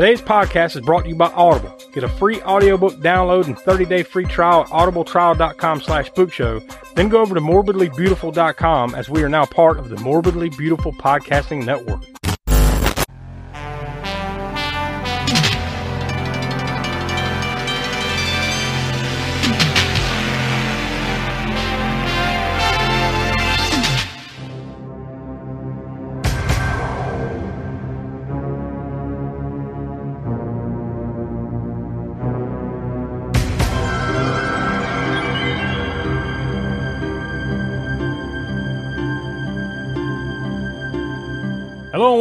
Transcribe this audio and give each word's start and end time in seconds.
Today's 0.00 0.22
podcast 0.22 0.76
is 0.76 0.80
brought 0.80 1.02
to 1.02 1.10
you 1.10 1.14
by 1.14 1.26
Audible. 1.32 1.76
Get 1.92 2.04
a 2.04 2.08
free 2.08 2.40
audiobook 2.40 2.94
download 3.00 3.44
and 3.44 3.54
30-day 3.54 4.02
free 4.04 4.24
trial 4.24 4.62
at 4.62 4.68
audibletrial.com 4.68 5.82
slash 5.82 6.10
spookshow. 6.10 6.94
Then 6.94 7.10
go 7.10 7.20
over 7.20 7.34
to 7.34 7.40
morbidlybeautiful.com 7.42 8.94
as 8.94 9.10
we 9.10 9.22
are 9.22 9.28
now 9.28 9.44
part 9.44 9.78
of 9.78 9.90
the 9.90 9.96
Morbidly 9.96 10.56
Beautiful 10.56 10.94
Podcasting 10.94 11.66
Network. 11.66 12.00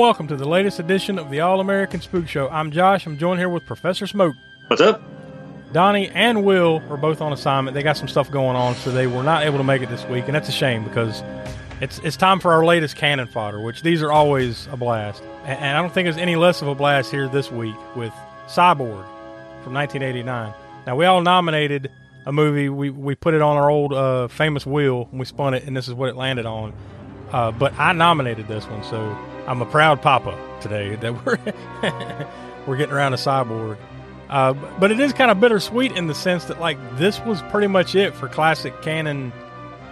Welcome 0.09 0.27
to 0.29 0.35
the 0.35 0.49
latest 0.49 0.79
edition 0.79 1.19
of 1.19 1.29
the 1.29 1.41
All 1.41 1.59
American 1.59 2.01
Spook 2.01 2.27
Show. 2.27 2.49
I'm 2.49 2.71
Josh. 2.71 3.05
I'm 3.05 3.15
joined 3.19 3.39
here 3.39 3.47
with 3.47 3.63
Professor 3.67 4.07
Smoak. 4.07 4.33
What's 4.65 4.81
up? 4.81 5.03
Donnie 5.71 6.09
and 6.09 6.43
Will 6.43 6.81
are 6.89 6.97
both 6.97 7.21
on 7.21 7.31
assignment. 7.31 7.75
They 7.75 7.83
got 7.83 7.95
some 7.95 8.07
stuff 8.07 8.31
going 8.31 8.55
on, 8.55 8.73
so 8.73 8.89
they 8.91 9.05
were 9.05 9.21
not 9.21 9.43
able 9.43 9.59
to 9.59 9.63
make 9.63 9.83
it 9.83 9.89
this 9.89 10.03
week, 10.05 10.25
and 10.25 10.33
that's 10.33 10.49
a 10.49 10.51
shame 10.51 10.83
because 10.83 11.21
it's 11.79 11.99
it's 11.99 12.17
time 12.17 12.39
for 12.39 12.51
our 12.51 12.65
latest 12.65 12.95
cannon 12.95 13.27
fodder, 13.27 13.61
which 13.61 13.83
these 13.83 14.01
are 14.01 14.11
always 14.11 14.67
a 14.71 14.77
blast. 14.77 15.21
And, 15.43 15.59
and 15.59 15.77
I 15.77 15.79
don't 15.79 15.93
think 15.93 16.09
it's 16.09 16.17
any 16.17 16.35
less 16.35 16.63
of 16.63 16.69
a 16.69 16.73
blast 16.73 17.11
here 17.11 17.27
this 17.27 17.51
week 17.51 17.77
with 17.95 18.11
Cyborg 18.47 19.05
from 19.61 19.75
1989. 19.75 20.51
Now 20.87 20.95
we 20.95 21.05
all 21.05 21.21
nominated 21.21 21.91
a 22.25 22.31
movie. 22.31 22.67
We 22.67 22.89
we 22.89 23.13
put 23.13 23.35
it 23.35 23.43
on 23.43 23.57
our 23.57 23.69
old 23.69 23.93
uh, 23.93 24.27
famous 24.27 24.65
wheel 24.65 25.07
and 25.11 25.19
we 25.19 25.27
spun 25.27 25.53
it, 25.53 25.65
and 25.65 25.77
this 25.77 25.87
is 25.87 25.93
what 25.93 26.09
it 26.09 26.15
landed 26.15 26.47
on. 26.47 26.73
Uh, 27.31 27.51
but 27.51 27.77
I 27.77 27.93
nominated 27.93 28.47
this 28.47 28.65
one, 28.65 28.83
so 28.83 29.15
I'm 29.49 29.63
a 29.63 29.65
proud 29.65 30.03
papa 30.03 30.37
today 30.61 30.95
that 31.01 31.25
we're 31.25 31.39
we're 32.67 32.77
getting 32.77 32.93
around 32.93 33.13
a 33.13 33.17
cyborg. 33.17 33.77
Uh, 34.29 34.53
but 34.53 34.91
it 34.91 34.99
is 34.99 35.11
kind 35.11 35.31
of 35.31 35.39
bittersweet 35.39 35.91
in 35.93 36.05
the 36.05 36.13
sense 36.13 36.45
that 36.45 36.59
like 36.59 36.77
this 36.97 37.19
was 37.21 37.41
pretty 37.43 37.65
much 37.65 37.95
it 37.95 38.13
for 38.13 38.29
classic 38.29 38.79
Cannon 38.83 39.33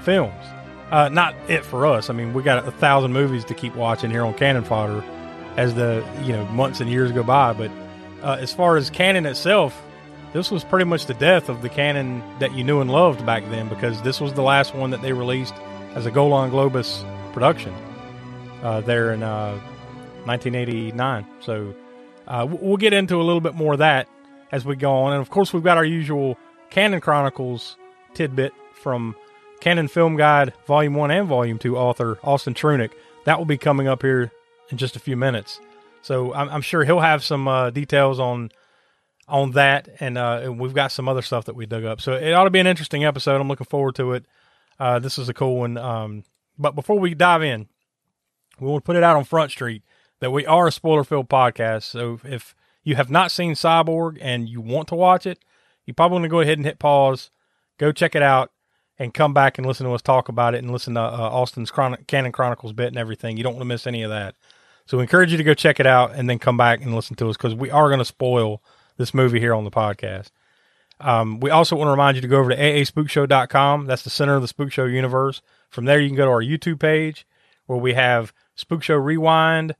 films. 0.03 0.45
Uh, 0.91 1.09
not 1.09 1.35
it 1.49 1.65
for 1.65 1.87
us. 1.87 2.11
I 2.11 2.13
mean, 2.13 2.33
we 2.33 2.43
got 2.43 2.65
a 2.67 2.71
thousand 2.71 3.13
movies 3.13 3.43
to 3.45 3.55
keep 3.55 3.75
watching 3.75 4.11
here 4.11 4.23
on 4.23 4.35
Cannon 4.35 4.63
Fodder 4.63 5.03
as 5.57 5.73
the 5.73 6.07
you 6.21 6.33
know 6.33 6.45
months 6.45 6.79
and 6.79 6.89
years 6.89 7.11
go 7.11 7.23
by. 7.23 7.53
But 7.53 7.71
uh, 8.21 8.37
as 8.39 8.53
far 8.53 8.77
as 8.77 8.91
Cannon 8.91 9.25
itself, 9.25 9.75
this 10.33 10.51
was 10.51 10.63
pretty 10.63 10.85
much 10.85 11.07
the 11.07 11.15
death 11.15 11.49
of 11.49 11.63
the 11.63 11.69
Cannon 11.69 12.21
that 12.37 12.53
you 12.53 12.63
knew 12.63 12.79
and 12.79 12.91
loved 12.91 13.25
back 13.25 13.43
then 13.49 13.69
because 13.69 14.03
this 14.03 14.21
was 14.21 14.33
the 14.33 14.43
last 14.43 14.75
one 14.75 14.91
that 14.91 15.01
they 15.01 15.13
released 15.13 15.55
as 15.95 16.05
a 16.05 16.11
Golan 16.11 16.51
Globus 16.51 17.03
production 17.33 17.73
uh, 18.67 18.81
there 18.81 19.13
in 19.13 19.23
uh, 19.23 19.57
1989. 20.25 21.25
So 21.39 21.73
uh, 22.27 22.45
we'll 22.49 22.75
get 22.75 22.91
into 22.91 23.15
a 23.15 23.23
little 23.23 23.39
bit 23.39 23.55
more 23.55 23.73
of 23.73 23.79
that 23.79 24.09
as 24.51 24.65
we 24.65 24.75
go 24.75 24.93
on. 24.93 25.13
And 25.13 25.21
of 25.21 25.29
course, 25.29 25.53
we've 25.53 25.63
got 25.63 25.77
our 25.77 25.85
usual 25.85 26.37
Cannon 26.69 26.99
Chronicles 26.99 27.77
tidbit 28.13 28.53
from 28.73 29.15
Cannon 29.61 29.87
Film 29.87 30.17
Guide 30.17 30.53
Volume 30.65 30.95
1 30.95 31.11
and 31.11 31.27
Volume 31.27 31.57
2 31.57 31.77
author 31.77 32.19
Austin 32.23 32.53
Trunick. 32.53 32.91
That 33.23 33.37
will 33.37 33.45
be 33.45 33.57
coming 33.57 33.87
up 33.87 34.01
here 34.01 34.31
in 34.69 34.77
just 34.77 34.97
a 34.97 34.99
few 34.99 35.15
minutes. 35.15 35.61
So 36.01 36.33
I'm, 36.33 36.49
I'm 36.49 36.61
sure 36.61 36.83
he'll 36.83 36.99
have 36.99 37.23
some 37.23 37.47
uh, 37.47 37.69
details 37.69 38.19
on 38.19 38.51
on 39.29 39.51
that, 39.51 39.89
and, 39.99 40.17
uh, 40.17 40.39
and 40.41 40.57
we've 40.57 40.73
got 40.73 40.89
some 40.89 41.09
other 41.09 41.21
stuff 41.21 41.43
that 41.45 41.55
we 41.55 41.65
dug 41.65 41.83
up. 41.83 41.99
So 41.99 42.13
it 42.13 42.31
ought 42.31 42.45
to 42.45 42.49
be 42.49 42.59
an 42.59 42.67
interesting 42.67 43.03
episode. 43.03 43.41
I'm 43.41 43.49
looking 43.49 43.65
forward 43.65 43.95
to 43.95 44.13
it. 44.13 44.25
Uh, 44.79 44.99
this 44.99 45.17
is 45.17 45.27
a 45.27 45.33
cool 45.33 45.57
one. 45.57 45.77
Um, 45.77 46.23
but 46.57 46.75
before 46.75 46.97
we 46.97 47.13
dive 47.13 47.43
in, 47.43 47.67
we 48.59 48.67
will 48.67 48.81
put 48.81 48.95
it 48.95 49.03
out 49.03 49.15
on 49.15 49.23
Front 49.23 49.51
Street 49.51 49.83
that 50.19 50.31
we 50.31 50.45
are 50.45 50.67
a 50.67 50.71
spoiler 50.71 51.03
filled 51.03 51.29
podcast. 51.29 51.83
So 51.83 52.19
if 52.23 52.55
you 52.83 52.95
have 52.95 53.09
not 53.09 53.31
seen 53.31 53.53
Cyborg 53.53 54.17
and 54.21 54.49
you 54.49 54.61
want 54.61 54.87
to 54.89 54.95
watch 54.95 55.25
it, 55.25 55.39
you 55.85 55.93
probably 55.93 56.15
want 56.15 56.23
to 56.23 56.29
go 56.29 56.39
ahead 56.39 56.57
and 56.57 56.65
hit 56.65 56.79
pause, 56.79 57.29
go 57.77 57.91
check 57.91 58.15
it 58.15 58.21
out, 58.21 58.51
and 58.99 59.13
come 59.13 59.33
back 59.33 59.57
and 59.57 59.67
listen 59.67 59.85
to 59.85 59.93
us 59.93 60.01
talk 60.01 60.27
about 60.27 60.55
it 60.55 60.59
and 60.59 60.71
listen 60.71 60.95
to 60.95 61.01
uh, 61.01 61.29
Austin's 61.31 61.69
Chron- 61.69 62.03
Cannon 62.07 62.31
Chronicles 62.31 62.73
bit 62.73 62.87
and 62.87 62.97
everything. 62.97 63.37
You 63.37 63.43
don't 63.43 63.53
want 63.53 63.61
to 63.61 63.65
miss 63.65 63.87
any 63.87 64.01
of 64.01 64.09
that. 64.09 64.35
So 64.85 64.97
we 64.97 65.03
encourage 65.03 65.31
you 65.31 65.37
to 65.37 65.43
go 65.43 65.53
check 65.53 65.79
it 65.79 65.85
out 65.85 66.13
and 66.15 66.29
then 66.29 66.39
come 66.39 66.57
back 66.57 66.81
and 66.81 66.95
listen 66.95 67.15
to 67.17 67.29
us 67.29 67.37
because 67.37 67.53
we 67.53 67.69
are 67.69 67.89
going 67.89 67.99
to 67.99 68.05
spoil 68.05 68.63
this 68.97 69.13
movie 69.13 69.39
here 69.39 69.53
on 69.53 69.65
the 69.65 69.71
podcast. 69.71 70.31
Um, 70.99 71.39
we 71.39 71.51
also 71.51 71.75
want 71.75 71.87
to 71.87 71.91
remind 71.91 72.15
you 72.15 72.21
to 72.21 72.27
go 72.27 72.39
over 72.39 72.49
to 72.49 72.57
aaspookshow.com. 72.57 73.85
That's 73.85 74.03
the 74.03 74.09
center 74.09 74.35
of 74.35 74.41
the 74.41 74.47
Spook 74.47 74.71
Show 74.71 74.85
universe. 74.85 75.41
From 75.69 75.85
there, 75.85 75.99
you 75.99 76.07
can 76.07 76.15
go 76.15 76.25
to 76.25 76.31
our 76.31 76.41
YouTube 76.41 76.79
page 76.79 77.27
where 77.67 77.77
we 77.77 77.93
have 77.93 78.33
Spook 78.57 78.83
Show 78.83 78.95
Rewind, 78.95 79.75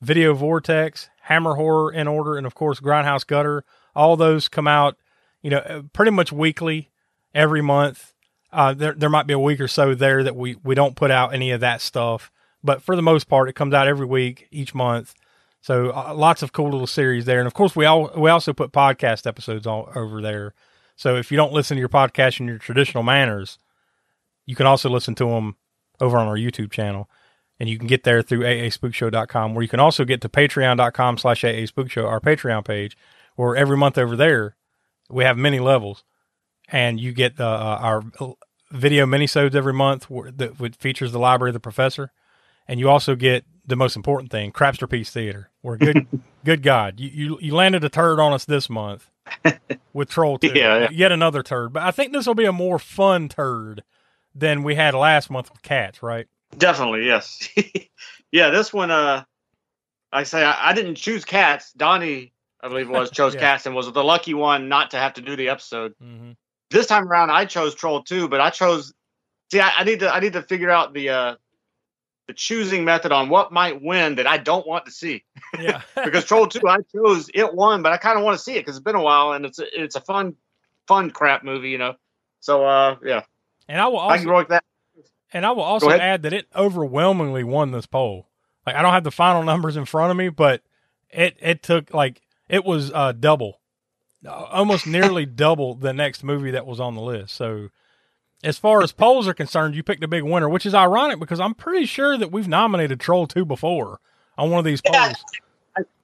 Video 0.00 0.34
Vortex, 0.34 1.08
Hammer 1.22 1.54
Horror 1.54 1.92
in 1.92 2.08
Order, 2.08 2.36
and 2.36 2.46
of 2.46 2.56
course 2.56 2.80
Grindhouse 2.80 3.24
Gutter. 3.24 3.64
All 3.94 4.16
those 4.16 4.48
come 4.48 4.66
out, 4.66 4.96
you 5.42 5.50
know, 5.50 5.58
uh, 5.58 5.82
pretty 5.92 6.10
much 6.10 6.32
weekly, 6.32 6.90
every 7.34 7.62
month. 7.62 8.12
Uh, 8.52 8.74
there 8.74 8.94
there 8.94 9.10
might 9.10 9.26
be 9.26 9.34
a 9.34 9.38
week 9.38 9.60
or 9.60 9.68
so 9.68 9.94
there 9.94 10.24
that 10.24 10.34
we 10.34 10.56
we 10.64 10.74
don't 10.74 10.96
put 10.96 11.10
out 11.10 11.32
any 11.32 11.52
of 11.52 11.60
that 11.60 11.80
stuff, 11.80 12.32
but 12.64 12.82
for 12.82 12.96
the 12.96 13.02
most 13.02 13.28
part, 13.28 13.48
it 13.48 13.54
comes 13.54 13.74
out 13.74 13.86
every 13.86 14.06
week, 14.06 14.48
each 14.50 14.74
month. 14.74 15.14
So 15.60 15.90
uh, 15.90 16.12
lots 16.14 16.42
of 16.42 16.52
cool 16.52 16.70
little 16.70 16.86
series 16.86 17.26
there, 17.26 17.38
and 17.38 17.46
of 17.46 17.54
course 17.54 17.76
we 17.76 17.84
all 17.84 18.10
we 18.16 18.30
also 18.30 18.52
put 18.52 18.72
podcast 18.72 19.26
episodes 19.26 19.66
all 19.66 19.90
over 19.94 20.20
there. 20.20 20.54
So 20.96 21.16
if 21.16 21.30
you 21.30 21.36
don't 21.36 21.52
listen 21.52 21.76
to 21.76 21.80
your 21.80 21.88
podcast 21.88 22.40
in 22.40 22.48
your 22.48 22.58
traditional 22.58 23.02
manners, 23.02 23.58
you 24.46 24.56
can 24.56 24.66
also 24.66 24.88
listen 24.88 25.14
to 25.16 25.26
them 25.26 25.56
over 26.00 26.16
on 26.16 26.26
our 26.26 26.36
YouTube 26.36 26.72
channel 26.72 27.08
and 27.62 27.70
you 27.70 27.78
can 27.78 27.86
get 27.86 28.02
there 28.02 28.22
through 28.22 28.40
aaspookshow.com 28.40 29.54
where 29.54 29.62
you 29.62 29.68
can 29.68 29.78
also 29.78 30.04
get 30.04 30.20
to 30.20 30.28
patreon.com 30.28 31.16
slash 31.16 31.42
aaspookshow 31.42 32.04
our 32.04 32.18
patreon 32.18 32.64
page 32.64 32.96
where 33.36 33.54
every 33.56 33.76
month 33.76 33.96
over 33.96 34.16
there 34.16 34.56
we 35.08 35.22
have 35.22 35.38
many 35.38 35.60
levels 35.60 36.02
and 36.72 36.98
you 36.98 37.12
get 37.12 37.38
uh, 37.38 37.78
our 37.80 38.02
video 38.72 39.06
minisodes 39.06 39.54
every 39.54 39.72
month 39.72 40.08
that 40.08 40.76
features 40.80 41.12
the 41.12 41.20
library 41.20 41.50
of 41.50 41.54
the 41.54 41.60
professor 41.60 42.10
and 42.66 42.80
you 42.80 42.88
also 42.88 43.14
get 43.14 43.44
the 43.64 43.76
most 43.76 43.94
important 43.94 44.32
thing 44.32 44.50
crapster 44.50 44.90
piece 44.90 45.10
theater 45.10 45.50
where 45.60 45.76
good 45.76 46.08
good 46.44 46.64
god 46.64 46.98
you, 46.98 47.10
you, 47.12 47.38
you 47.40 47.54
landed 47.54 47.84
a 47.84 47.88
turd 47.88 48.18
on 48.18 48.32
us 48.32 48.44
this 48.44 48.68
month 48.68 49.08
with 49.92 50.10
troll 50.10 50.36
2 50.40 50.48
Yeah, 50.48 50.78
yeah. 50.78 50.88
yet 50.90 51.12
another 51.12 51.44
turd 51.44 51.72
but 51.72 51.84
i 51.84 51.92
think 51.92 52.12
this 52.12 52.26
will 52.26 52.34
be 52.34 52.44
a 52.44 52.50
more 52.52 52.80
fun 52.80 53.28
turd 53.28 53.84
than 54.34 54.64
we 54.64 54.74
had 54.74 54.94
last 54.94 55.30
month 55.30 55.48
with 55.52 55.62
cats 55.62 56.02
right 56.02 56.26
Definitely, 56.56 57.06
yes. 57.06 57.48
yeah, 58.32 58.50
this 58.50 58.72
one, 58.72 58.90
uh, 58.90 59.24
I 60.12 60.22
say 60.24 60.44
I, 60.44 60.70
I, 60.70 60.72
didn't 60.74 60.96
choose 60.96 61.24
cats. 61.24 61.72
Donnie, 61.72 62.32
I 62.62 62.68
believe 62.68 62.88
it 62.88 62.92
was, 62.92 63.10
chose 63.12 63.34
Yeah. 63.34 63.40
cats 63.40 63.66
and 63.66 63.74
was 63.74 63.90
the 63.90 64.04
lucky 64.04 64.34
one 64.34 64.68
not 64.68 64.90
to 64.90 64.98
have 64.98 65.14
to 65.14 65.20
do 65.20 65.36
the 65.36 65.48
episode. 65.48 65.94
mm-hmm. 66.02 66.32
This 66.70 66.86
time 66.86 67.06
around, 67.06 67.30
I 67.30 67.44
chose 67.44 67.74
Troll 67.74 68.02
too, 68.02 68.28
but 68.28 68.40
I 68.40 68.50
chose. 68.50 68.94
See, 69.50 69.60
I, 69.60 69.70
I 69.78 69.84
need 69.84 70.00
to 70.00 70.10
I 70.10 70.20
need 70.20 70.32
to 70.32 70.42
figure 70.42 70.70
out 70.70 70.94
the 70.94 71.10
uh, 71.10 71.34
the 72.28 72.34
choosing 72.34 72.84
method 72.84 73.12
on 73.12 73.28
what 73.28 73.52
might 73.52 73.82
win 73.82 74.14
that 74.16 74.26
I 74.26 74.38
don't 74.38 74.66
want 74.66 74.86
to 74.86 74.90
see 74.90 75.24
yeah 75.60 75.82
because 76.02 76.24
Troll 76.24 76.46
two 76.46 76.66
I 76.66 76.78
chose 76.94 77.28
it 77.34 77.54
won, 77.54 77.82
but 77.82 77.92
I 77.92 77.96
kind 77.96 78.18
of 78.18 78.24
want 78.24 78.38
to 78.38 78.42
see 78.42 78.54
it 78.54 78.60
because 78.60 78.76
it's 78.76 78.84
been 78.84 78.94
a 78.94 79.02
while 79.02 79.32
and 79.32 79.44
it's 79.44 79.58
a, 79.58 79.82
it's 79.82 79.96
a 79.96 80.00
fun 80.00 80.34
fun 80.86 81.10
crap 81.10 81.44
movie, 81.44 81.70
you 81.70 81.78
know. 81.78 81.94
So 82.40 82.64
uh, 82.64 82.96
yeah, 83.04 83.22
and 83.68 83.80
i 83.80 83.86
will 83.86 84.00
I 84.00 84.18
can 84.18 84.26
also 84.26 84.30
go 84.30 84.36
with 84.38 84.48
that. 84.48 84.64
And 85.32 85.46
I 85.46 85.50
will 85.52 85.62
also 85.62 85.88
add 86.00 86.22
that 86.22 86.32
it 86.32 86.46
overwhelmingly 86.54 87.44
won 87.44 87.70
this 87.72 87.86
poll. 87.86 88.28
Like 88.66 88.76
I 88.76 88.82
don't 88.82 88.92
have 88.92 89.04
the 89.04 89.10
final 89.10 89.42
numbers 89.44 89.76
in 89.76 89.84
front 89.84 90.10
of 90.10 90.16
me, 90.16 90.28
but 90.28 90.62
it 91.10 91.36
it 91.40 91.62
took 91.62 91.92
like 91.92 92.22
it 92.48 92.64
was 92.64 92.92
uh 92.92 93.12
double, 93.12 93.60
uh, 94.26 94.30
almost 94.30 94.86
nearly 94.86 95.26
double 95.46 95.74
the 95.74 95.92
next 95.92 96.22
movie 96.22 96.50
that 96.52 96.66
was 96.66 96.80
on 96.80 96.94
the 96.94 97.00
list. 97.02 97.34
So 97.34 97.68
as 98.44 98.58
far 98.58 98.82
as 98.82 98.92
polls 98.92 99.28
are 99.28 99.34
concerned, 99.34 99.74
you 99.74 99.82
picked 99.82 100.02
a 100.02 100.08
big 100.08 100.24
winner, 100.24 100.48
which 100.48 100.66
is 100.66 100.74
ironic 100.74 101.18
because 101.18 101.40
I'm 101.40 101.54
pretty 101.54 101.86
sure 101.86 102.16
that 102.18 102.32
we've 102.32 102.48
nominated 102.48 102.98
Troll 102.98 103.26
2 103.26 103.44
before 103.44 104.00
on 104.36 104.50
one 104.50 104.58
of 104.58 104.64
these 104.64 104.80
polls. 104.80 104.96
Yeah. 104.96 105.40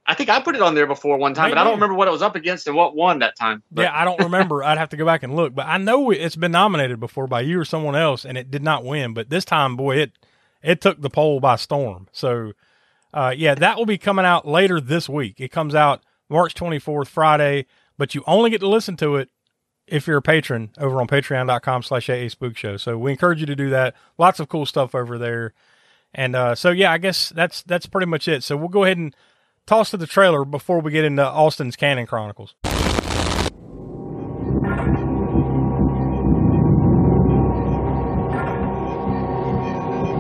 I 0.09 0.15
think 0.15 0.31
I 0.31 0.41
put 0.41 0.57
it 0.57 0.63
on 0.63 0.75
there 0.75 0.87
before 0.87 1.19
one 1.19 1.35
time, 1.35 1.51
but 1.51 1.59
I 1.59 1.65
don't 1.65 1.75
remember 1.75 1.95
what 1.95 2.09
it 2.09 2.11
was 2.11 2.23
up 2.23 2.35
against 2.35 2.67
and 2.67 2.75
what 2.75 2.97
won 2.97 3.19
that 3.19 3.37
time. 3.37 3.63
But 3.71 3.83
yeah, 3.83 3.93
I 3.95 4.07
don't 4.07 4.19
remember. 4.21 4.65
I'd 4.65 4.79
have 4.79 4.89
to 4.89 4.97
go 4.97 5.05
back 5.05 5.23
and 5.23 5.37
look, 5.37 5.55
but 5.55 5.67
I 5.67 5.77
know 5.77 6.11
it's 6.11 6.35
been 6.35 6.53
nominated 6.53 6.99
before 6.99 7.27
by 7.27 7.43
you 7.43 7.61
or 7.61 7.67
someone 7.67 7.95
else, 7.95 8.25
and 8.25 8.39
it 8.39 8.51
did 8.51 8.63
not 8.63 8.87
win. 8.87 9.13
But 9.13 9.29
this 9.29 9.45
time, 9.45 9.77
boy, 9.77 9.99
it 9.99 10.13
it 10.63 10.81
took 10.81 11.03
the 11.03 11.11
poll 11.11 11.41
by 11.41 11.57
storm. 11.57 12.09
So, 12.11 12.55
uh, 13.13 13.35
yeah, 13.37 13.55
that 13.55 13.77
will 13.77 13.85
be 13.85 13.99
coming 13.99 14.25
out 14.25 14.49
later 14.49 14.81
this 14.81 15.11
week. 15.11 15.41
It 15.41 15.53
comes 15.53 15.75
out 15.75 16.03
March 16.31 16.55
24th, 16.55 17.09
Friday, 17.09 17.67
but 17.99 18.15
you 18.15 18.25
only 18.27 18.49
get 18.49 18.61
to 18.61 18.69
listen 18.69 18.97
to 18.97 19.17
it 19.17 19.29
if 19.87 20.07
you're 20.07 20.17
a 20.17 20.23
patron 20.23 20.71
over 20.79 21.03
on 21.03 21.07
patreon.com 21.07 21.83
slash 21.83 22.09
AA 22.09 22.29
Spook 22.29 22.57
Show. 22.57 22.79
So 22.79 22.97
we 22.97 23.11
encourage 23.11 23.41
you 23.41 23.47
to 23.47 23.57
do 23.57 23.69
that. 23.71 23.95
Lots 24.17 24.41
of 24.41 24.49
cool 24.49 24.65
stuff 24.65 24.95
over 24.95 25.19
there. 25.19 25.53
And 26.15 26.35
uh, 26.35 26.55
so, 26.55 26.71
yeah, 26.71 26.91
I 26.93 26.97
guess 26.97 27.29
that's 27.29 27.63
that's 27.63 27.85
pretty 27.85 28.07
much 28.07 28.27
it. 28.27 28.43
So 28.43 28.57
we'll 28.57 28.69
go 28.69 28.85
ahead 28.85 28.97
and 28.97 29.15
toss 29.69 29.91
to 29.91 29.99
the 29.99 30.07
trailer 30.07 30.47
before 30.47 30.81
we 30.81 30.91
get 30.91 31.05
into 31.05 31.23
Austin's 31.23 31.77
Cannon 31.77 32.07
Chronicles. 32.07 32.55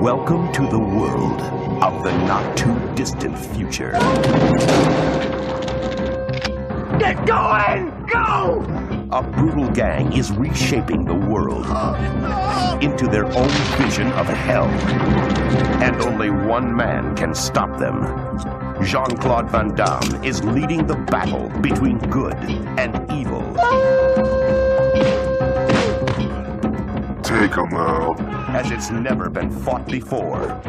Welcome 0.03 0.53
to 0.53 0.69
the 0.69 0.79
world 0.79 1.41
of 1.83 2.05
the 2.05 2.13
not 2.27 2.59
too 2.59 2.79
distant 2.95 3.39
future. 3.39 3.93
Get 6.99 7.27
going! 7.27 8.07
Go! 8.07 8.63
A 9.11 9.23
brutal 9.23 9.71
gang 9.71 10.13
is 10.13 10.31
reshaping 10.31 11.07
the 11.07 11.15
world 11.15 11.65
into 12.83 13.07
their 13.07 13.25
own 13.25 13.49
vision 13.79 14.09
of 14.13 14.27
hell. 14.27 14.67
And 15.83 15.97
only 16.03 16.29
one 16.29 16.77
man 16.77 17.17
can 17.17 17.35
stop 17.35 17.79
them. 17.79 18.68
Jean 18.83 19.17
Claude 19.19 19.51
Van 19.51 19.75
Damme 19.75 20.25
is 20.25 20.43
leading 20.45 20.87
the 20.87 20.95
battle 20.95 21.49
between 21.61 21.99
good 22.11 22.35
and 22.79 22.95
evil. 23.13 23.43
Take 27.23 27.55
him 27.55 27.75
out. 27.75 28.21
As 28.51 28.71
it's 28.71 28.91
never 28.91 29.29
been 29.29 29.51
fought 29.51 29.87
before. 29.87 30.61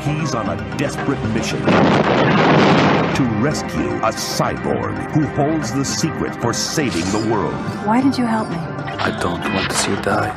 He's 0.00 0.34
on 0.34 0.48
a 0.48 0.78
desperate 0.78 1.22
mission 1.34 1.60
to 1.60 3.22
rescue 3.42 3.90
a 3.96 4.12
cyborg 4.12 5.10
who 5.12 5.26
holds 5.28 5.72
the 5.74 5.84
secret 5.84 6.34
for 6.40 6.52
saving 6.52 7.04
the 7.10 7.28
world. 7.30 7.54
Why 7.84 8.00
did 8.00 8.16
you 8.16 8.24
help 8.24 8.48
me? 8.48 8.56
I 8.56 9.10
don't 9.20 9.40
want 9.52 9.70
to 9.70 9.76
see 9.76 9.90
you 9.90 9.96
die. 10.02 10.32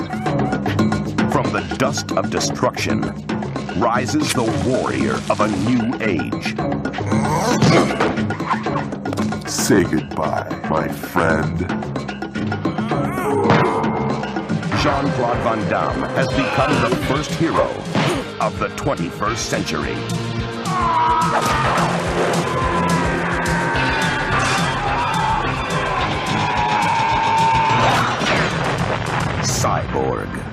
From 1.32 1.52
the 1.54 1.62
dust 1.78 2.12
of 2.14 2.30
destruction 2.30 3.04
rises 3.80 4.34
the 4.34 4.44
warrior 4.68 5.16
of 5.30 5.40
a 5.40 5.48
new 5.70 5.96
age. 6.02 6.54
Say 9.50 9.84
goodbye, 9.84 10.50
my 10.70 10.88
friend. 10.90 11.60
Jean 14.82 15.10
Claude 15.14 15.38
Van 15.44 15.70
Damme 15.70 16.10
has 16.10 16.28
become 16.30 16.90
the 16.90 16.96
first 17.08 17.32
hero 17.32 17.68
of 18.42 18.60
the 18.60 18.68
21st 18.76 19.38
century. 19.38 19.96
Cyborg. 29.42 30.49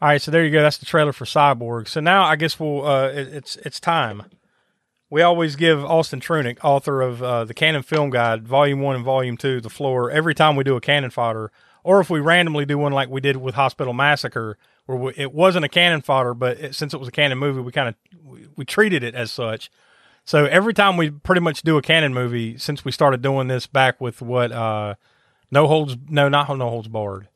All 0.00 0.08
right, 0.08 0.22
so 0.22 0.30
there 0.30 0.44
you 0.44 0.52
go. 0.52 0.62
That's 0.62 0.78
the 0.78 0.86
trailer 0.86 1.12
for 1.12 1.24
Cyborg. 1.24 1.88
So 1.88 2.00
now 2.00 2.24
I 2.24 2.36
guess 2.36 2.60
we'll. 2.60 2.86
Uh, 2.86 3.08
it, 3.08 3.28
it's 3.28 3.56
it's 3.56 3.80
time. 3.80 4.24
We 5.10 5.22
always 5.22 5.56
give 5.56 5.82
Austin 5.84 6.20
Trunick, 6.20 6.58
author 6.62 7.00
of 7.00 7.22
uh, 7.22 7.44
the 7.44 7.54
Cannon 7.54 7.82
Film 7.82 8.10
Guide, 8.10 8.46
Volume 8.46 8.80
One 8.80 8.94
and 8.94 9.04
Volume 9.04 9.36
Two, 9.36 9.60
the 9.60 9.70
floor 9.70 10.10
every 10.10 10.34
time 10.34 10.54
we 10.54 10.64
do 10.64 10.76
a 10.76 10.80
Cannon 10.80 11.10
fodder, 11.10 11.50
or 11.82 12.00
if 12.00 12.10
we 12.10 12.20
randomly 12.20 12.64
do 12.64 12.78
one 12.78 12.92
like 12.92 13.08
we 13.08 13.20
did 13.20 13.38
with 13.38 13.54
Hospital 13.54 13.92
Massacre, 13.92 14.56
where 14.86 14.98
we, 14.98 15.14
it 15.16 15.32
wasn't 15.32 15.64
a 15.64 15.68
Cannon 15.68 16.02
fodder, 16.02 16.34
but 16.34 16.58
it, 16.60 16.74
since 16.74 16.94
it 16.94 16.98
was 16.98 17.08
a 17.08 17.12
Cannon 17.12 17.38
movie, 17.38 17.60
we 17.60 17.72
kind 17.72 17.88
of 17.88 17.94
we, 18.22 18.46
we 18.54 18.64
treated 18.64 19.02
it 19.02 19.14
as 19.14 19.32
such. 19.32 19.70
So 20.24 20.44
every 20.44 20.74
time 20.74 20.96
we 20.96 21.10
pretty 21.10 21.40
much 21.40 21.62
do 21.62 21.78
a 21.78 21.82
Cannon 21.82 22.14
movie, 22.14 22.58
since 22.58 22.84
we 22.84 22.92
started 22.92 23.22
doing 23.22 23.48
this 23.48 23.66
back 23.66 24.00
with 24.00 24.20
what 24.20 24.52
uh, 24.52 24.94
No 25.50 25.66
Holds, 25.66 25.96
no, 26.08 26.28
not 26.28 26.54
No 26.56 26.68
Holds 26.68 26.88
Barred. 26.88 27.28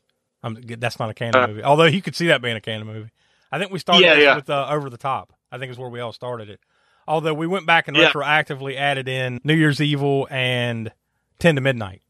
Um, 0.42 0.58
that's 0.78 0.98
not 0.98 1.08
a 1.10 1.14
Cannon 1.14 1.36
Uh, 1.42 1.46
movie. 1.46 1.62
Although 1.62 1.84
you 1.84 2.02
could 2.02 2.16
see 2.16 2.26
that 2.28 2.42
being 2.42 2.56
a 2.56 2.60
Cannon 2.60 2.86
movie. 2.86 3.10
I 3.50 3.58
think 3.58 3.70
we 3.70 3.78
started 3.78 4.04
Yeah, 4.04 4.14
yeah. 4.14 4.34
with 4.36 4.48
uh, 4.50 4.66
Over 4.70 4.90
the 4.90 4.96
Top. 4.98 5.32
I 5.50 5.58
think 5.58 5.70
is 5.70 5.78
where 5.78 5.88
we 5.90 6.00
all 6.00 6.12
started 6.12 6.48
it. 6.48 6.60
Although 7.06 7.34
we 7.34 7.46
went 7.46 7.66
back 7.66 7.88
and 7.88 7.96
Yeah. 7.96 8.10
retroactively 8.10 8.76
added 8.76 9.08
in 9.08 9.40
New 9.44 9.54
Year's 9.54 9.80
Evil 9.80 10.26
and 10.30 10.92
Ten 11.38 11.54
to 11.56 11.60
Midnight. 11.60 12.02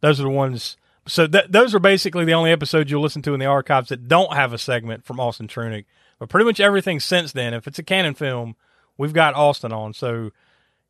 Those 0.00 0.18
are 0.18 0.24
the 0.24 0.28
ones. 0.30 0.76
So 1.06 1.26
th- 1.26 1.46
those 1.48 1.74
are 1.74 1.78
basically 1.78 2.24
the 2.24 2.34
only 2.34 2.50
episodes 2.50 2.90
you'll 2.90 3.02
listen 3.02 3.22
to 3.22 3.34
in 3.34 3.40
the 3.40 3.46
archives 3.46 3.88
that 3.90 4.08
don't 4.08 4.32
have 4.34 4.52
a 4.52 4.58
segment 4.58 5.04
from 5.04 5.20
Austin 5.20 5.48
Trunick. 5.48 5.84
But 6.18 6.28
pretty 6.28 6.44
much 6.44 6.60
everything 6.60 7.00
since 7.00 7.32
then, 7.32 7.54
if 7.54 7.66
it's 7.66 7.78
a 7.78 7.82
Cannon 7.82 8.14
film, 8.14 8.56
we've 8.98 9.12
got 9.12 9.34
Austin 9.34 9.72
on. 9.72 9.92
So 9.94 10.30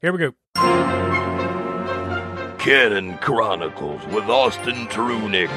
here 0.01 0.13
we 0.13 0.19
go. 0.19 0.33
Cannon 2.59 3.19
Chronicles 3.19 4.05
with 4.07 4.25
Austin 4.29 4.87
Trunick. 4.87 5.49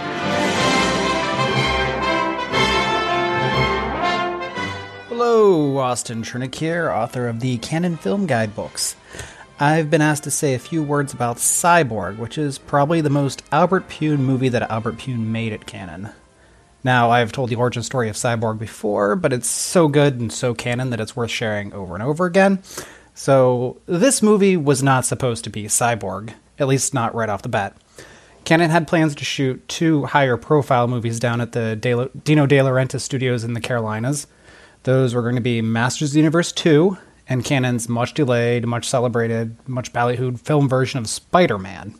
Hello, 5.17 5.77
Austin 5.77 6.23
Trunick 6.23 6.55
here, 6.55 6.91
author 6.91 7.29
of 7.29 7.39
the 7.39 7.57
Cannon 7.59 7.95
Film 7.95 8.27
Guide 8.27 8.53
books. 8.53 8.97
I've 9.61 9.89
been 9.89 10.01
asked 10.01 10.25
to 10.25 10.29
say 10.29 10.53
a 10.53 10.59
few 10.59 10.83
words 10.83 11.13
about 11.13 11.37
Cyborg, 11.37 12.17
which 12.17 12.37
is 12.37 12.57
probably 12.57 12.99
the 12.99 13.09
most 13.09 13.41
Albert 13.49 13.87
Pyun 13.87 14.19
movie 14.19 14.49
that 14.49 14.69
Albert 14.69 14.97
Pyun 14.97 15.19
made 15.19 15.53
at 15.53 15.65
Cannon. 15.65 16.09
Now, 16.83 17.11
I've 17.11 17.31
told 17.31 17.49
the 17.49 17.55
origin 17.55 17.81
story 17.81 18.09
of 18.09 18.17
Cyborg 18.17 18.59
before, 18.59 19.15
but 19.15 19.31
it's 19.31 19.47
so 19.47 19.87
good 19.87 20.19
and 20.19 20.33
so 20.33 20.53
Cannon 20.53 20.89
that 20.89 20.99
it's 20.99 21.15
worth 21.15 21.31
sharing 21.31 21.71
over 21.71 21.93
and 21.93 22.03
over 22.03 22.25
again. 22.25 22.61
So, 23.13 23.77
this 23.85 24.21
movie 24.21 24.57
was 24.57 24.83
not 24.83 25.05
supposed 25.05 25.45
to 25.45 25.49
be 25.49 25.63
Cyborg, 25.67 26.33
at 26.59 26.67
least 26.67 26.93
not 26.93 27.15
right 27.15 27.29
off 27.29 27.41
the 27.41 27.47
bat. 27.47 27.77
Cannon 28.43 28.69
had 28.69 28.85
plans 28.85 29.15
to 29.15 29.23
shoot 29.23 29.65
two 29.69 30.07
higher 30.07 30.35
profile 30.35 30.89
movies 30.89 31.21
down 31.21 31.39
at 31.39 31.53
the 31.53 31.77
De 31.77 31.95
La- 31.95 32.09
Dino 32.25 32.45
De 32.45 32.57
Laurentiis 32.57 32.99
studios 32.99 33.45
in 33.45 33.53
the 33.53 33.61
Carolinas. 33.61 34.27
Those 34.85 35.15
were 35.15 35.23
going 35.23 35.33
to 35.33 35.41
be 35.41 35.63
Masters 35.63 36.11
of 36.11 36.13
the 36.13 36.19
Universe 36.19 36.51
2 36.51 36.95
and 37.27 37.43
Cannon's 37.43 37.89
much 37.89 38.13
delayed, 38.13 38.67
much 38.67 38.87
celebrated, 38.87 39.57
much 39.67 39.91
ballyhooed 39.91 40.39
film 40.39 40.69
version 40.69 40.99
of 40.99 41.09
Spider 41.09 41.57
Man. 41.57 41.95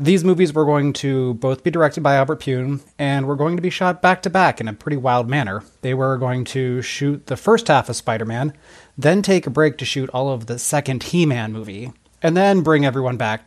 These 0.00 0.24
movies 0.24 0.54
were 0.54 0.64
going 0.64 0.94
to 0.94 1.34
both 1.34 1.62
be 1.62 1.70
directed 1.70 2.02
by 2.02 2.14
Albert 2.14 2.40
Pyun 2.40 2.80
and 2.98 3.26
were 3.26 3.36
going 3.36 3.56
to 3.56 3.62
be 3.62 3.68
shot 3.68 4.00
back 4.00 4.22
to 4.22 4.30
back 4.30 4.62
in 4.62 4.68
a 4.68 4.72
pretty 4.72 4.96
wild 4.96 5.28
manner. 5.28 5.62
They 5.82 5.92
were 5.92 6.16
going 6.16 6.44
to 6.46 6.80
shoot 6.80 7.26
the 7.26 7.36
first 7.36 7.68
half 7.68 7.90
of 7.90 7.96
Spider 7.96 8.24
Man, 8.24 8.54
then 8.96 9.20
take 9.20 9.46
a 9.46 9.50
break 9.50 9.76
to 9.76 9.84
shoot 9.84 10.08
all 10.14 10.30
of 10.30 10.46
the 10.46 10.58
second 10.58 11.02
He 11.02 11.26
Man 11.26 11.52
movie, 11.52 11.92
and 12.22 12.34
then 12.34 12.62
bring 12.62 12.86
everyone 12.86 13.18
back 13.18 13.44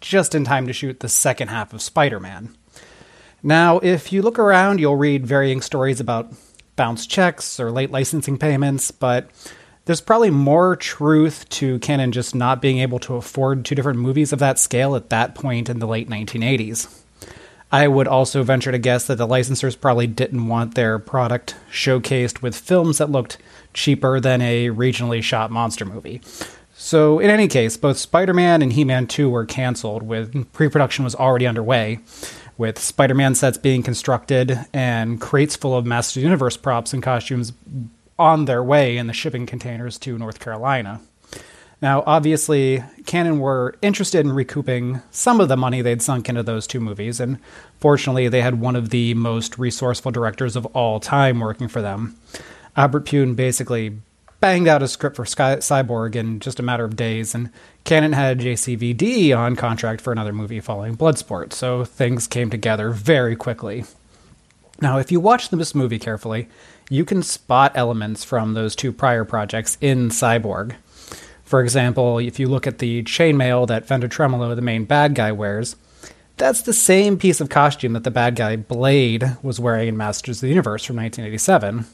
just 0.00 0.34
in 0.34 0.42
time 0.42 0.66
to 0.66 0.72
shoot 0.72 0.98
the 0.98 1.08
second 1.08 1.48
half 1.48 1.72
of 1.72 1.80
Spider 1.80 2.18
Man. 2.18 2.52
Now, 3.44 3.78
if 3.78 4.12
you 4.12 4.22
look 4.22 4.40
around, 4.40 4.80
you'll 4.80 4.96
read 4.96 5.24
varying 5.24 5.60
stories 5.60 6.00
about 6.00 6.32
bounced 6.76 7.10
checks 7.10 7.58
or 7.58 7.70
late 7.70 7.90
licensing 7.90 8.38
payments, 8.38 8.90
but 8.90 9.28
there's 9.86 10.00
probably 10.00 10.30
more 10.30 10.76
truth 10.76 11.48
to 11.48 11.78
Cannon 11.78 12.12
just 12.12 12.34
not 12.34 12.60
being 12.60 12.78
able 12.78 12.98
to 13.00 13.16
afford 13.16 13.64
two 13.64 13.74
different 13.74 13.98
movies 13.98 14.32
of 14.32 14.38
that 14.40 14.58
scale 14.58 14.96
at 14.96 15.10
that 15.10 15.34
point 15.34 15.68
in 15.68 15.78
the 15.78 15.86
late 15.86 16.08
1980s. 16.08 17.02
I 17.72 17.88
would 17.88 18.06
also 18.06 18.42
venture 18.42 18.70
to 18.70 18.78
guess 18.78 19.06
that 19.06 19.16
the 19.16 19.26
licensors 19.26 19.78
probably 19.80 20.06
didn't 20.06 20.46
want 20.48 20.74
their 20.74 20.98
product 20.98 21.56
showcased 21.70 22.40
with 22.42 22.54
films 22.54 22.98
that 22.98 23.10
looked 23.10 23.38
cheaper 23.74 24.20
than 24.20 24.40
a 24.40 24.68
regionally 24.68 25.22
shot 25.22 25.50
monster 25.50 25.84
movie. 25.84 26.20
So, 26.74 27.18
in 27.18 27.30
any 27.30 27.48
case, 27.48 27.76
both 27.76 27.96
Spider 27.96 28.34
Man 28.34 28.62
and 28.62 28.72
He 28.72 28.84
Man 28.84 29.06
2 29.06 29.30
were 29.30 29.46
canceled, 29.46 30.02
when 30.02 30.44
pre 30.46 30.68
production 30.68 31.04
was 31.04 31.14
already 31.14 31.46
underway, 31.46 32.00
with 32.58 32.78
Spider 32.78 33.14
Man 33.14 33.34
sets 33.34 33.58
being 33.58 33.82
constructed 33.82 34.58
and 34.72 35.20
crates 35.20 35.56
full 35.56 35.76
of 35.76 35.86
Masters 35.86 36.18
of 36.18 36.22
Universe 36.24 36.56
props 36.56 36.92
and 36.92 37.02
costumes 37.02 37.52
on 38.18 38.46
their 38.46 38.62
way 38.62 38.96
in 38.96 39.06
the 39.06 39.12
shipping 39.12 39.46
containers 39.46 39.98
to 39.98 40.18
North 40.18 40.40
Carolina. 40.40 41.00
Now, 41.82 42.02
obviously, 42.06 42.82
Cannon 43.04 43.38
were 43.38 43.74
interested 43.82 44.20
in 44.24 44.32
recouping 44.32 45.02
some 45.10 45.40
of 45.40 45.48
the 45.48 45.58
money 45.58 45.82
they'd 45.82 46.00
sunk 46.00 46.28
into 46.28 46.42
those 46.42 46.66
two 46.66 46.80
movies, 46.80 47.20
and 47.20 47.38
fortunately, 47.78 48.28
they 48.28 48.40
had 48.40 48.60
one 48.60 48.76
of 48.76 48.88
the 48.88 49.12
most 49.12 49.58
resourceful 49.58 50.10
directors 50.10 50.56
of 50.56 50.64
all 50.66 51.00
time 51.00 51.38
working 51.38 51.68
for 51.68 51.82
them. 51.82 52.16
Albert 52.76 53.04
Pyun 53.04 53.36
basically 53.36 53.98
banged 54.40 54.68
out 54.68 54.82
a 54.82 54.88
script 54.88 55.16
for 55.16 55.24
Sky- 55.24 55.56
Cyborg 55.56 56.14
in 56.14 56.40
just 56.40 56.60
a 56.60 56.62
matter 56.62 56.84
of 56.84 56.96
days, 56.96 57.34
and 57.34 57.50
Cannon 57.84 58.12
had 58.12 58.40
JCVD 58.40 59.36
on 59.36 59.56
contract 59.56 60.00
for 60.00 60.12
another 60.12 60.32
movie 60.32 60.60
following 60.60 60.96
Bloodsport, 60.96 61.52
so 61.52 61.84
things 61.84 62.26
came 62.26 62.50
together 62.50 62.90
very 62.90 63.36
quickly. 63.36 63.84
Now, 64.80 64.98
if 64.98 65.10
you 65.10 65.20
watch 65.20 65.48
this 65.48 65.74
movie 65.74 65.98
carefully, 65.98 66.48
you 66.90 67.04
can 67.04 67.22
spot 67.22 67.72
elements 67.74 68.24
from 68.24 68.54
those 68.54 68.76
two 68.76 68.92
prior 68.92 69.24
projects 69.24 69.78
in 69.80 70.10
Cyborg. 70.10 70.74
For 71.44 71.62
example, 71.62 72.18
if 72.18 72.38
you 72.38 72.48
look 72.48 72.66
at 72.66 72.78
the 72.78 73.02
chainmail 73.04 73.68
that 73.68 73.86
Fender 73.86 74.08
Tremolo, 74.08 74.54
the 74.54 74.62
main 74.62 74.84
bad 74.84 75.14
guy, 75.14 75.32
wears, 75.32 75.76
that's 76.36 76.62
the 76.62 76.72
same 76.72 77.16
piece 77.18 77.40
of 77.40 77.48
costume 77.48 77.94
that 77.94 78.04
the 78.04 78.10
bad 78.10 78.36
guy 78.36 78.56
Blade 78.56 79.36
was 79.42 79.58
wearing 79.58 79.88
in 79.88 79.96
Masters 79.96 80.38
of 80.38 80.42
the 80.42 80.48
Universe 80.48 80.84
from 80.84 80.96
1987. 80.96 81.86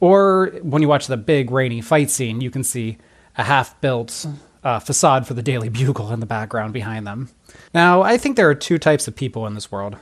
Or 0.00 0.52
when 0.62 0.82
you 0.82 0.88
watch 0.88 1.06
the 1.06 1.16
big 1.16 1.50
rainy 1.50 1.80
fight 1.80 2.10
scene, 2.10 2.40
you 2.40 2.50
can 2.50 2.62
see 2.64 2.98
a 3.36 3.44
half 3.44 3.80
built 3.80 4.26
uh, 4.62 4.78
facade 4.78 5.26
for 5.26 5.34
the 5.34 5.42
Daily 5.42 5.68
Bugle 5.68 6.12
in 6.12 6.20
the 6.20 6.26
background 6.26 6.72
behind 6.72 7.06
them. 7.06 7.30
Now, 7.74 8.02
I 8.02 8.18
think 8.18 8.36
there 8.36 8.48
are 8.48 8.54
two 8.54 8.78
types 8.78 9.08
of 9.08 9.16
people 9.16 9.46
in 9.46 9.54
this 9.54 9.72
world 9.72 9.96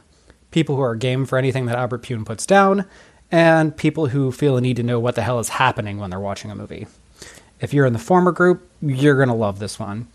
people 0.53 0.77
who 0.77 0.83
are 0.83 0.95
game 0.95 1.27
for 1.27 1.37
anything 1.37 1.67
that 1.67 1.77
Albert 1.77 2.03
Pyun 2.03 2.25
puts 2.25 2.47
down, 2.47 2.87
and 3.31 3.77
people 3.77 4.07
who 4.07 4.33
feel 4.33 4.57
a 4.57 4.61
need 4.61 4.77
to 4.77 4.83
know 4.83 4.99
what 4.99 5.15
the 5.15 5.23
hell 5.23 5.39
is 5.39 5.51
happening 5.51 5.99
when 5.99 6.09
they're 6.09 6.21
watching 6.21 6.51
a 6.51 6.55
movie. 6.55 6.87
If 7.61 7.75
you're 7.75 7.85
in 7.85 7.93
the 7.93 7.99
former 7.99 8.33
group, 8.33 8.67
you're 8.81 9.17
going 9.17 9.29
to 9.29 9.35
love 9.35 9.59
this 9.59 9.79
one. 9.79 10.09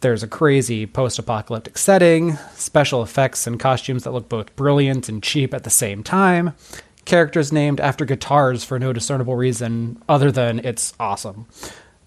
There's 0.00 0.22
a 0.22 0.28
crazy 0.28 0.86
post 0.86 1.18
apocalyptic 1.18 1.78
setting, 1.78 2.36
special 2.54 3.02
effects 3.02 3.46
and 3.46 3.60
costumes 3.60 4.04
that 4.04 4.12
look 4.12 4.28
both 4.28 4.54
brilliant 4.56 5.08
and 5.08 5.22
cheap 5.22 5.54
at 5.54 5.64
the 5.64 5.70
same 5.70 6.02
time, 6.02 6.54
characters 7.04 7.52
named 7.52 7.80
after 7.80 8.04
guitars 8.04 8.64
for 8.64 8.78
no 8.78 8.92
discernible 8.92 9.36
reason 9.36 10.02
other 10.08 10.30
than 10.30 10.58
it's 10.60 10.92
awesome. 11.00 11.46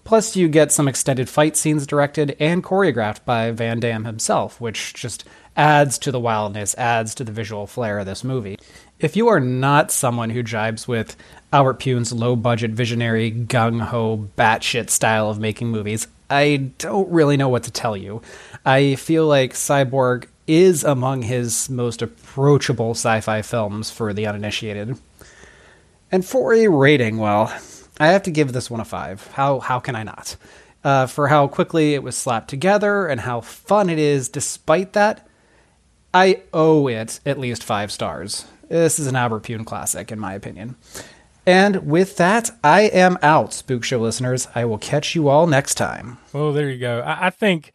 Plus, 0.04 0.36
you 0.36 0.48
get 0.48 0.70
some 0.70 0.86
extended 0.86 1.30
fight 1.30 1.56
scenes 1.56 1.86
directed 1.86 2.36
and 2.38 2.62
choreographed 2.62 3.24
by 3.24 3.50
Van 3.50 3.80
Damme 3.80 4.04
himself, 4.04 4.60
which 4.60 4.92
just 4.92 5.24
adds 5.56 5.98
to 5.98 6.12
the 6.12 6.20
wildness, 6.20 6.74
adds 6.76 7.14
to 7.14 7.24
the 7.24 7.32
visual 7.32 7.66
flair 7.66 7.98
of 7.98 8.06
this 8.06 8.22
movie. 8.22 8.58
If 8.98 9.16
you 9.16 9.28
are 9.28 9.40
not 9.40 9.90
someone 9.90 10.30
who 10.30 10.42
jibes 10.42 10.86
with 10.86 11.16
Albert 11.52 11.78
Pyun's 11.78 12.12
low 12.12 12.36
budget, 12.36 12.72
visionary, 12.72 13.32
gung 13.32 13.80
ho, 13.80 14.28
batshit 14.36 14.90
style 14.90 15.30
of 15.30 15.38
making 15.38 15.68
movies, 15.68 16.06
I 16.28 16.72
don't 16.78 17.10
really 17.10 17.36
know 17.36 17.48
what 17.48 17.64
to 17.64 17.70
tell 17.70 17.96
you. 17.96 18.20
I 18.64 18.96
feel 18.96 19.26
like 19.26 19.52
Cyborg 19.52 20.26
is 20.46 20.84
among 20.84 21.22
his 21.22 21.70
most 21.70 22.02
approachable 22.02 22.92
sci 22.92 23.20
fi 23.20 23.42
films 23.42 23.90
for 23.90 24.12
the 24.12 24.26
uninitiated. 24.26 24.98
And 26.10 26.24
for 26.24 26.54
a 26.54 26.68
rating, 26.68 27.18
well, 27.18 27.52
I 27.98 28.08
have 28.08 28.22
to 28.24 28.30
give 28.30 28.52
this 28.52 28.70
one 28.70 28.80
a 28.80 28.84
five. 28.84 29.26
How 29.34 29.60
how 29.60 29.80
can 29.80 29.96
I 29.96 30.02
not? 30.02 30.36
Uh, 30.82 31.06
for 31.06 31.28
how 31.28 31.48
quickly 31.48 31.94
it 31.94 32.02
was 32.02 32.16
slapped 32.16 32.48
together 32.48 33.06
and 33.06 33.22
how 33.22 33.40
fun 33.40 33.88
it 33.88 33.98
is, 33.98 34.28
despite 34.28 34.92
that, 34.92 35.26
I 36.12 36.42
owe 36.52 36.88
it 36.88 37.20
at 37.24 37.40
least 37.40 37.64
five 37.64 37.90
stars. 37.90 38.46
This 38.68 38.98
is 38.98 39.06
an 39.06 39.16
Albert 39.16 39.48
classic, 39.64 40.12
in 40.12 40.18
my 40.18 40.34
opinion. 40.34 40.76
And 41.46 41.86
with 41.86 42.16
that, 42.16 42.50
I 42.62 42.82
am 42.82 43.18
out, 43.22 43.52
Spook 43.52 43.84
Show 43.84 43.98
listeners. 43.98 44.48
I 44.54 44.64
will 44.64 44.78
catch 44.78 45.14
you 45.14 45.28
all 45.28 45.46
next 45.46 45.74
time. 45.74 46.18
Well, 46.32 46.52
there 46.52 46.70
you 46.70 46.78
go. 46.78 47.00
I, 47.00 47.26
I 47.26 47.30
think, 47.30 47.73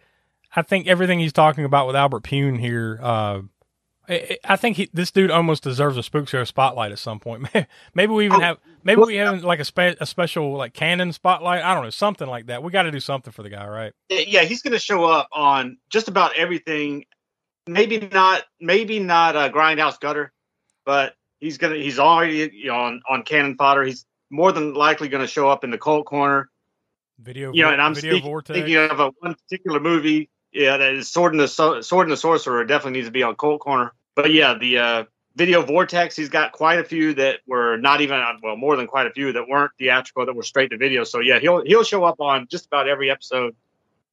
I 0.56 0.62
think 0.62 0.88
everything 0.88 1.20
he's 1.20 1.34
talking 1.34 1.64
about 1.66 1.88
with 1.88 1.96
Albert 1.96 2.24
Pyun 2.24 2.60
here. 2.60 3.00
Uh, 3.02 3.42
I, 4.08 4.38
I 4.44 4.56
think 4.56 4.78
he, 4.78 4.90
this 4.92 5.12
dude 5.12 5.30
almost 5.30 5.62
deserves 5.64 5.96
a 5.98 6.04
Spook 6.04 6.28
Show 6.28 6.44
spotlight 6.44 6.92
at 6.92 6.98
some 7.00 7.20
point. 7.20 7.48
maybe 7.94 8.12
we 8.12 8.26
even 8.26 8.38
Oh, 8.38 8.44
have, 8.44 8.58
maybe 8.84 8.98
well, 9.00 9.08
we 9.08 9.16
have 9.18 9.44
like 9.44 9.60
a, 9.60 9.66
spe- 9.66 9.98
a 10.02 10.06
special 10.06 10.54
like 10.56 10.74
Cannon 10.74 11.14
spotlight. 11.14 11.64
I 11.64 11.76
don't 11.76 11.84
know, 11.84 11.92
something 11.92 12.28
like 12.28 12.48
that. 12.48 12.64
We 12.64 12.72
got 12.72 12.84
to 12.84 12.92
do 12.92 13.00
something 13.00 13.32
for 13.32 13.44
the 13.44 13.50
guy, 13.50 13.68
right? 13.68 13.94
yeah, 14.10 14.42
he's 14.42 14.64
going 14.64 14.74
to 14.74 14.80
show 14.80 15.06
up 15.06 15.28
on 15.32 15.78
just 15.92 16.08
about 16.08 16.36
everything. 16.36 17.06
Maybe 17.68 18.00
not, 18.12 18.44
maybe 18.60 18.98
not 19.00 19.36
a 19.36 19.52
Grindhouse 19.54 20.00
Gutter, 20.00 20.32
but 20.88 21.14
he's 21.40 21.60
gonna. 21.60 21.76
He's 21.76 22.00
already 22.00 22.50
you 22.52 22.70
know, 22.70 22.76
on 22.76 23.02
on 23.08 23.22
Cannon 23.22 23.56
Fodder. 23.58 23.84
He's 23.84 24.08
more 24.32 24.52
than 24.52 24.74
likely 24.74 25.08
going 25.08 25.22
to 25.22 25.28
show 25.28 25.48
up 25.48 25.64
in 25.64 25.70
the 25.70 25.78
Cult 25.78 26.08
Corner. 26.08 26.50
Video, 27.20 27.52
You 27.54 27.64
know, 27.64 27.70
and 27.72 27.80
I'm 27.82 27.94
video 27.94 28.14
speak, 28.14 28.24
vortex. 28.24 28.58
thinking 28.58 28.78
of 28.78 29.00
a 29.00 29.12
one 29.20 29.36
particular 29.36 29.80
movie. 29.80 30.32
Yeah, 30.52 30.78
that 30.78 30.94
is 30.94 31.10
Sword 31.10 31.34
and 31.34 31.40
the 31.40 31.48
Sword 31.48 32.08
and 32.08 32.12
the 32.12 32.18
Sorcerer. 32.18 32.66
Definitely 32.66 33.00
needs 33.00 33.08
to 33.08 33.12
be 33.12 33.24
on 33.24 33.36
Cult 33.36 33.62
Corner. 33.62 33.94
But 34.16 34.34
yeah, 34.34 34.58
the 34.58 34.78
uh, 34.78 35.04
Video 35.36 35.62
Vortex. 35.62 36.16
He's 36.16 36.30
got 36.30 36.52
quite 36.52 36.80
a 36.80 36.84
few 36.84 37.14
that 37.14 37.40
were 37.48 37.78
not 37.78 38.02
even 38.02 38.22
well, 38.44 38.58
more 38.58 38.76
than 38.76 38.88
quite 38.88 39.08
a 39.08 39.12
few 39.12 39.32
that 39.32 39.48
weren't 39.48 39.72
theatrical 39.80 40.26
that 40.26 40.36
were 40.36 40.44
straight 40.44 40.72
to 40.72 40.78
video. 40.78 41.04
So 41.04 41.20
yeah, 41.20 41.40
he'll 41.40 41.64
he'll 41.64 41.84
show 41.84 42.04
up 42.04 42.20
on 42.20 42.48
just 42.50 42.66
about 42.66 42.90
every 42.90 43.10
episode 43.10 43.56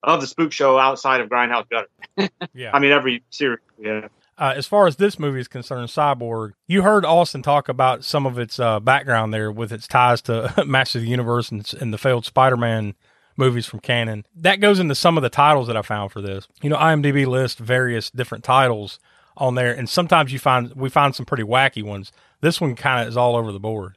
of 0.02 0.20
the 0.20 0.26
Spook 0.26 0.52
Show 0.52 0.78
outside 0.78 1.20
of 1.20 1.28
Grindhouse 1.28 1.66
Gutter. 1.68 2.30
yeah. 2.54 2.70
I 2.72 2.78
mean, 2.78 2.92
every 2.92 3.24
series. 3.30 3.58
Yeah. 3.78 4.08
uh, 4.38 4.54
as 4.56 4.66
far 4.66 4.86
as 4.86 4.96
this 4.96 5.18
movie 5.18 5.40
is 5.40 5.48
concerned, 5.48 5.88
Cyborg, 5.88 6.52
you 6.68 6.82
heard 6.82 7.04
Austin 7.04 7.42
talk 7.42 7.68
about 7.68 8.04
some 8.04 8.24
of 8.24 8.38
its 8.38 8.60
uh, 8.60 8.78
background 8.78 9.34
there 9.34 9.50
with 9.50 9.72
its 9.72 9.88
ties 9.88 10.22
to 10.22 10.64
Masters 10.66 11.00
of 11.00 11.06
the 11.06 11.10
Universe 11.10 11.50
and, 11.50 11.68
and 11.80 11.92
the 11.92 11.98
failed 11.98 12.24
Spider-Man 12.24 12.94
movies 13.36 13.66
from 13.66 13.80
Cannon. 13.80 14.26
That 14.34 14.60
goes 14.60 14.78
into 14.78 14.94
some 14.94 15.16
of 15.16 15.22
the 15.22 15.28
titles 15.30 15.66
that 15.66 15.76
I 15.76 15.82
found 15.82 16.12
for 16.12 16.20
this. 16.20 16.48
You 16.62 16.70
know, 16.70 16.76
IMDb 16.76 17.26
lists 17.26 17.60
various 17.60 18.10
different 18.10 18.44
titles 18.44 18.98
on 19.36 19.54
there, 19.54 19.72
and 19.72 19.88
sometimes 19.88 20.32
you 20.32 20.38
find 20.38 20.72
we 20.74 20.88
find 20.88 21.14
some 21.14 21.26
pretty 21.26 21.42
wacky 21.42 21.82
ones. 21.82 22.12
This 22.40 22.60
one 22.60 22.74
kind 22.74 23.02
of 23.02 23.08
is 23.08 23.16
all 23.16 23.36
over 23.36 23.52
the 23.52 23.60
board. 23.60 23.96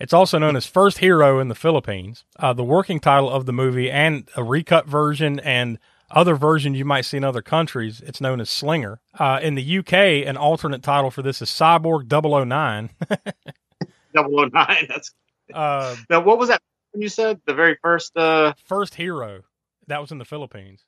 It's 0.00 0.12
also 0.12 0.38
known 0.38 0.56
as 0.56 0.66
First 0.66 0.98
Hero 0.98 1.38
in 1.38 1.48
the 1.48 1.54
Philippines. 1.54 2.24
Uh, 2.38 2.52
the 2.52 2.64
working 2.64 2.98
title 2.98 3.30
of 3.30 3.46
the 3.46 3.52
movie 3.52 3.90
and 3.90 4.28
a 4.36 4.42
recut 4.42 4.86
version 4.86 5.38
and 5.40 5.78
other 6.10 6.34
versions 6.34 6.78
you 6.78 6.84
might 6.84 7.02
see 7.02 7.16
in 7.16 7.24
other 7.24 7.42
countries, 7.42 8.00
it's 8.00 8.20
known 8.20 8.40
as 8.40 8.50
Slinger. 8.50 9.00
Uh, 9.18 9.40
in 9.42 9.54
the 9.54 9.78
UK, 9.78 9.92
an 10.26 10.36
alternate 10.36 10.82
title 10.82 11.10
for 11.10 11.22
this 11.22 11.40
is 11.40 11.48
Cyborg 11.48 12.08
009. 12.08 12.90
009. 14.14 14.86
That's 14.88 15.12
uh, 15.52 15.96
now. 16.10 16.20
What 16.20 16.38
was 16.38 16.48
that 16.48 16.62
you 17.02 17.08
said? 17.08 17.40
The 17.46 17.54
very 17.54 17.78
first. 17.82 18.16
uh 18.16 18.54
First 18.66 18.94
Hero. 18.94 19.42
That 19.86 20.00
was 20.00 20.10
in 20.10 20.18
the 20.18 20.24
Philippines. 20.24 20.82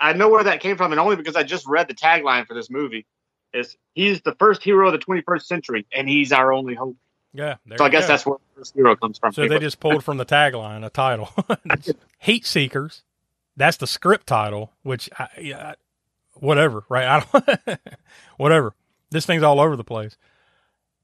I 0.00 0.12
know 0.14 0.28
where 0.28 0.44
that 0.44 0.60
came 0.60 0.76
from, 0.76 0.92
and 0.92 1.00
only 1.00 1.16
because 1.16 1.36
I 1.36 1.42
just 1.42 1.66
read 1.66 1.88
the 1.88 1.94
tagline 1.94 2.46
for 2.46 2.54
this 2.54 2.70
movie. 2.70 3.06
Is 3.52 3.76
he's 3.94 4.20
the 4.22 4.34
first 4.38 4.62
hero 4.62 4.88
of 4.88 4.92
the 4.92 4.98
21st 4.98 5.42
century, 5.42 5.86
and 5.92 6.08
he's 6.08 6.32
our 6.32 6.52
only 6.52 6.74
hope. 6.74 6.96
Yeah. 7.32 7.56
So 7.76 7.84
I 7.84 7.88
guess 7.88 8.04
go. 8.04 8.08
that's 8.08 8.26
where 8.26 8.36
first 8.56 8.74
hero 8.74 8.96
comes 8.96 9.18
from. 9.18 9.32
So 9.32 9.46
they 9.48 9.58
just 9.58 9.80
pulled 9.80 10.04
from 10.04 10.16
the 10.18 10.26
tagline 10.26 10.84
a 10.84 10.90
title. 10.90 11.30
Heat 12.18 12.46
Seekers. 12.46 13.02
That's 13.56 13.76
the 13.76 13.86
script 13.86 14.26
title, 14.26 14.72
which 14.82 15.10
I, 15.18 15.28
yeah, 15.40 15.74
whatever, 16.34 16.84
right? 16.88 17.06
I 17.06 17.40
don't, 17.66 17.80
whatever. 18.36 18.74
This 19.10 19.26
thing's 19.26 19.42
all 19.42 19.60
over 19.60 19.76
the 19.76 19.84
place. 19.84 20.16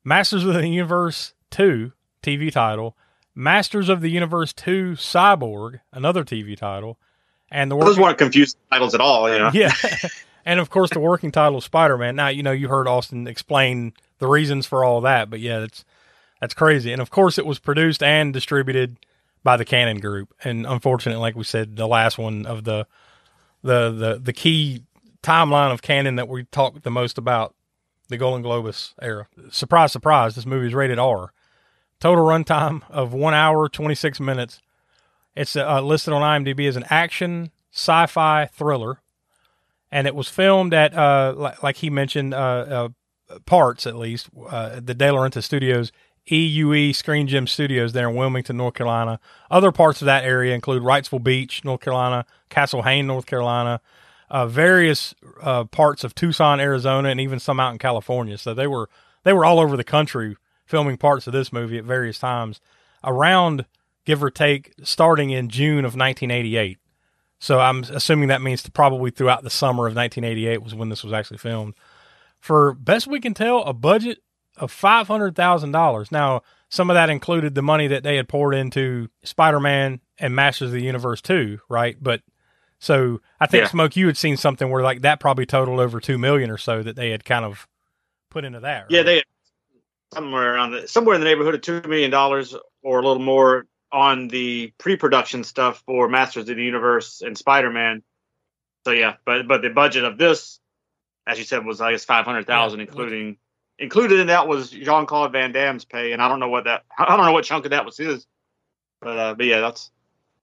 Masters 0.04 0.44
of 0.44 0.54
the 0.54 0.68
Universe 0.68 1.34
2 1.50 1.92
TV 2.22 2.52
title, 2.52 2.96
Masters 3.34 3.88
of 3.88 4.00
the 4.00 4.10
Universe 4.10 4.52
2 4.52 4.92
Cyborg, 4.92 5.80
another 5.92 6.24
TV 6.24 6.56
title, 6.56 6.98
and 7.50 7.70
the 7.70 7.76
those 7.76 7.88
working, 7.88 8.02
weren't 8.02 8.18
confused 8.18 8.56
titles 8.70 8.94
at 8.94 9.00
all. 9.00 9.30
You 9.30 9.38
know. 9.38 9.50
yeah, 9.52 9.72
and 10.44 10.60
of 10.60 10.70
course 10.70 10.90
the 10.90 11.00
working 11.00 11.32
title 11.32 11.58
of 11.58 11.64
Spider 11.64 11.98
Man. 11.98 12.16
Now 12.16 12.28
you 12.28 12.42
know 12.42 12.52
you 12.52 12.68
heard 12.68 12.86
Austin 12.86 13.26
explain 13.26 13.92
the 14.18 14.26
reasons 14.26 14.66
for 14.66 14.84
all 14.84 15.00
that, 15.02 15.30
but 15.30 15.40
yeah, 15.40 15.60
that's 15.60 15.84
that's 16.40 16.54
crazy. 16.54 16.92
And 16.92 17.02
of 17.02 17.10
course 17.10 17.38
it 17.38 17.46
was 17.46 17.58
produced 17.58 18.02
and 18.02 18.32
distributed 18.32 18.98
by 19.42 19.56
the 19.56 19.64
Cannon 19.64 19.98
Group. 19.98 20.34
And 20.42 20.66
unfortunately, 20.66 21.20
like 21.20 21.36
we 21.36 21.44
said, 21.44 21.76
the 21.76 21.86
last 21.86 22.18
one 22.18 22.46
of 22.46 22.64
the 22.64 22.86
the 23.62 23.90
the 23.90 24.20
the 24.22 24.32
key 24.32 24.82
timeline 25.22 25.72
of 25.72 25.82
Cannon 25.82 26.16
that 26.16 26.28
we 26.28 26.44
talked 26.44 26.82
the 26.82 26.90
most 26.90 27.18
about, 27.18 27.54
the 28.08 28.16
Golan 28.16 28.42
Globus 28.42 28.94
era. 29.00 29.26
Surprise, 29.50 29.92
surprise! 29.92 30.34
This 30.34 30.46
movie 30.46 30.66
is 30.66 30.74
rated 30.74 30.98
R. 30.98 31.32
Total 32.00 32.24
runtime 32.24 32.82
of 32.90 33.12
one 33.12 33.34
hour 33.34 33.68
twenty 33.68 33.94
six 33.94 34.20
minutes. 34.20 34.60
It's 35.34 35.56
uh, 35.56 35.80
listed 35.80 36.12
on 36.12 36.22
IMDb 36.22 36.68
as 36.68 36.76
an 36.76 36.84
action 36.90 37.50
sci-fi 37.72 38.46
thriller, 38.46 39.00
and 39.90 40.06
it 40.06 40.14
was 40.14 40.28
filmed 40.28 40.72
at 40.72 40.94
uh, 40.94 41.34
like, 41.36 41.62
like 41.62 41.76
he 41.76 41.90
mentioned, 41.90 42.32
uh, 42.32 42.88
uh, 43.28 43.38
parts 43.46 43.86
at 43.86 43.96
least, 43.96 44.28
uh, 44.48 44.80
the 44.80 44.94
De 44.94 45.08
Laurentiis 45.08 45.42
Studios, 45.42 45.90
EUE 46.30 46.94
Screen 46.94 47.26
Gem 47.26 47.46
Studios 47.46 47.92
there 47.92 48.08
in 48.08 48.14
Wilmington, 48.14 48.56
North 48.56 48.74
Carolina. 48.74 49.18
Other 49.50 49.72
parts 49.72 50.00
of 50.00 50.06
that 50.06 50.24
area 50.24 50.54
include 50.54 50.82
Wrightsville 50.82 51.24
Beach, 51.24 51.64
North 51.64 51.80
Carolina, 51.80 52.26
Castle 52.48 52.82
Hayne, 52.82 53.06
North 53.06 53.26
Carolina, 53.26 53.80
uh, 54.30 54.46
various 54.46 55.14
uh, 55.42 55.64
parts 55.64 56.04
of 56.04 56.14
Tucson, 56.14 56.60
Arizona, 56.60 57.08
and 57.08 57.20
even 57.20 57.40
some 57.40 57.60
out 57.60 57.72
in 57.72 57.78
California. 57.78 58.38
So 58.38 58.54
they 58.54 58.66
were 58.66 58.88
they 59.24 59.32
were 59.32 59.44
all 59.44 59.58
over 59.58 59.76
the 59.76 59.84
country 59.84 60.36
filming 60.64 60.96
parts 60.96 61.26
of 61.26 61.32
this 61.32 61.52
movie 61.52 61.78
at 61.78 61.84
various 61.84 62.18
times 62.18 62.60
around 63.02 63.66
give 64.04 64.22
or 64.22 64.30
take 64.30 64.72
starting 64.82 65.30
in 65.30 65.48
June 65.48 65.84
of 65.84 65.96
1988. 65.96 66.78
So 67.38 67.60
I'm 67.60 67.84
assuming 67.84 68.28
that 68.28 68.42
means 68.42 68.66
probably 68.70 69.10
throughout 69.10 69.42
the 69.42 69.50
summer 69.50 69.86
of 69.86 69.94
1988 69.94 70.62
was 70.62 70.74
when 70.74 70.88
this 70.88 71.04
was 71.04 71.12
actually 71.12 71.38
filmed. 71.38 71.74
For 72.38 72.74
best 72.74 73.06
we 73.06 73.20
can 73.20 73.34
tell, 73.34 73.62
a 73.64 73.72
budget 73.72 74.18
of 74.56 74.70
five 74.70 75.08
hundred 75.08 75.34
thousand 75.34 75.72
dollars. 75.72 76.12
Now, 76.12 76.42
some 76.68 76.90
of 76.90 76.94
that 76.94 77.10
included 77.10 77.54
the 77.54 77.62
money 77.62 77.86
that 77.88 78.02
they 78.02 78.16
had 78.16 78.28
poured 78.28 78.54
into 78.54 79.08
Spider-Man 79.22 80.00
and 80.18 80.34
Masters 80.34 80.68
of 80.68 80.72
the 80.72 80.82
Universe 80.82 81.20
2, 81.22 81.60
right? 81.68 81.96
But 82.00 82.22
so 82.78 83.20
I 83.40 83.46
think 83.46 83.64
Yeah. 83.64 83.70
Smoak, 83.70 83.96
you 83.96 84.06
had 84.06 84.16
seen 84.16 84.36
something 84.36 84.70
where 84.70 84.82
like 84.82 85.02
that 85.02 85.20
probably 85.20 85.46
totaled 85.46 85.80
over 85.80 86.00
two 86.00 86.18
million 86.18 86.50
or 86.50 86.58
so 86.58 86.82
that 86.82 86.96
they 86.96 87.10
had 87.10 87.24
kind 87.24 87.44
of 87.44 87.66
put 88.30 88.44
into 88.44 88.60
that. 88.60 88.86
Yeah, 88.90 89.00
right? 89.00 89.06
they 89.06 89.22
somewhere 90.14 90.54
around 90.54 90.70
the, 90.72 90.88
somewhere 90.88 91.14
in 91.14 91.20
the 91.20 91.26
neighborhood 91.26 91.54
of 91.54 91.60
two 91.60 91.82
million 91.88 92.10
dollars 92.10 92.54
or 92.82 93.00
a 93.00 93.06
little 93.06 93.22
more 93.22 93.66
on 93.92 94.28
the 94.28 94.72
pre-production 94.78 95.44
stuff 95.44 95.82
for 95.86 96.08
Masters 96.08 96.48
of 96.48 96.56
the 96.56 96.62
Universe 96.62 97.22
and 97.22 97.36
Spider-Man. 97.38 98.02
So 98.84 98.92
yeah, 98.92 99.14
but 99.24 99.46
but 99.48 99.62
the 99.62 99.70
budget 99.70 100.04
of 100.04 100.18
this, 100.18 100.58
as 101.26 101.38
you 101.38 101.44
said, 101.44 101.64
was 101.64 101.80
I 101.80 101.92
guess 101.92 102.04
five 102.04 102.24
hundred 102.24 102.46
thousand, 102.46 102.80
Yeah. 102.80 102.86
including 102.86 103.36
included 103.78 104.20
in 104.20 104.26
that 104.28 104.46
was 104.46 104.70
Jean 104.70 105.06
Claude 105.06 105.32
Van 105.32 105.52
Damme's 105.52 105.84
pay, 105.84 106.12
and 106.12 106.20
I 106.22 106.28
don't 106.28 106.40
know 106.40 106.48
what 106.48 106.64
that 106.64 106.82
I 106.98 107.16
don't 107.16 107.24
know 107.26 107.32
what 107.32 107.44
chunk 107.44 107.64
of 107.64 107.70
that 107.70 107.84
was 107.84 107.96
his, 107.96 108.26
but 109.00 109.18
uh, 109.18 109.34
but 109.34 109.46
yeah, 109.46 109.60
that's 109.60 109.90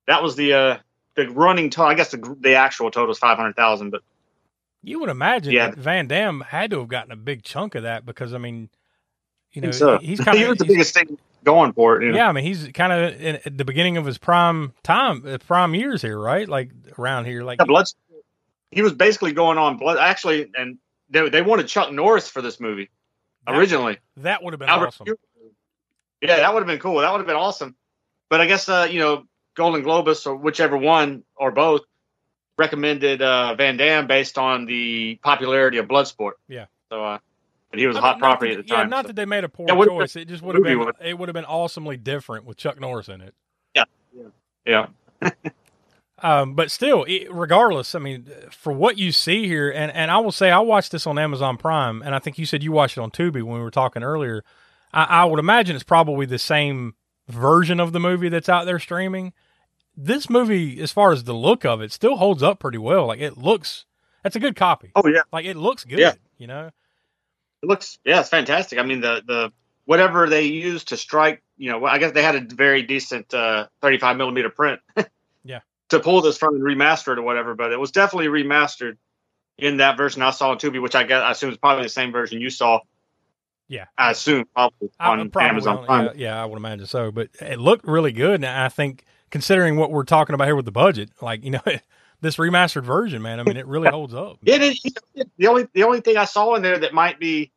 that 0.08 0.24
was 0.24 0.36
the 0.36 0.54
uh 0.54 0.78
the 1.16 1.30
running 1.30 1.70
total. 1.70 1.92
I 1.92 1.96
guess 1.96 2.12
the 2.12 2.36
the 2.40 2.56
actual 2.56 2.90
total 2.90 3.12
is 3.12 3.20
five 3.20 3.38
hundred 3.38 3.56
thousand, 3.56 3.92
but 3.92 4.02
You 4.82 5.00
would 5.02 5.10
imagine 5.10 5.54
Yeah. 5.54 5.68
that 5.70 5.78
Van 5.78 6.08
Damme 6.08 6.42
had 6.42 6.72
to 6.72 6.80
have 6.80 6.88
gotten 6.88 7.12
a 7.12 7.16
big 7.18 7.44
chunk 7.44 7.76
of 7.76 7.84
that 7.84 8.06
because 8.06 8.34
I 8.34 8.38
mean, 8.40 8.70
you 9.54 9.62
know, 9.62 9.72
so. 9.72 9.98
he's 10.00 10.20
kind 10.20 10.38
he 10.38 10.44
of 10.44 10.50
was 10.50 10.58
the 10.60 10.66
biggest 10.66 10.94
thing 10.94 11.18
going 11.44 11.74
for 11.74 12.02
it. 12.02 12.06
You 12.06 12.12
know? 12.12 12.18
yeah. 12.18 12.30
I 12.30 12.32
mean, 12.32 12.44
he's 12.44 12.68
kind 12.74 12.94
of 12.94 13.22
at 13.46 13.58
the 13.58 13.66
beginning 13.66 13.98
of 13.98 14.06
his 14.06 14.18
prime 14.18 14.74
time, 14.84 15.26
uh, 15.26 15.38
prime 15.40 15.76
years 15.76 16.02
here, 16.02 16.18
right? 16.18 16.48
Like 16.48 16.72
around 16.98 17.26
here, 17.26 17.44
like 17.44 17.60
Yeah, 17.60 17.66
blood. 17.66 17.88
He 18.72 18.82
was 18.82 18.94
basically 18.94 19.34
going 19.34 19.58
on 19.58 19.78
blood. 19.78 19.98
Actually, 19.98 20.50
and 20.56 20.78
they, 21.10 21.30
they 21.30 21.42
wanted 21.42 21.68
Chuck 21.68 21.92
Norris 21.92 22.30
for 22.30 22.42
this 22.42 22.60
movie 22.60 22.90
That- 23.46 23.56
originally. 23.56 23.98
that 24.18 24.44
would 24.44 24.54
have 24.54 24.60
been 24.60 24.70
Albert 24.70 24.88
awesome. 24.88 25.08
Yeah, 26.22 26.38
that 26.38 26.54
would 26.54 26.60
have 26.60 26.68
been 26.68 26.80
cool. 26.80 27.00
That 27.02 27.12
would 27.12 27.18
have 27.18 27.28
been 27.28 27.36
awesome. 27.36 27.76
But 28.30 28.42
I 28.42 28.46
guess 28.46 28.70
uh, 28.70 28.88
you 28.90 29.00
know, 29.00 29.26
Golan 29.56 29.84
Globus 29.84 30.26
or 30.28 30.36
whichever 30.36 30.78
one 30.78 31.24
or 31.36 31.52
both 31.52 31.82
recommended 32.58 33.22
uh, 33.22 33.56
Van 33.56 33.76
Damme 33.76 34.08
based 34.08 34.38
on 34.38 34.66
the 34.66 35.16
popularity 35.24 35.78
of 35.80 35.88
Bloodsport. 35.88 36.34
Yeah. 36.48 36.66
So, 36.90 37.04
uh, 37.04 37.18
but 37.72 37.80
he 37.80 37.88
was 37.88 37.96
I 37.96 38.00
a 38.00 38.02
hot 38.02 38.20
property 38.20 38.52
that- 38.54 38.60
at 38.60 38.68
the 38.68 38.70
time. 38.76 38.86
Yeah, 38.86 38.90
not 38.90 39.04
so- 39.06 39.08
that 39.08 39.16
they 39.16 39.26
made 39.26 39.44
a 39.44 39.50
poor 39.50 39.66
Yeah, 39.68 39.86
choice. 39.86 40.16
It 40.16 40.28
just 40.28 40.44
would 40.44 40.56
have 40.56 40.64
been 40.64 40.92
it 41.04 41.18
would 41.18 41.28
have 41.30 41.34
been 41.34 41.46
awesomely 41.46 41.98
different 41.98 42.46
with 42.46 42.58
Chuck 42.58 42.80
Norris 42.80 43.08
in 43.10 43.22
it. 43.22 43.34
Yeah. 43.76 43.86
Yeah. 44.66 44.88
Um, 46.24 46.54
but 46.54 46.70
still, 46.70 47.04
it, 47.06 47.34
regardless, 47.34 47.96
I 47.96 48.00
mean, 48.00 48.28
for 48.52 48.72
what 48.72 49.00
you 49.00 49.12
see 49.12 49.48
here, 49.48 49.72
and, 49.72 49.92
and 49.92 50.12
I 50.12 50.20
will 50.20 50.32
say, 50.32 50.52
I 50.52 50.60
watched 50.60 50.92
this 50.92 51.08
on 51.08 51.18
Amazon 51.18 51.58
Prime, 51.58 52.04
and 52.04 52.14
I 52.14 52.20
think 52.20 52.38
you 52.38 52.46
said 52.46 52.62
you 52.62 52.72
watched 52.72 52.96
it 52.98 53.02
on 53.02 53.10
Tubi 53.10 53.42
when 53.42 53.56
we 53.56 53.60
were 53.62 53.72
talking 53.72 54.04
earlier. 54.04 54.44
I, 54.94 55.04
I 55.06 55.26
would 55.26 55.40
imagine 55.40 55.76
it's 55.76 55.84
probably 55.84 56.28
the 56.28 56.38
same 56.38 56.94
version 57.28 57.80
of 57.80 57.92
the 57.92 58.00
movie 58.00 58.30
that's 58.30 58.50
out 58.50 58.66
there 58.68 58.78
streaming. 58.78 59.34
This 59.98 60.30
movie, 60.30 60.80
as 60.80 60.92
far 60.92 61.12
as 61.12 61.24
the 61.24 61.34
look 61.34 61.66
of 61.66 61.82
it, 61.82 61.92
still 61.92 62.18
holds 62.18 62.44
up 62.44 62.60
pretty 62.60 62.78
well. 62.78 63.08
Like 63.08 63.20
it 63.20 63.36
looks, 63.36 63.86
that's 64.22 64.36
a 64.36 64.40
good 64.40 64.56
copy. 64.56 64.92
Oh 64.96 65.08
yeah. 65.08 65.22
Like 65.34 65.46
it 65.46 65.58
looks 65.58 65.86
good. 65.86 65.98
Yeah. 66.00 66.14
You 66.38 66.46
know. 66.46 66.70
It 67.62 67.68
looks 67.68 68.00
yeah, 68.04 68.20
it's 68.20 68.30
fantastic. 68.30 68.80
I 68.80 68.84
mean 68.84 69.02
the 69.02 69.22
the 69.26 69.52
whatever 69.86 70.30
they 70.30 70.44
used 70.44 70.90
to 70.90 70.98
strike, 70.98 71.44
you 71.58 71.72
know, 71.72 71.86
I 71.86 71.98
guess 71.98 72.12
they 72.14 72.24
had 72.24 72.36
a 72.36 72.56
very 72.56 72.84
decent 72.84 73.34
uh, 73.34 73.68
35 73.82 74.18
millimeter 74.18 74.50
print. 74.50 74.80
Yeah. 75.44 75.62
To 75.90 76.00
pull 76.00 76.22
this 76.22 76.38
from 76.38 76.54
and 76.54 76.64
remaster 76.64 77.14
it 77.14 77.18
or 77.18 77.24
whatever, 77.24 77.56
but 77.56 77.72
it 77.72 77.80
was 77.80 77.90
definitely 77.90 78.28
remastered 78.28 78.98
in 79.58 79.78
that 79.78 79.98
version 79.98 80.22
I 80.22 80.30
saw 80.30 80.52
on 80.52 80.60
Tubi, 80.60 80.80
which 80.80 80.94
I 80.94 81.02
guess 81.04 81.24
I 81.24 81.32
assume 81.32 81.50
is 81.50 81.58
probably 81.58 81.84
the 81.84 81.90
same 81.90 82.12
version 82.12 82.40
you 82.40 82.52
saw. 82.52 82.80
Yeah. 83.68 83.86
I 83.98 84.12
assume 84.12 84.46
probably 84.54 84.92
I- 85.00 85.10
on 85.10 85.30
probably 85.32 85.50
Amazon 85.50 85.86
Prime. 85.86 86.06
Yeah, 86.06 86.12
yeah, 86.16 86.42
I 86.44 86.46
would 86.46 86.58
imagine 86.58 86.86
so. 86.86 87.12
But 87.12 87.30
it 87.40 87.60
looked 87.60 87.86
really 87.88 88.12
good, 88.12 88.36
and 88.36 88.46
I 88.46 88.70
think 88.70 89.04
considering 89.32 89.78
what 89.78 89.92
we're 89.92 90.04
talking 90.04 90.34
about 90.36 90.46
here 90.46 90.56
with 90.56 90.66
the 90.66 90.72
budget, 90.72 91.10
like 91.22 91.44
you 91.44 91.52
know, 91.52 91.62
this 92.22 92.38
remastered 92.38 92.84
version, 92.84 93.22
man, 93.22 93.40
I 93.40 93.44
mean, 93.44 93.58
it 93.58 93.66
really 93.66 93.90
holds 93.90 94.14
up. 94.14 94.38
It 94.46 94.62
is 94.62 94.82
the 95.38 95.48
only 95.48 95.68
the 95.74 95.84
only 95.84 96.02
thing 96.02 96.18
I 96.18 96.26
saw 96.26 96.56
in 96.56 96.62
there 96.62 96.78
that 96.80 96.94
might 96.94 97.20
be, 97.20 97.52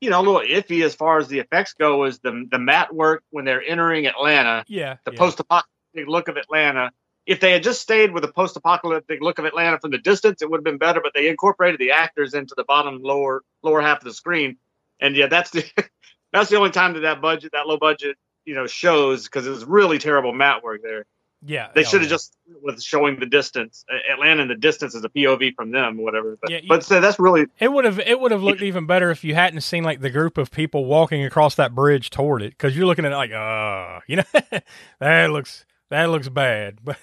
you 0.00 0.10
know, 0.10 0.20
a 0.20 0.22
little 0.22 0.40
iffy 0.40 0.84
as 0.84 0.94
far 0.94 1.18
as 1.18 1.28
the 1.28 1.38
effects 1.38 1.74
go 1.74 2.04
is 2.04 2.18
the 2.20 2.46
the 2.50 2.58
matte 2.58 2.94
work 2.94 3.22
when 3.30 3.44
they're 3.44 3.62
entering 3.62 4.06
Atlanta. 4.06 4.64
Yeah, 4.66 4.96
the 5.04 5.12
yeah. 5.12 5.18
post-apocalyptic 5.18 6.08
look 6.08 6.28
of 6.28 6.36
Atlanta. 6.36 6.90
If 7.26 7.40
they 7.40 7.52
had 7.52 7.62
just 7.62 7.82
stayed 7.82 8.12
with 8.12 8.22
the 8.22 8.32
post-apocalyptic 8.32 9.20
look 9.20 9.38
of 9.38 9.44
Atlanta 9.44 9.78
from 9.78 9.90
the 9.90 9.98
distance, 9.98 10.40
it 10.40 10.50
would 10.50 10.58
have 10.58 10.64
been 10.64 10.78
better. 10.78 11.00
But 11.02 11.12
they 11.14 11.28
incorporated 11.28 11.78
the 11.78 11.90
actors 11.90 12.32
into 12.32 12.54
the 12.56 12.64
bottom 12.64 13.02
lower 13.02 13.42
lower 13.62 13.82
half 13.82 13.98
of 13.98 14.04
the 14.04 14.14
screen, 14.14 14.56
and 15.00 15.14
yeah, 15.14 15.26
that's 15.26 15.50
the 15.50 15.64
that's 16.32 16.48
the 16.48 16.56
only 16.56 16.70
time 16.70 16.94
that 16.94 17.00
that 17.00 17.20
budget 17.20 17.52
that 17.52 17.66
low 17.66 17.76
budget 17.76 18.16
you 18.46 18.54
know 18.54 18.66
shows 18.66 19.24
because 19.24 19.46
it 19.46 19.50
was 19.50 19.66
really 19.66 19.98
terrible 19.98 20.32
matte 20.32 20.62
work 20.62 20.80
there. 20.82 21.04
Yeah, 21.46 21.68
They 21.74 21.82
oh, 21.82 21.84
should 21.84 22.00
have 22.00 22.10
just 22.10 22.36
with 22.62 22.82
showing 22.82 23.20
the 23.20 23.26
distance, 23.26 23.84
Atlanta 24.12 24.42
and 24.42 24.50
the 24.50 24.56
distance 24.56 24.96
as 24.96 25.04
a 25.04 25.08
POV 25.08 25.54
from 25.54 25.70
them, 25.70 25.96
whatever. 25.96 26.36
But 26.40 26.50
Yeah, 26.50 26.58
you- 26.62 26.68
but 26.68 26.84
so 26.84 27.00
that's 27.00 27.18
really 27.20 27.46
It 27.60 27.72
would 27.72 27.84
have 27.84 28.00
it 28.00 28.18
would 28.18 28.32
have 28.32 28.42
looked 28.42 28.62
even 28.62 28.86
better 28.86 29.10
if 29.10 29.22
you 29.22 29.34
hadn't 29.34 29.60
seen 29.60 29.84
like 29.84 30.00
the 30.00 30.10
group 30.10 30.36
of 30.36 30.50
people 30.50 30.84
walking 30.84 31.24
across 31.24 31.54
that 31.54 31.74
bridge 31.74 32.10
toward 32.10 32.42
it 32.42 32.50
because 32.50 32.76
you're 32.76 32.86
looking 32.86 33.04
at 33.04 33.12
it 33.12 33.16
like, 33.16 33.32
uh, 33.32 34.00
you 34.08 34.16
know, 34.16 34.24
that 35.00 35.30
looks 35.30 35.64
that 35.90 36.10
looks 36.10 36.28
bad, 36.28 36.78
but 36.84 36.98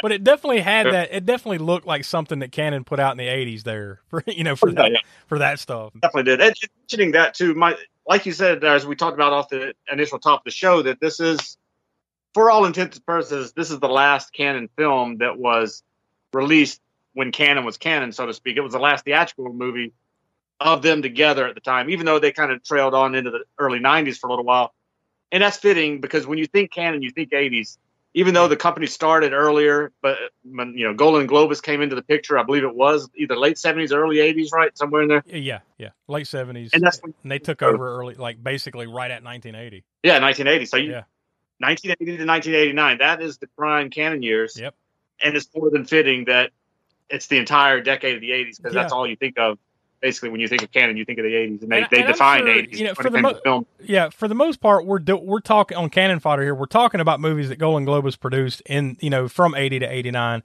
but 0.00 0.12
it 0.12 0.24
definitely 0.24 0.60
had 0.60 0.86
Yeah. 0.86 0.92
that. 0.92 1.12
It 1.14 1.26
definitely 1.26 1.58
looked 1.58 1.86
like 1.86 2.04
something 2.04 2.38
that 2.40 2.52
Cannon 2.52 2.84
put 2.84 2.98
out 3.00 3.12
in 3.12 3.18
the 3.18 3.28
'80s 3.28 3.62
there 3.64 4.00
for 4.08 4.24
you 4.26 4.44
know 4.44 4.56
for 4.56 4.70
Yeah, 4.70 4.88
that 4.88 5.02
for 5.26 5.38
that 5.38 5.58
stuff. 5.58 5.92
definitely 6.00 6.24
did. 6.24 6.40
And 6.40 6.54
mentioning 6.80 7.12
that 7.12 7.34
too, 7.34 7.54
my 7.54 7.76
like 8.06 8.26
you 8.26 8.32
said, 8.32 8.64
as 8.64 8.86
we 8.86 8.96
talked 8.96 9.14
about 9.14 9.32
off 9.32 9.48
the 9.50 9.74
initial 9.90 10.18
top 10.18 10.40
of 10.40 10.44
the 10.44 10.50
show, 10.50 10.82
that 10.82 11.00
this 11.00 11.20
is, 11.20 11.56
for 12.34 12.50
all 12.50 12.64
intents 12.64 12.96
and 12.96 13.06
purposes, 13.06 13.52
this 13.52 13.70
is 13.70 13.78
the 13.78 13.88
last 13.88 14.32
Cannon 14.32 14.68
film 14.76 15.18
that 15.18 15.38
was 15.38 15.82
released 16.32 16.80
when 17.14 17.30
Cannon 17.32 17.64
was 17.64 17.76
Cannon, 17.76 18.12
so 18.12 18.26
to 18.26 18.32
speak. 18.32 18.56
It 18.56 18.62
was 18.62 18.72
the 18.72 18.78
last 18.78 19.04
theatrical 19.04 19.52
movie 19.52 19.92
of 20.60 20.82
them 20.82 21.02
together 21.02 21.46
at 21.46 21.54
the 21.54 21.60
time, 21.60 21.90
even 21.90 22.06
though 22.06 22.18
they 22.18 22.32
kind 22.32 22.52
of 22.52 22.62
trailed 22.64 22.94
on 22.94 23.14
into 23.14 23.30
the 23.30 23.40
early 23.58 23.80
'90s 23.80 24.18
for 24.18 24.28
a 24.28 24.30
little 24.30 24.44
while. 24.44 24.72
And 25.30 25.42
that's 25.42 25.56
fitting 25.56 26.00
because 26.00 26.26
when 26.26 26.38
you 26.38 26.46
think 26.46 26.72
Cannon, 26.72 27.02
you 27.02 27.10
think 27.10 27.30
'80s. 27.32 27.78
Even 28.14 28.34
though 28.34 28.46
the 28.46 28.56
company 28.56 28.86
started 28.86 29.32
earlier, 29.32 29.90
but 30.02 30.18
you 30.44 30.84
know 30.86 30.92
Golan 30.92 31.26
Globus 31.26 31.62
came 31.62 31.80
into 31.80 31.96
the 31.96 32.02
picture, 32.02 32.38
I 32.38 32.42
believe 32.42 32.62
it 32.62 32.74
was 32.74 33.08
either 33.16 33.36
late 33.36 33.56
'70s, 33.56 33.92
early 33.92 34.18
'80s, 34.18 34.52
right 34.52 34.76
somewhere 34.76 35.02
in 35.02 35.08
there. 35.08 35.22
Yeah, 35.26 35.60
yeah, 35.78 35.90
late 36.08 36.26
'70s, 36.26 36.70
And 36.74 36.82
that's 36.82 37.02
when- 37.02 37.14
and 37.22 37.32
they 37.32 37.38
took 37.38 37.62
over 37.62 37.96
early, 37.98 38.14
like 38.14 38.42
basically 38.42 38.86
right 38.86 39.10
at 39.10 39.22
1980. 39.22 39.84
Yeah, 40.02 40.18
1980. 40.18 40.66
So 40.66 40.76
you, 40.76 40.90
Yeah. 40.92 41.02
1980 41.62 42.18
to 42.18 42.26
1989. 42.26 42.98
That 42.98 43.22
is 43.22 43.38
the 43.38 43.46
prime 43.56 43.90
Cannon 43.90 44.22
years. 44.22 44.58
Yep. 44.60 44.74
And 45.22 45.36
it's 45.36 45.48
more 45.54 45.70
than 45.70 45.84
fitting 45.84 46.24
that 46.26 46.50
it's 47.08 47.26
the 47.28 47.38
entire 47.38 47.80
decade 47.80 48.16
of 48.16 48.20
the 48.20 48.30
80s 48.30 48.56
because 48.56 48.72
that's 48.74 48.92
all 48.92 49.06
you 49.06 49.16
think 49.16 49.38
of. 49.38 49.58
Basically, 50.00 50.30
when 50.30 50.40
you 50.40 50.48
think 50.48 50.62
of 50.62 50.72
Cannon, 50.72 50.96
you 50.96 51.04
think 51.04 51.20
of 51.20 51.22
the 51.24 51.30
80s, 51.32 51.62
and 51.62 51.70
they, 51.70 51.78
And- 51.82 51.86
they 51.92 51.98
and 52.02 52.06
define 52.08 52.40
sure, 52.40 52.48
80s. 52.48 52.76
you 52.76 52.84
know, 52.86 52.94
for 52.94 53.08
the 53.08 53.22
mo- 53.22 53.38
film. 53.44 53.66
Yeah, 53.84 54.08
for 54.10 54.26
the 54.26 54.34
most 54.34 54.60
part, 54.60 54.84
we're 54.84 54.98
do- 54.98 55.16
we're 55.16 55.38
talking 55.38 55.76
on 55.78 55.90
Cannon 55.90 56.18
Fodder 56.18 56.42
here. 56.42 56.54
We're 56.56 56.66
talking 56.66 56.98
about 57.00 57.20
movies 57.20 57.50
that 57.50 57.56
Golan 57.56 57.86
Globus 57.86 58.18
produced 58.18 58.62
in 58.66 58.96
you 59.00 59.10
know 59.10 59.28
from 59.28 59.54
eighty 59.54 59.78
to 59.78 59.86
eighty 59.86 60.10
nine, 60.10 60.42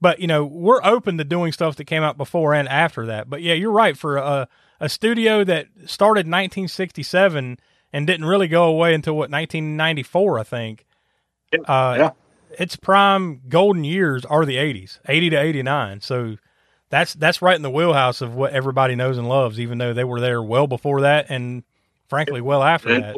but 0.00 0.18
you 0.18 0.26
know 0.26 0.44
we're 0.44 0.82
open 0.82 1.18
to 1.18 1.24
doing 1.24 1.52
stuff 1.52 1.76
that 1.76 1.84
came 1.84 2.02
out 2.02 2.16
before 2.18 2.52
and 2.52 2.68
after 2.68 3.06
that. 3.06 3.30
But 3.30 3.42
yeah, 3.42 3.54
you're 3.54 3.70
right. 3.70 3.96
For 3.96 4.16
a 4.16 4.48
a 4.80 4.88
studio 4.88 5.44
that 5.44 5.68
started 5.86 6.26
1967 6.26 7.58
and 7.92 8.06
didn't 8.06 8.26
really 8.26 8.48
go 8.48 8.64
away 8.64 8.94
until 8.94 9.14
what 9.14 9.30
1994, 9.30 10.38
I 10.38 10.42
think. 10.42 10.86
Yeah, 11.52 11.60
Uh, 11.60 11.94
yeah. 11.98 12.10
Its 12.58 12.76
prime 12.76 13.42
golden 13.48 13.84
years 13.84 14.24
are 14.24 14.46
the 14.46 14.56
80s, 14.56 14.98
80 15.06 15.30
to 15.30 15.36
89. 15.36 16.00
So 16.00 16.36
that's 16.88 17.12
that's 17.14 17.42
right 17.42 17.56
in 17.56 17.62
the 17.62 17.70
wheelhouse 17.70 18.20
of 18.22 18.34
what 18.34 18.52
everybody 18.52 18.94
knows 18.94 19.18
and 19.18 19.28
loves, 19.28 19.60
even 19.60 19.78
though 19.78 19.92
they 19.92 20.04
were 20.04 20.20
there 20.20 20.42
well 20.42 20.66
before 20.66 21.02
that 21.02 21.26
and 21.28 21.64
frankly 22.08 22.40
well 22.40 22.62
after 22.62 22.98
that. 23.00 23.16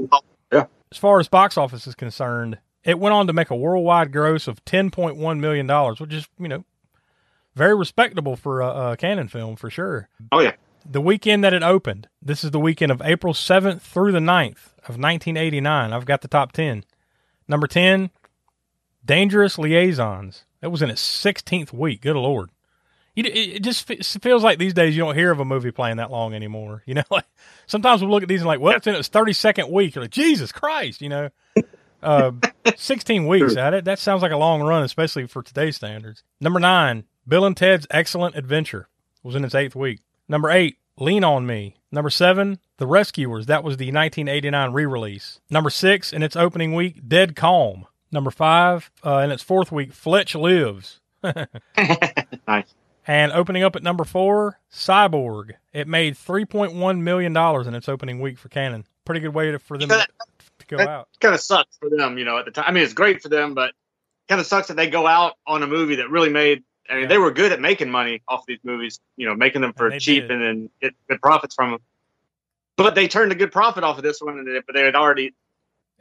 Yeah. 0.51 0.65
As 0.91 0.99
far 0.99 1.21
as 1.21 1.29
box 1.29 1.57
office 1.59 1.87
is 1.87 1.95
concerned, 1.95 2.59
it 2.83 2.99
went 2.99 3.13
on 3.13 3.27
to 3.27 3.33
make 3.33 3.51
a 3.51 3.57
worldwide 3.57 4.11
gross 4.13 4.49
of 4.49 4.65
$10.1 4.65 5.39
million, 5.39 5.69
which 5.99 6.15
is, 6.15 6.27
you 6.39 6.49
know, 6.49 6.65
very 7.55 7.77
respectable 7.77 8.35
for 8.35 8.61
a, 8.63 8.93
a 8.93 8.97
Cannon 8.97 9.29
film 9.29 9.57
for 9.57 9.69
sure. 9.69 10.09
Oh, 10.33 10.41
yeah. 10.41 10.55
The 10.91 11.01
weekend 11.03 11.45
that 11.45 11.53
it 11.53 11.63
opened, 11.63 12.09
this 12.23 12.43
is 12.43 12.51
the 12.51 12.59
weekend 12.59 12.91
of 12.91 13.03
April 13.05 13.35
7th 13.35 13.83
through 13.83 14.13
the 14.13 14.21
9th 14.21 14.73
of 14.85 14.97
1989. 14.97 15.93
I've 15.93 16.07
got 16.07 16.23
the 16.23 16.29
top 16.29 16.53
10. 16.53 16.83
Number 17.47 17.67
10, 17.67 18.11
Dangerous 19.05 19.59
Liaisons. 19.59 20.45
That 20.61 20.71
was 20.71 20.81
in 20.81 20.89
its 20.89 21.03
16th 21.03 21.73
week. 21.75 22.01
Good 22.01 22.17
Lord. 22.17 22.51
You, 23.15 23.25
it, 23.27 23.63
just 23.63 23.87
fe- 23.87 23.99
feels 23.99 24.43
like 24.43 24.59
these 24.59 24.73
days 24.73 24.97
you 24.97 25.03
don't 25.03 25.15
hear 25.15 25.31
of 25.31 25.41
a 25.41 25.45
movie 25.45 25.73
playing 25.73 25.99
that 25.99 26.11
long 26.11 26.35
anymore. 26.35 26.83
You 26.87 26.95
know, 26.95 27.03
like 27.11 27.27
sometimes 27.67 28.01
we 28.01 28.09
look 28.09 28.23
at 28.23 28.29
these 28.29 28.41
and 28.41 28.49
like, 28.49 28.61
well, 28.61 28.77
it's 28.77 28.87
in 28.87 28.95
its 28.95 29.11
32nd 29.11 29.71
week. 29.71 29.95
You're 29.95 30.05
like, 30.05 30.11
Jesus 30.11 30.53
Christ, 30.53 31.03
you 31.03 31.11
know. 31.11 31.29
Uh, 32.03 32.33
16 32.77 33.27
weeks 33.29 33.57
at 33.57 33.75
it. 33.75 33.85
That 33.85 33.99
sounds 33.99 34.23
like 34.23 34.33
a 34.33 34.37
long 34.39 34.63
run, 34.63 34.85
especially 34.85 35.27
for 35.27 35.43
today's 35.43 35.77
standards. 35.77 36.23
Number 36.41 36.61
nine, 36.61 37.05
Bill 37.27 37.45
and 37.45 37.57
Ted's 37.57 37.87
Excellent 37.91 38.37
Adventure 38.37 38.89
was 39.23 39.35
in 39.35 39.45
its 39.45 39.55
eighth 39.55 39.77
week. 39.77 40.01
Number 40.29 40.51
eight, 40.51 40.77
Lean 40.99 41.25
on 41.25 41.47
Me. 41.47 41.77
Number 41.91 42.11
seven, 42.11 42.59
The 42.77 42.87
Rescuers. 42.87 43.47
That 43.47 43.65
was 43.65 43.77
the 43.77 43.87
1989 43.87 44.73
re 44.73 44.85
release. 44.85 45.41
Number 45.49 45.71
six, 45.71 46.13
in 46.13 46.23
its 46.23 46.37
opening 46.37 46.75
week, 46.75 47.09
Dead 47.09 47.35
Calm. 47.35 47.87
Number 48.13 48.31
five, 48.31 48.91
uh, 49.05 49.19
in 49.19 49.31
its 49.31 49.43
fourth 49.43 49.71
week, 49.73 49.93
Fletch 49.93 50.35
Lives. 50.35 51.01
nice. 51.23 52.75
And 53.07 53.33
opening 53.33 53.63
up 53.63 53.75
at 53.75 53.83
number 53.83 54.05
four, 54.05 54.61
Cyborg. 54.71 55.53
It 55.73 55.89
made 55.89 56.15
$3.1 56.15 57.01
million 57.01 57.37
in 57.67 57.75
its 57.75 57.89
opening 57.89 58.21
week 58.21 58.39
for 58.39 58.51
Cannon. 58.51 58.85
Pretty 59.07 59.21
good 59.21 59.35
way 59.35 59.51
to, 59.51 59.59
for 59.59 59.79
them 59.79 59.89
to, 59.89 60.07
to 60.59 60.67
go 60.67 60.79
out. 60.79 61.09
kind 61.21 61.35
of 61.35 61.41
sucks 61.41 61.79
for 61.79 61.89
them, 61.89 62.19
you 62.19 62.27
know, 62.27 62.37
at 62.37 62.45
the 62.45 62.51
time. 62.51 62.67
I 62.69 62.73
mean, 62.73 62.85
it's 62.85 62.93
great 62.93 63.23
for 63.23 63.31
them, 63.31 63.55
but 63.55 63.73
kind 64.29 64.41
of 64.41 64.47
sucks 64.47 64.69
that 64.69 64.77
they 64.77 64.91
go 64.91 65.07
out 65.07 65.35
on 65.47 65.63
a 65.63 65.67
movie 65.67 65.97
that 65.97 66.11
really 66.11 66.29
made. 66.29 66.65
I 66.91 66.95
mean, 66.97 67.09
they 67.09 67.19
were 67.19 67.31
good 67.31 67.53
at 67.53 67.61
making 67.61 67.91
money 67.91 68.23
off 68.29 68.45
these 68.47 68.61
movies, 68.63 69.01
you 69.17 69.27
know, 69.27 69.35
making 69.35 69.61
them 69.63 69.73
for 69.75 69.89
And 69.89 70.01
cheap 70.01 70.23
did. 70.25 70.31
and 70.31 70.43
then 70.43 70.71
get 70.81 70.95
good 71.09 71.21
profits 71.21 71.55
from 71.55 71.73
them. 71.73 71.81
But 72.77 72.95
they 72.95 73.09
turned 73.09 73.33
a 73.33 73.35
good 73.35 73.53
profit 73.53 73.83
off 73.85 73.99
of 73.99 74.05
this 74.05 74.21
one, 74.21 74.39
and 74.39 74.63
but 74.67 74.75
they 74.75 74.85
had 74.85 74.95
already 74.95 75.35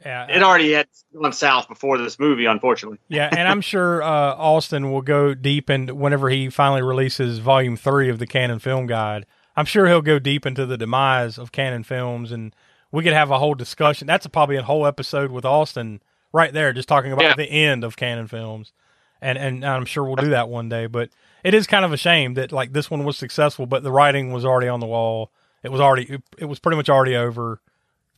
Yeah, 0.04 0.26
it 0.28 0.42
already 0.42 0.72
had 0.72 0.86
gone 1.12 1.32
south 1.32 1.68
before 1.68 1.98
this 1.98 2.18
movie, 2.20 2.44
unfortunately. 2.46 2.98
yeah, 3.08 3.28
and 3.36 3.48
I'm 3.48 3.60
sure 3.72 4.02
uh, 4.02 4.34
Austin 4.36 4.90
will 4.92 5.02
go 5.02 5.34
deep 5.34 5.68
and 5.68 5.90
whenever 5.92 6.30
he 6.30 6.48
finally 6.50 6.82
releases 6.82 7.38
Volume 7.38 7.76
Three 7.76 8.08
of 8.08 8.18
the 8.20 8.26
Cannon 8.26 8.60
Film 8.60 8.86
Guide. 8.86 9.26
I'm 9.56 9.64
sure 9.66 9.88
he'll 9.88 10.02
go 10.02 10.20
deep 10.20 10.46
into 10.46 10.66
the 10.66 10.78
demise 10.78 11.36
of 11.36 11.50
Cannon 11.50 11.82
Films, 11.82 12.30
and 12.30 12.54
we 12.92 13.02
could 13.02 13.12
have 13.12 13.32
a 13.32 13.38
whole 13.40 13.54
discussion. 13.56 14.06
That's 14.06 14.26
probably 14.28 14.54
a 14.56 14.62
whole 14.62 14.86
episode 14.86 15.32
with 15.32 15.44
Austin 15.44 16.00
right 16.32 16.52
there, 16.52 16.72
just 16.72 16.88
talking 16.88 17.10
about 17.10 17.24
Yeah. 17.24 17.34
the 17.34 17.50
end 17.50 17.82
of 17.82 17.96
Cannon 17.96 18.28
Films, 18.28 18.72
and 19.20 19.36
and 19.38 19.64
I'm 19.64 19.84
sure 19.84 20.04
we'll 20.04 20.16
do 20.16 20.30
that 20.30 20.48
one 20.48 20.68
day. 20.68 20.86
But 20.86 21.10
it 21.44 21.54
is 21.54 21.66
kind 21.66 21.84
of 21.84 21.92
a 21.92 21.96
shame 21.96 22.34
that 22.34 22.52
like 22.52 22.72
this 22.72 22.90
one 22.90 23.04
was 23.04 23.16
successful, 23.16 23.66
but 23.66 23.82
the 23.82 23.92
writing 23.92 24.32
was 24.32 24.44
already 24.44 24.68
on 24.68 24.80
the 24.80 24.86
wall. 24.86 25.30
It 25.62 25.70
was 25.72 25.80
already 25.80 26.04
it, 26.04 26.22
it 26.38 26.44
was 26.46 26.58
pretty 26.58 26.76
much 26.76 26.88
already 26.88 27.16
over. 27.16 27.60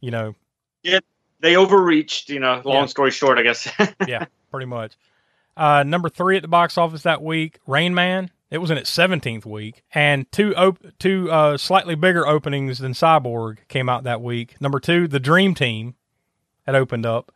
You 0.01 0.11
know, 0.11 0.35
Yeah, 0.83 1.01
They 1.41 1.57
overreached, 1.57 2.31
you 2.31 2.41
know. 2.41 2.63
Long 2.65 2.83
Yeah. 2.83 2.87
story 2.87 3.11
short, 3.11 3.39
I 3.39 3.43
guess. 3.43 3.69
yeah, 4.09 4.25
pretty 4.51 4.67
much. 4.67 4.93
Uh, 5.57 5.83
number 5.83 6.09
three 6.09 6.37
at 6.37 6.43
the 6.43 6.49
box 6.49 6.79
office 6.79 7.03
that 7.03 7.23
week, 7.23 7.59
Rain 7.67 7.95
Man. 7.95 8.31
It 8.51 8.59
was 8.59 8.71
in 8.73 8.79
its 8.79 8.91
17th 8.91 9.45
week, 9.47 9.85
and 9.95 10.31
two 10.33 10.57
op- 10.57 10.83
two 10.99 11.31
uh, 11.31 11.57
slightly 11.57 11.95
bigger 11.95 12.27
openings 12.27 12.79
than 12.79 12.93
Cyborg 12.95 13.59
came 13.69 13.89
out 13.89 14.03
that 14.05 14.23
week. 14.23 14.61
Number 14.61 14.81
two, 14.81 15.07
The 15.07 15.21
Dream 15.21 15.55
Team 15.55 15.95
had 16.67 16.75
opened 16.75 17.07
up, 17.07 17.31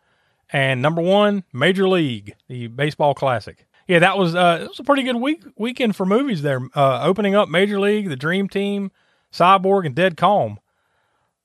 and 0.52 0.80
number 0.82 1.02
one, 1.02 1.44
Major 1.52 1.88
League, 1.88 2.34
the 2.48 2.66
baseball 2.68 3.14
classic. 3.14 3.66
Yeah, 3.86 3.98
that 3.98 4.16
was 4.16 4.34
uh, 4.34 4.60
it 4.62 4.68
was 4.68 4.78
a 4.80 4.84
pretty 4.84 5.02
good 5.02 5.16
week 5.16 5.42
weekend 5.56 5.94
for 5.96 6.06
movies 6.06 6.42
there. 6.42 6.60
Uh, 6.74 7.02
opening 7.04 7.34
up 7.34 7.48
Major 7.48 7.78
League, 7.78 8.08
The 8.08 8.16
Dream 8.16 8.48
Team, 8.48 8.90
Cyborg, 9.32 9.84
and 9.86 9.94
Dead 9.94 10.16
Calm 10.16 10.58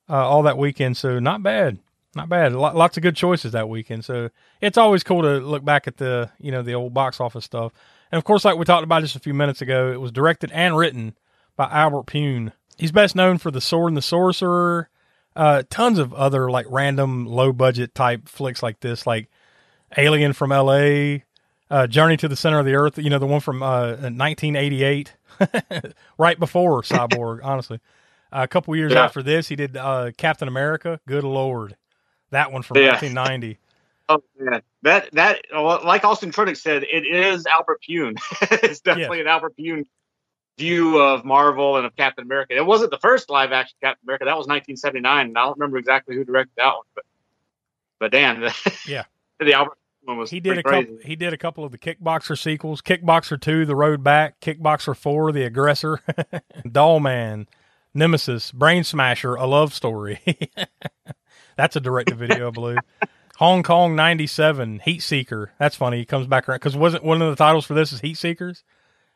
uh, 0.10 0.14
all 0.28 0.44
that 0.44 0.58
weekend. 0.58 0.98
So 0.98 1.20
not 1.20 1.44
bad, 1.44 1.80
not 2.16 2.30
bad. 2.30 2.54
Lo- 2.54 2.74
Lots 2.74 2.98
of 2.98 3.04
good 3.04 3.16
choices 3.16 3.52
that 3.52 3.70
weekend. 3.70 4.06
So 4.06 4.30
it's 4.62 4.78
always 4.78 5.04
cool 5.04 5.22
to 5.22 5.38
look 5.40 5.64
back 5.64 5.88
at 5.88 5.98
the 5.98 6.30
you 6.40 6.52
know 6.52 6.62
the 6.62 6.74
old 6.76 6.94
box 6.94 7.20
office 7.20 7.46
stuff. 7.46 7.72
And 8.12 8.18
of 8.18 8.24
course, 8.24 8.44
like 8.46 8.58
we 8.58 8.66
talked 8.66 8.84
about 8.84 9.02
just 9.04 9.16
a 9.16 9.20
few 9.20 9.34
minutes 9.34 9.62
ago, 9.62 9.92
it 9.92 10.02
was 10.02 10.12
directed 10.12 10.52
and 10.52 10.76
written 10.78 11.16
by 11.56 11.66
Albert 11.70 12.08
Pyun. 12.08 12.54
He's 12.78 12.92
best 12.92 13.16
known 13.16 13.38
for 13.38 13.52
The 13.52 13.62
Sword 13.62 13.90
and 13.90 13.98
the 13.98 14.02
Sorcerer, 14.02 14.90
uh, 15.40 15.64
tons 15.70 16.00
of 16.00 16.14
other 16.14 16.52
like 16.52 16.66
random 16.70 17.26
low 17.26 17.54
budget 17.54 17.96
type 17.96 18.28
flicks 18.28 18.62
like 18.62 18.82
this, 18.82 19.08
like 19.08 19.30
Alien 19.98 20.34
from 20.34 20.52
L.A., 20.52 21.24
uh, 21.72 21.88
Journey 21.88 22.18
to 22.18 22.28
the 22.28 22.36
Center 22.36 22.60
of 22.60 22.66
the 22.66 22.76
Earth. 22.76 22.98
You 22.98 23.10
know 23.10 23.20
the 23.20 23.26
one 23.28 23.40
from 23.42 23.64
uh, 23.64 23.92
1988, 24.02 25.14
right 26.18 26.40
before 26.40 26.82
Cyborg. 26.84 27.40
honestly, 27.44 27.80
a 28.32 28.48
couple 28.48 28.76
years 28.76 28.94
Yeah. 28.94 29.06
after 29.06 29.24
this, 29.24 29.48
he 29.48 29.56
did 29.56 29.78
uh, 29.78 30.12
Captain 30.18 30.48
America. 30.48 31.00
Good 31.08 31.24
lord, 31.24 31.76
that 32.32 32.52
one 32.52 32.62
from 32.64 32.78
Yeah. 32.78 33.00
1990. 33.00 33.60
oh 34.10 34.22
man, 34.40 34.62
that 34.82 35.10
that 35.14 35.42
like 35.54 36.04
Austin 36.04 36.32
Trunick 36.32 36.58
said, 36.58 36.84
it 36.84 37.06
is 37.06 37.46
Albert 37.46 37.82
Pyun. 37.88 38.18
it's 38.64 38.82
definitely 38.82 39.22
an 39.22 39.28
Albert 39.28 39.54
Pyun 39.58 39.86
view 40.60 41.00
of 41.02 41.24
Marvel 41.26 41.78
and 41.78 41.86
of 41.86 41.96
Captain 41.96 42.24
America. 42.24 42.56
It 42.56 42.66
wasn't 42.66 42.92
the 42.92 43.00
first 43.00 43.30
live 43.30 43.52
action 43.52 43.78
Captain 43.82 44.06
America. 44.06 44.26
That 44.26 44.38
was 44.38 44.46
1979, 44.48 45.28
and 45.28 45.38
I 45.38 45.46
don't 45.46 45.58
remember 45.58 45.78
exactly 45.78 46.16
who 46.16 46.24
directed 46.24 46.52
that 46.58 46.68
one, 46.68 46.84
but 46.94 47.06
but 48.00 48.12
damn, 48.12 48.42
Yeah. 48.88 49.04
the 49.40 49.54
Albert 49.54 49.78
one 50.04 50.18
was 50.18 50.30
He 50.30 50.40
did 50.40 50.58
a 50.58 50.62
pretty 50.64 50.86
couple. 50.86 51.00
He 51.04 51.16
did 51.16 51.34
a 51.34 51.38
couple 51.38 51.64
of 51.64 51.72
the 51.72 51.78
Kickboxer 51.78 52.38
sequels: 52.38 52.82
Kickboxer 52.82 53.40
Two, 53.40 53.66
The 53.66 53.76
Road 53.76 54.04
Back; 54.04 54.40
Kickboxer 54.42 54.96
Four, 54.96 55.32
The 55.32 55.44
Aggressor; 55.44 56.02
Doll 56.72 57.00
Man, 57.00 57.48
Nemesis, 57.94 58.52
Brain 58.52 58.84
Smasher, 58.84 59.36
A 59.36 59.46
Love 59.46 59.74
Story. 59.74 60.20
That's 61.58 61.76
a 61.76 61.80
direct 61.82 62.10
to 62.10 62.16
video, 62.16 62.48
I 62.48 62.52
believe. 62.52 62.78
Hong 63.38 63.64
Kong 63.64 63.96
'97, 63.96 64.80
Heat 64.84 65.02
Seeker. 65.02 65.52
That's 65.60 65.76
funny. 65.76 65.98
He 65.98 66.06
comes 66.06 66.28
back 66.28 66.48
around 66.48 66.58
because 66.58 66.76
wasn't 66.76 67.04
one 67.04 67.22
of 67.22 67.30
the 67.30 67.36
titles 67.36 67.66
for 67.66 67.74
this 67.74 67.92
is 67.94 68.00
Heat 68.02 68.18
Seekers. 68.18 68.64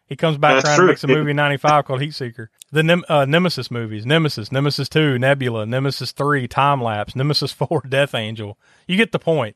He 0.05 0.15
comes 0.15 0.37
back 0.37 0.55
That's 0.55 0.65
around 0.69 0.75
true. 0.75 0.83
and 0.85 0.89
makes 0.91 1.03
a 1.03 1.07
movie 1.07 1.31
in 1.31 1.37
'95 1.37 1.85
called 1.85 2.01
Heat 2.01 2.13
Seeker. 2.13 2.49
The 2.71 2.83
Nem- 2.83 3.05
uh, 3.09 3.25
Nemesis 3.25 3.71
movies: 3.71 4.05
Nemesis, 4.05 4.51
Nemesis 4.51 4.89
Two, 4.89 5.17
Nebula, 5.17 5.65
Nemesis 5.65 6.11
Three, 6.11 6.47
Time 6.47 6.81
Lapse, 6.83 7.15
Nemesis 7.15 7.51
Four, 7.53 7.81
Death 7.87 8.13
Angel. 8.13 8.57
You 8.87 8.97
get 8.97 9.11
the 9.11 9.19
point. 9.19 9.55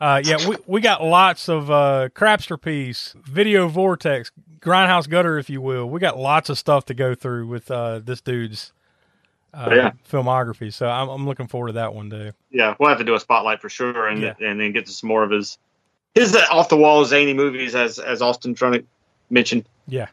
Uh, 0.00 0.20
yeah, 0.24 0.48
we, 0.48 0.56
we 0.66 0.80
got 0.80 1.02
lots 1.04 1.48
of 1.48 1.70
uh, 1.70 2.08
Crapster 2.12 2.60
Piece, 2.60 3.14
Video 3.24 3.68
Vortex, 3.68 4.32
Grindhouse 4.58 5.08
Gutter, 5.08 5.38
if 5.38 5.48
you 5.48 5.60
will. 5.60 5.88
We 5.88 6.00
got 6.00 6.18
lots 6.18 6.50
of 6.50 6.58
stuff 6.58 6.86
to 6.86 6.94
go 6.94 7.14
through 7.14 7.46
with 7.46 7.70
uh, 7.70 8.00
this 8.00 8.20
dude's 8.20 8.72
uh, 9.54 9.70
Yeah. 9.72 9.90
filmography. 10.10 10.72
So 10.72 10.88
I'm, 10.88 11.08
I'm 11.08 11.24
looking 11.24 11.46
forward 11.46 11.68
to 11.68 11.72
that 11.74 11.94
one 11.94 12.08
day. 12.08 12.32
Yeah, 12.50 12.74
we'll 12.80 12.88
have 12.88 12.98
to 12.98 13.04
do 13.04 13.14
a 13.14 13.20
spotlight 13.20 13.60
for 13.60 13.68
sure, 13.68 14.08
and 14.08 14.20
Yeah. 14.20 14.34
and 14.40 14.60
then 14.60 14.72
get 14.72 14.86
to 14.86 14.92
some 14.92 15.06
more 15.06 15.22
of 15.22 15.30
his 15.30 15.56
his 16.16 16.34
off 16.50 16.68
the 16.68 16.76
wall 16.76 17.04
zany 17.04 17.32
movies, 17.32 17.76
as 17.76 18.00
as 18.00 18.20
Austin 18.22 18.56
Trunick 18.56 18.84
mentioned. 19.32 19.64
Yeah. 19.88 20.06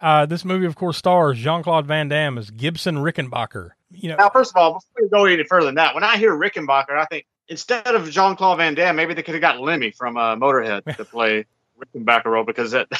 Uh, 0.00 0.26
this 0.26 0.44
movie, 0.44 0.64
of 0.66 0.76
course, 0.76 0.96
stars 0.96 1.38
Jean 1.38 1.62
Claude 1.62 1.86
Van 1.86 2.08
Damme 2.08 2.38
as 2.38 2.50
Gibson 2.50 2.96
Rickenbacker. 2.96 3.70
You 3.90 4.10
know, 4.10 4.16
Now, 4.16 4.28
first 4.30 4.52
of 4.52 4.56
all, 4.56 4.74
before 4.74 5.02
we 5.02 5.08
go 5.08 5.24
any 5.24 5.44
further 5.44 5.66
than 5.66 5.74
that, 5.74 5.94
when 5.94 6.04
I 6.04 6.16
hear 6.16 6.32
Rickenbacker, 6.36 6.96
I 6.96 7.04
think 7.06 7.26
instead 7.48 7.86
of 7.94 8.08
Jean 8.10 8.36
Claude 8.36 8.58
Van 8.58 8.74
Damme, 8.74 8.94
maybe 8.96 9.14
they 9.14 9.22
could 9.22 9.34
have 9.34 9.40
got 9.40 9.60
Lemmy 9.60 9.90
from 9.90 10.16
uh, 10.16 10.36
Motorhead 10.36 10.84
to 10.96 11.04
play 11.04 11.46
Rickenbacker 11.78 12.26
role 12.26 12.44
because 12.44 12.70
that. 12.72 12.86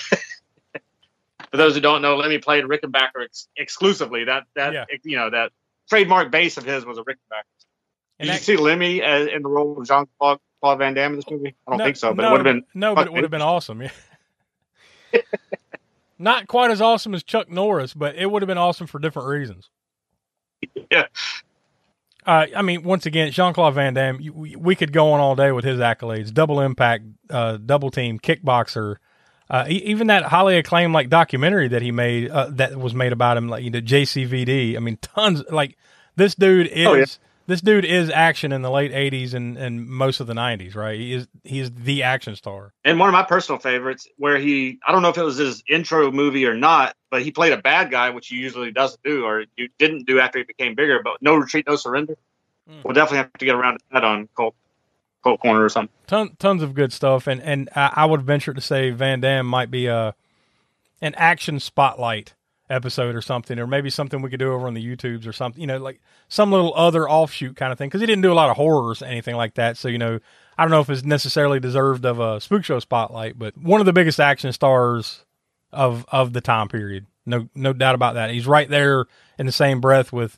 for 1.51 1.57
those 1.57 1.75
who 1.75 1.81
don't 1.81 2.03
know, 2.03 2.17
Lemmy 2.17 2.39
played 2.39 2.65
Rickenbacker 2.65 3.25
ex- 3.25 3.49
exclusively. 3.57 4.25
That 4.25 4.45
that 4.55 4.73
Yeah. 4.73 4.85
you 5.05 5.17
know 5.17 5.31
that 5.31 5.53
trademark 5.89 6.31
bass 6.31 6.57
of 6.57 6.65
his 6.65 6.85
was 6.85 6.99
a 6.99 7.03
Rickenbacker. 7.03 7.45
and 8.19 8.27
Did 8.27 8.29
that- 8.29 8.49
you 8.49 8.57
see 8.57 8.57
Lemmy 8.57 9.03
as, 9.03 9.29
in 9.29 9.43
the 9.43 9.49
role 9.49 9.79
of 9.81 9.87
Jean 9.87 10.07
Claude 10.19 10.41
Claude 10.61 10.79
Van 10.79 10.95
Damme 10.95 11.13
in 11.13 11.17
this 11.17 11.31
movie? 11.31 11.55
I 11.67 11.71
don't 11.71 11.79
no- 11.79 11.85
think 11.85 11.97
so, 11.97 12.13
but 12.13 12.23
no, 12.23 12.29
it 12.29 12.33
would 12.33 12.47
have 12.47 12.55
been. 12.57 12.65
no, 12.75 12.95
but 12.95 13.07
it 13.07 13.13
would 13.13 13.23
have 13.23 13.31
been 13.31 13.41
awesome. 13.43 13.83
Yeah. 13.83 13.91
Not 16.19 16.49
quite 16.49 16.71
as 16.71 16.81
awesome 16.81 17.15
as 17.15 17.23
Chuck 17.23 17.49
Norris, 17.49 17.95
but 17.95 18.17
it 18.17 18.27
would 18.31 18.43
have 18.43 18.49
been 18.49 18.59
awesome 18.59 18.87
for 18.89 18.99
different 18.99 19.29
reasons. 19.29 19.71
Yeah. 20.91 21.07
Uh, 22.27 22.47
I 22.57 22.63
mean, 22.63 22.83
once 22.83 23.07
again, 23.07 23.31
Jean 23.31 23.55
Claude 23.55 23.75
Van 23.75 23.95
Damme, 23.95 24.21
you- 24.21 24.33
we, 24.33 24.57
we 24.57 24.75
could 24.75 24.93
go 24.93 25.13
on 25.13 25.21
all 25.21 25.37
day 25.37 25.53
with 25.53 25.65
his 25.65 25.79
accolades: 25.79 26.33
double 26.35 26.61
impact, 26.61 27.05
uh, 27.31 27.57
double 27.57 27.91
team, 27.91 28.19
kickboxer, 28.19 28.97
uh, 29.49 29.65
even 29.69 30.09
that 30.09 30.25
highly 30.25 30.59
acclaimed 30.59 30.93
like 30.93 31.09
documentary 31.09 31.69
that 31.69 31.81
he 31.83 31.91
made 31.93 32.29
uh, 32.31 32.49
that 32.51 32.77
was 32.77 32.95
made 32.95 33.13
about 33.13 33.37
him, 33.37 33.49
like 33.49 33.63
you 33.65 33.71
know 33.71 33.81
JCVD. 33.81 34.77
I 34.77 34.81
mean, 34.81 34.99
tons. 35.01 35.43
Like 35.51 35.79
this 36.17 36.35
dude 36.35 36.67
is 36.67 36.87
Oh, 36.87 36.95
yeah. 36.95 37.05
This 37.49 37.63
dude 37.63 37.87
is 37.87 38.11
action 38.11 38.53
in 38.53 38.61
the 38.61 38.71
late 38.71 38.93
'80s 38.93 39.33
and, 39.33 39.57
and 39.57 39.89
most 39.89 40.21
of 40.21 40.27
the 40.27 40.35
'90s. 40.35 40.77
Right? 40.77 41.01
He 41.01 41.15
is 41.15 41.27
he 41.45 41.61
is 41.61 41.73
the 41.73 42.03
action 42.03 42.37
star. 42.37 42.75
And 42.85 43.01
one 43.01 43.09
of 43.09 43.15
my 43.15 43.23
personal 43.23 43.59
favorites, 43.59 44.07
where 44.19 44.37
he, 44.37 44.79
I 44.87 44.93
don't 44.93 45.01
know 45.01 45.09
if 45.09 45.17
it 45.17 45.23
was 45.23 45.39
his 45.39 45.65
intro 45.67 46.11
movie 46.11 46.45
or 46.45 46.55
not, 46.55 46.95
but 47.11 47.23
he 47.23 47.31
played 47.31 47.55
a 47.55 47.57
bad 47.57 47.91
guy, 47.91 48.11
which 48.11 48.29
he 48.29 48.37
usually 48.37 48.71
doesn't 48.71 49.03
do, 49.03 49.25
or 49.25 49.47
you 49.57 49.71
didn't 49.79 50.07
do 50.07 50.21
after 50.21 50.39
he 50.39 50.45
became 50.45 50.75
bigger. 50.75 51.01
But 51.03 51.23
No 51.23 51.37
Retreat, 51.37 51.67
No 51.67 51.77
Surrender. 51.77 52.19
Mm. 52.71 52.85
We'll 52.85 52.93
definitely 52.93 53.19
have 53.19 53.33
to 53.33 53.45
get 53.47 53.55
around 53.55 53.79
to 53.79 53.85
that 53.93 54.05
on 54.05 54.29
Cult, 54.37 54.55
Cult 55.25 55.41
Corner 55.41 55.65
or 55.65 55.71
something. 55.71 55.95
Ton, 56.07 56.37
tons 56.39 56.63
of 56.63 56.75
good 56.75 56.93
stuff, 56.93 57.27
and 57.27 57.41
and 57.41 57.71
I, 57.75 57.93
I 57.97 58.05
would 58.05 58.21
venture 58.21 58.53
to 58.53 58.61
say 58.61 58.91
Van 58.91 59.23
Damme 59.23 59.47
might 59.47 59.71
be 59.71 59.87
a 59.87 60.15
an 61.01 61.15
action 61.15 61.61
spotlight 61.61 62.35
episode 62.71 63.15
or 63.15 63.23
something, 63.23 63.59
or 63.59 63.67
maybe 63.67 63.91
something 63.91 64.23
we 64.23 64.31
could 64.31 64.41
do 64.41 64.53
over 64.53 64.67
on 64.67 64.75
the 64.75 64.85
YouTubes 64.85 65.27
or 65.27 65.33
something. 65.33 65.61
You 65.61 65.67
know, 65.67 65.79
like 65.79 66.01
some 66.29 66.51
little 66.51 66.75
other 66.75 67.09
offshoot 67.09 67.57
kind 67.57 67.73
of 67.73 67.79
thing, 67.79 67.89
because 67.89 68.01
he 68.01 68.07
didn't 68.07 68.23
do 68.23 68.33
a 68.33 68.35
lot 68.35 68.51
of 68.51 68.57
horrors, 68.57 69.03
or 69.03 69.07
anything 69.07 69.37
like 69.37 69.55
that. 69.55 69.77
So 69.77 69.89
you 69.89 69.99
know, 69.99 70.19
I 70.57 70.63
don't 70.63 70.71
know 70.71 70.81
if 70.81 70.91
it's 70.91 71.05
necessarily 71.05 71.61
deserved 71.61 72.05
of 72.05 72.21
a 72.21 72.41
spook 72.41 72.65
show 72.65 72.79
spotlight, 72.79 73.39
but 73.39 73.57
one 73.57 73.81
of 73.81 73.87
the 73.87 73.93
biggest 73.93 74.21
action 74.21 74.53
stars 74.53 75.25
of 75.73 76.05
of 76.09 76.33
the 76.33 76.41
time 76.41 76.69
period. 76.69 77.07
No 77.27 77.49
no 77.55 77.73
doubt 77.73 77.95
about 77.95 78.15
that. 78.15 78.31
He's 78.31 78.47
right 78.47 78.69
there 78.69 79.07
in 79.39 79.47
the 79.47 79.53
same 79.53 79.81
breath 79.81 80.13
with 80.13 80.37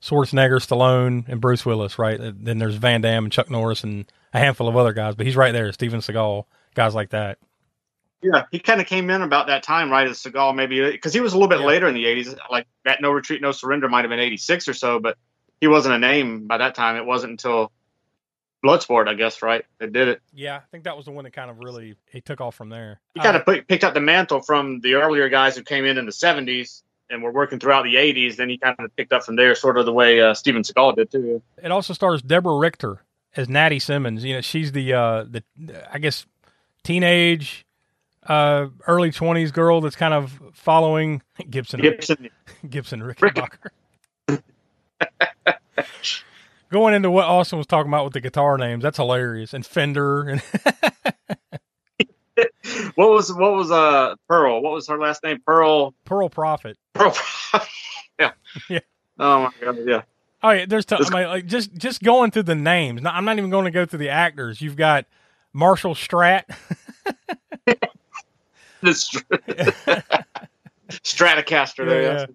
Schwarzenegger, 0.00 0.60
Stallone, 0.60 1.28
and 1.28 1.40
Bruce 1.40 1.66
Willis, 1.66 1.98
right? 1.98 2.18
Then 2.20 2.58
there's 2.58 2.76
Van 2.76 3.00
Damme 3.00 3.24
and 3.24 3.32
Chuck 3.32 3.50
Norris 3.50 3.82
and 3.82 4.10
a 4.32 4.38
handful 4.38 4.68
of 4.68 4.76
other 4.76 4.92
guys, 4.92 5.16
but 5.16 5.26
he's 5.26 5.36
right 5.36 5.52
there, 5.52 5.72
Steven 5.72 6.00
Seagal, 6.00 6.44
guys 6.74 6.94
like 6.94 7.10
that. 7.10 7.38
Yeah, 8.22 8.44
he 8.50 8.58
kind 8.58 8.80
of 8.80 8.86
came 8.86 9.10
in 9.10 9.22
about 9.22 9.46
that 9.46 9.62
time, 9.62 9.90
right? 9.90 10.06
As 10.08 10.18
Seagal, 10.22 10.54
maybe 10.56 10.90
because 10.90 11.14
he 11.14 11.20
was 11.20 11.32
a 11.34 11.36
little 11.36 11.48
bit 11.48 11.60
Yeah. 11.60 11.66
later 11.66 11.86
in 11.88 11.94
the 11.94 12.04
'80s. 12.06 12.36
Like 12.50 12.66
that 12.84 13.00
No 13.00 13.10
Retreat, 13.12 13.40
No 13.40 13.52
Surrender 13.52 13.88
might 13.88 14.00
have 14.02 14.10
been 14.10 14.18
'86 14.18 14.66
or 14.68 14.74
so, 14.74 14.98
but 14.98 15.16
he 15.60 15.68
wasn't 15.68 15.94
a 15.94 15.98
name 15.98 16.46
by 16.46 16.58
that 16.58 16.74
time. 16.74 16.96
It 16.96 17.04
wasn't 17.06 17.30
until 17.32 17.70
Bloodsport, 18.64 19.06
I 19.08 19.14
guess, 19.14 19.40
right? 19.40 19.64
That 19.78 19.92
did 19.92 20.08
it. 20.08 20.20
Yeah, 20.34 20.56
I 20.56 20.62
think 20.72 20.82
that 20.84 20.96
was 20.96 21.04
the 21.06 21.12
one 21.12 21.22
that 21.24 21.32
kind 21.32 21.48
of 21.48 21.58
really 21.60 21.94
he 22.10 22.20
took 22.20 22.40
off 22.40 22.56
from 22.56 22.70
there. 22.70 23.00
He 23.14 23.20
kind 23.20 23.36
Uh, 23.36 23.38
of 23.40 23.44
put, 23.44 23.68
picked 23.68 23.84
up 23.84 23.94
the 23.94 24.00
mantle 24.00 24.40
from 24.40 24.80
the 24.80 24.94
earlier 24.94 25.28
guys 25.28 25.56
who 25.56 25.62
came 25.62 25.84
in 25.84 25.96
in 25.96 26.06
the 26.06 26.12
70s 26.12 26.82
and 27.08 27.22
were 27.22 27.30
working 27.32 27.60
throughout 27.60 27.84
the 27.84 27.94
80s. 27.94 28.34
Then 28.36 28.48
he 28.48 28.58
kind 28.58 28.74
of 28.80 28.94
picked 28.96 29.12
up 29.12 29.22
from 29.22 29.36
there, 29.36 29.54
sort 29.54 29.78
of 29.78 29.86
the 29.86 29.92
way 29.92 30.20
uh, 30.20 30.34
Steven 30.34 30.62
Seagal 30.62 30.96
did 30.96 31.10
too. 31.12 31.40
it 31.62 31.70
also 31.70 31.92
stars 31.94 32.20
Deborah 32.20 32.58
Richter 32.58 33.00
as 33.36 33.46
Nady 33.46 33.80
Simmons. 33.80 34.24
You 34.24 34.34
know, 34.34 34.40
she's 34.40 34.72
the 34.72 34.92
uh 34.92 35.22
the 35.24 35.44
I 35.92 35.98
guess 36.00 36.26
teenage 36.82 37.64
uh 38.28 38.66
early 38.86 39.10
20s 39.10 39.52
girl 39.52 39.80
that's 39.80 39.96
kind 39.96 40.14
of 40.14 40.38
following 40.52 41.22
Gibson 41.48 41.80
Gibson, 41.80 42.28
Gibson 42.68 43.00
Rickenbacker. 43.00 43.70
going 46.70 46.94
into 46.94 47.10
what 47.10 47.24
Austin 47.24 47.58
was 47.58 47.66
talking 47.66 47.90
about 47.90 48.04
with 48.04 48.12
the 48.12 48.20
guitar 48.20 48.58
names, 48.58 48.82
that's 48.82 48.98
hilarious. 48.98 49.54
And 49.54 49.64
Fender 49.64 50.28
and 50.28 50.42
what 52.94 53.10
was 53.10 53.32
what 53.32 53.54
was 53.54 53.70
uh 53.70 54.14
Pearl? 54.28 54.62
What 54.62 54.72
was 54.74 54.86
her 54.88 54.98
last 54.98 55.22
name? 55.24 55.40
Pearl. 55.44 55.94
Pearl 56.04 56.28
Prophet. 56.28 56.76
Pearl. 56.94 57.16
yeah. 58.18 58.32
Yeah. 58.68 58.80
Oh 59.18 59.42
my 59.42 59.50
god. 59.60 59.78
Yeah. 59.86 60.02
Oh 60.42 60.50
yeah, 60.50 60.66
there's 60.66 60.84
t- 60.84 60.94
I 60.96 61.10
mean, 61.10 61.28
like 61.28 61.46
just 61.46 61.74
just 61.74 62.02
going 62.02 62.30
through 62.30 62.44
the 62.44 62.54
names. 62.54 63.02
Now, 63.02 63.10
I'm 63.12 63.24
not 63.24 63.38
even 63.38 63.50
going 63.50 63.64
to 63.64 63.72
go 63.72 63.84
through 63.84 63.98
the 63.98 64.10
actors. 64.10 64.60
You've 64.60 64.76
got 64.76 65.06
Marshall 65.52 65.94
Strat. 65.94 66.44
The 68.82 68.94
Str- 68.94 69.18
Stratocaster. 70.88 71.86
There. 71.86 72.02
Yeah. 72.02 72.26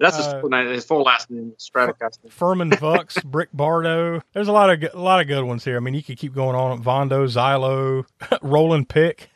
That's, 0.00 0.16
that's 0.16 0.16
his, 0.16 0.26
Uh, 0.26 0.40
full 0.40 0.50
his 0.52 0.84
full 0.84 1.02
last 1.02 1.30
name. 1.30 1.52
Stratocaster. 1.58 2.30
Furman 2.30 2.70
Vux, 2.72 3.22
Brick 3.24 3.48
Bardo. 3.52 4.20
There's 4.32 4.48
a 4.48 4.52
lot 4.52 4.70
of 4.70 4.80
good- 4.80 4.94
a 4.94 5.00
lot 5.00 5.20
of 5.20 5.28
good 5.28 5.44
ones 5.44 5.64
here. 5.64 5.76
I 5.76 5.80
mean, 5.80 5.94
you 5.94 6.02
could 6.02 6.18
keep 6.18 6.34
going 6.34 6.56
on. 6.56 6.82
Vondo, 6.82 7.24
Xylo, 7.26 8.04
Roland 8.42 8.88
Pick. 8.88 9.30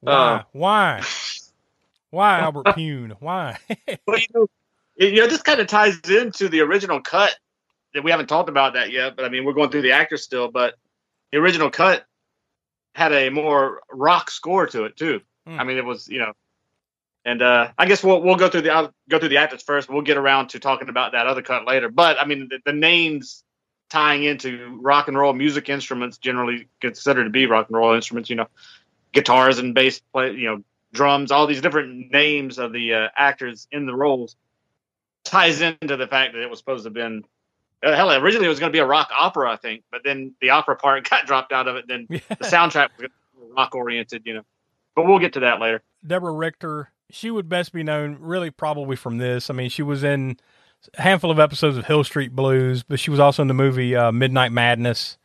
Why? 0.00 0.12
Uh. 0.12 0.42
Why? 0.52 1.02
Why 2.10 2.40
Albert 2.40 2.66
Pyun? 2.66 3.16
Why? 3.20 3.56
Well, 4.06 4.18
you 4.18 4.26
know, 4.34 4.46
you 4.96 5.16
know, 5.16 5.26
this 5.26 5.42
kind 5.42 5.60
of 5.60 5.66
ties 5.68 5.98
into 6.08 6.48
the 6.48 6.60
original 6.60 7.00
cut 7.00 7.36
that 7.94 8.02
we 8.02 8.10
haven't 8.10 8.26
talked 8.26 8.48
about 8.48 8.74
that 8.74 8.90
yet. 8.90 9.16
But 9.16 9.24
I 9.24 9.28
mean, 9.28 9.44
we're 9.44 9.52
going 9.52 9.70
through 9.70 9.82
the 9.82 9.92
actors 9.92 10.22
still. 10.22 10.50
But 10.50 10.74
the 11.32 11.38
original 11.38 11.70
cut 11.70 12.04
had 12.94 13.12
a 13.12 13.30
more 13.30 13.82
rock 13.90 14.30
score 14.30 14.66
to 14.68 14.84
it 14.84 14.96
too. 14.96 15.20
Hmm. 15.46 15.60
I 15.60 15.64
mean, 15.64 15.78
it 15.78 15.84
was 15.84 16.08
you 16.08 16.18
know, 16.18 16.32
and 17.24 17.42
uh, 17.42 17.68
I 17.78 17.86
guess 17.86 18.02
we'll 18.02 18.22
we'll 18.22 18.36
go 18.36 18.48
through 18.48 18.62
the 18.62 18.70
I'll 18.70 18.94
go 19.08 19.18
through 19.18 19.28
the 19.28 19.38
actors 19.38 19.62
first. 19.62 19.88
We'll 19.88 20.02
get 20.02 20.16
around 20.16 20.48
to 20.48 20.58
talking 20.58 20.88
about 20.88 21.12
that 21.12 21.26
other 21.26 21.42
cut 21.42 21.66
later. 21.66 21.88
But 21.88 22.20
I 22.20 22.24
mean, 22.24 22.48
the, 22.48 22.58
the 22.64 22.72
names 22.72 23.44
tying 23.88 24.24
into 24.24 24.78
rock 24.80 25.08
and 25.08 25.18
roll 25.18 25.32
music 25.32 25.68
instruments 25.68 26.18
generally 26.18 26.68
considered 26.80 27.24
to 27.24 27.30
be 27.30 27.46
rock 27.46 27.68
and 27.68 27.76
roll 27.76 27.94
instruments. 27.94 28.30
You 28.30 28.36
know, 28.36 28.46
guitars 29.12 29.58
and 29.58 29.74
bass 29.74 30.00
play. 30.12 30.32
You 30.32 30.46
know, 30.46 30.64
drums. 30.92 31.30
All 31.30 31.46
these 31.46 31.60
different 31.60 32.10
names 32.10 32.58
of 32.58 32.72
the 32.72 32.94
uh, 32.94 33.08
actors 33.16 33.68
in 33.70 33.86
the 33.86 33.94
roles 33.94 34.36
ties 35.24 35.60
into 35.60 35.96
the 35.96 36.06
fact 36.06 36.34
that 36.34 36.42
it 36.42 36.50
was 36.50 36.58
supposed 36.58 36.84
to 36.84 36.88
have 36.88 36.94
been. 36.94 37.24
Uh, 37.82 37.94
hell, 37.94 38.12
originally 38.12 38.46
it 38.46 38.50
was 38.50 38.60
going 38.60 38.70
to 38.70 38.76
be 38.76 38.80
a 38.80 38.86
rock 38.86 39.10
opera, 39.18 39.50
I 39.50 39.56
think, 39.56 39.84
but 39.90 40.02
then 40.04 40.34
the 40.40 40.50
opera 40.50 40.76
part 40.76 41.08
got 41.10 41.26
dropped 41.26 41.52
out 41.52 41.68
of 41.68 41.76
it. 41.76 41.86
Then 41.88 42.06
the 42.08 42.18
soundtrack 42.42 42.90
was 42.98 43.10
rock 43.56 43.74
oriented, 43.74 44.22
you 44.26 44.34
know. 44.34 44.42
But 44.94 45.06
we'll 45.06 45.18
get 45.18 45.34
to 45.34 45.40
that 45.40 45.60
later. 45.60 45.82
Deborah 46.06 46.32
Richter. 46.32 46.90
She 47.10 47.30
would 47.30 47.48
best 47.48 47.72
be 47.72 47.82
known, 47.82 48.18
really, 48.20 48.50
probably 48.50 48.96
from 48.96 49.18
this. 49.18 49.50
I 49.50 49.54
mean, 49.54 49.68
she 49.68 49.82
was 49.82 50.04
in 50.04 50.36
a 50.96 51.02
handful 51.02 51.30
of 51.30 51.40
episodes 51.40 51.76
of 51.76 51.86
Hill 51.86 52.04
Street 52.04 52.34
Blues, 52.34 52.82
but 52.82 53.00
she 53.00 53.10
was 53.10 53.18
also 53.18 53.42
in 53.42 53.48
the 53.48 53.54
movie 53.54 53.96
uh, 53.96 54.12
Midnight 54.12 54.52
Madness 54.52 55.18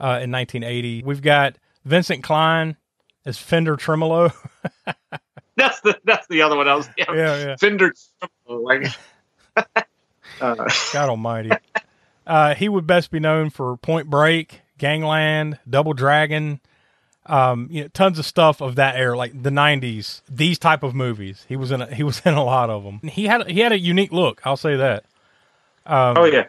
uh, 0.00 0.18
in 0.22 0.32
1980. 0.32 1.02
We've 1.04 1.22
got 1.22 1.56
Vincent 1.84 2.24
Klyn 2.24 2.76
as 3.24 3.38
Fender 3.38 3.76
Tremolo. 3.76 4.32
That's 5.56 5.80
the 5.80 5.98
that's 6.04 6.26
the 6.28 6.40
other 6.40 6.56
one. 6.56 6.68
I 6.68 6.74
was 6.74 6.88
yeah, 6.96 7.12
Yeah, 7.12 7.44
yeah. 7.44 7.56
Fender. 7.56 7.92
Like, 8.48 8.86
uh, 9.56 9.74
God 10.40 11.10
Almighty. 11.10 11.50
Uh, 12.26 12.54
he 12.54 12.68
would 12.68 12.86
best 12.86 13.10
be 13.10 13.20
known 13.20 13.50
for 13.50 13.76
Point 13.76 14.08
Break, 14.08 14.60
Gangland, 14.78 15.58
Double 15.68 15.94
Dragon, 15.94 16.60
um, 17.26 17.68
you 17.70 17.82
know, 17.82 17.88
tons 17.88 18.18
of 18.18 18.26
stuff 18.26 18.60
of 18.60 18.76
that 18.76 18.96
era, 18.96 19.16
like 19.16 19.42
the 19.42 19.50
'90s. 19.50 20.22
These 20.28 20.58
type 20.58 20.82
of 20.82 20.94
movies. 20.94 21.44
He 21.48 21.56
was 21.56 21.70
in. 21.70 21.82
A, 21.82 21.86
he 21.94 22.02
was 22.02 22.20
in 22.24 22.34
a 22.34 22.44
lot 22.44 22.70
of 22.70 22.84
them. 22.84 23.00
He 23.08 23.26
had 23.26 23.48
he 23.50 23.60
had 23.60 23.72
a 23.72 23.78
unique 23.78 24.12
look. 24.12 24.40
I'll 24.44 24.56
say 24.56 24.76
that. 24.76 25.04
Um, 25.86 26.16
oh 26.18 26.24
yeah, 26.24 26.48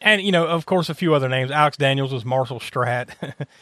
and 0.00 0.22
you 0.22 0.32
know, 0.32 0.46
of 0.46 0.66
course, 0.66 0.88
a 0.88 0.94
few 0.94 1.14
other 1.14 1.28
names. 1.28 1.50
Alex 1.50 1.76
Daniels 1.76 2.12
was 2.12 2.24
Marshall 2.24 2.60
Strat. 2.60 3.08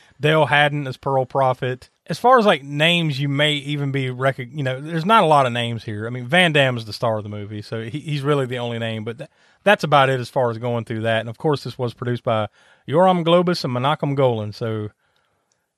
Dale 0.21 0.47
Haddon 0.47 0.87
as 0.87 0.97
Pearl 0.97 1.25
Prophet. 1.25 1.89
As 2.07 2.19
far 2.19 2.39
as 2.39 2.45
like 2.45 2.65
names, 2.65 3.21
you 3.21 3.29
may 3.29 3.55
even 3.55 3.93
be 3.93 4.11
rec- 4.11 4.39
You 4.39 4.63
know, 4.63 4.81
there's 4.81 5.07
not 5.07 5.23
a 5.23 5.27
lot 5.27 5.47
of 5.47 5.53
names 5.53 5.85
here. 5.85 6.07
I 6.07 6.11
mean, 6.11 6.27
Van 6.27 6.53
Damme 6.53 6.77
is 6.77 6.85
the 6.85 6.93
star 6.93 7.17
of 7.17 7.23
the 7.23 7.31
movie, 7.31 7.63
so 7.63 7.83
he, 7.83 8.01
he's 8.01 8.23
really 8.23 8.47
the 8.47 8.59
only 8.59 8.79
name. 8.79 9.05
But 9.05 9.19
th- 9.19 9.31
that's 9.65 9.85
about 9.85 10.11
it 10.11 10.21
as 10.21 10.29
far 10.29 10.51
as 10.51 10.59
going 10.59 10.85
through 10.85 11.03
that. 11.03 11.21
And 11.21 11.29
of 11.29 11.39
course, 11.39 11.65
this 11.65 11.79
was 11.79 11.95
produced 11.95 12.25
by 12.25 12.49
Yoram 12.89 13.25
Globus 13.25 13.65
and 13.65 13.75
Menachem 13.75 14.17
Golan. 14.17 14.53
So, 14.53 14.89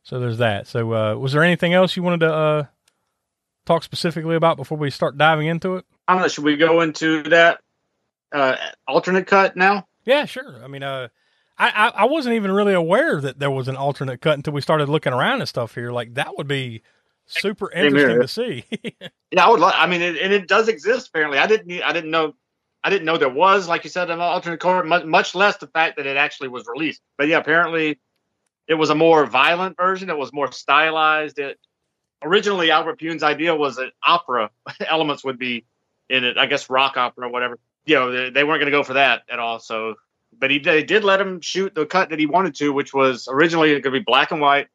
so 0.03 0.21
there's 0.21 0.39
that. 0.39 0.67
So, 0.67 0.93
uh, 0.93 1.15
was 1.17 1.33
there 1.33 1.43
anything 1.43 1.75
else 1.75 1.97
you 1.97 2.03
wanted 2.03 2.21
to 2.21 2.35
uh, 2.35 2.65
talk 3.67 3.83
specifically 3.83 4.37
about 4.37 4.57
before 4.57 4.79
we 4.79 4.91
start 4.91 5.19
diving 5.19 5.47
into 5.47 5.77
it? 5.77 5.85
I 6.09 6.15
don't 6.15 6.23
know. 6.23 6.29
Should 6.29 6.45
we 6.45 6.57
go 6.57 6.81
into 6.81 7.23
that 7.25 7.61
uh, 8.33 8.57
alternate 8.87 9.27
cut 9.27 9.57
now? 9.57 9.87
Yeah, 10.05 10.25
sure. 10.27 10.63
I 10.63 10.69
mean, 10.69 10.83
uh, 10.83 11.09
I, 11.57 11.71
I 11.71 11.89
I 11.89 12.05
wasn't 12.05 12.35
even 12.35 12.53
really 12.53 12.75
aware 12.75 13.21
that 13.21 13.39
there 13.39 13.51
was 13.51 13.69
an 13.69 13.77
alternate 13.77 14.21
cut 14.21 14.35
until 14.35 14.53
we 14.53 14.61
started 14.61 14.89
looking 14.89 15.13
around 15.13 15.41
and 15.41 15.49
stuff 15.49 15.75
here. 15.75 15.93
Like 15.93 16.15
that 16.15 16.37
would 16.37 16.49
be 16.49 16.83
super 17.27 17.71
interesting 17.71 18.21
to 18.21 18.29
see. 18.29 18.65
Yeah, 19.31 19.47
I 19.47 19.51
would. 19.51 19.59
Like, 19.59 19.75
I 19.77 19.89
mean, 19.89 20.01
it, 20.01 20.17
and 20.19 20.33
it 20.33 20.47
does 20.47 20.69
exist. 20.69 21.09
Apparently, 21.09 21.39
I 21.39 21.49
didn't. 21.49 21.83
I 21.83 21.93
didn't 21.93 22.13
know. 22.13 22.37
I 22.85 22.91
didn't 22.91 23.07
know 23.07 23.17
there 23.17 23.31
was, 23.31 23.67
like 23.67 23.83
you 23.85 23.91
said, 23.91 24.11
an 24.11 24.21
alternate 24.21 24.61
cover. 24.61 24.85
Much, 24.85 25.35
less 25.35 25.57
the 25.57 25.67
fact 25.67 25.97
that 25.97 26.07
it 26.07 26.19
actually 26.19 26.49
was 26.49 26.67
released. 26.69 27.01
But 27.17 27.29
yeah, 27.29 27.39
apparently, 27.39 27.99
it 28.69 28.75
was 28.75 28.91
a 28.91 28.95
more 28.95 29.25
violent 29.25 29.79
version. 29.79 30.11
It 30.11 30.19
was 30.19 30.35
more 30.35 30.53
stylized. 30.53 31.39
It 31.39 31.59
originally 32.23 32.71
Albert 32.71 33.01
Pyun's 33.01 33.23
idea 33.23 33.55
was 33.55 33.77
that 33.77 33.93
opera 34.07 34.51
elements 34.87 35.25
would 35.25 35.39
be 35.39 35.65
in 36.11 36.25
it. 36.25 36.37
I 36.37 36.45
guess 36.45 36.69
rock 36.69 36.99
opera 36.99 37.27
or 37.27 37.31
whatever. 37.31 37.59
You 37.87 37.95
know, 37.97 38.13
they, 38.13 38.31
they 38.31 38.45
weren't 38.45 38.61
going 38.61 38.71
to 38.71 38.79
go 38.79 38.83
for 38.83 38.95
that 38.95 39.23
at 39.31 39.39
all. 39.39 39.61
So, 39.61 39.95
but 40.39 40.51
he 40.51 40.59
they 40.59 40.83
did 40.83 41.05
let 41.05 41.19
him 41.19 41.41
shoot 41.41 41.75
the 41.75 41.87
cut 41.87 42.11
that 42.11 42.19
he 42.19 42.27
wanted 42.27 42.55
to, 42.57 42.71
which 42.71 42.93
was 42.93 43.29
originally 43.31 43.71
going 43.71 43.83
to 43.83 43.91
be 43.93 44.01
black 44.01 44.31
and 44.31 44.43
white 44.43 44.69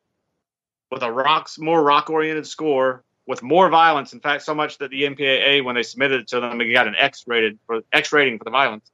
with 0.92 1.04
a 1.04 1.12
rocks 1.12 1.60
more 1.60 1.84
rock 1.84 2.10
oriented 2.10 2.48
score 2.48 3.04
with 3.30 3.44
more 3.44 3.70
violence. 3.70 4.12
In 4.12 4.20
fact, 4.20 4.42
so 4.42 4.56
much 4.56 4.80
that 4.80 4.90
the 4.90 5.04
MPAA, 5.04 5.64
when 5.64 5.76
they 5.76 5.84
submitted 5.84 6.22
it 6.22 6.28
to 6.30 6.40
them, 6.40 6.60
it 6.60 6.74
got 6.74 6.88
an 6.88 6.96
X 6.96 7.26
rated 7.28 7.60
for 7.68 7.82
X 7.94 8.12
rating 8.12 8.40
for 8.40 8.44
the 8.44 8.50
violence. 8.50 8.92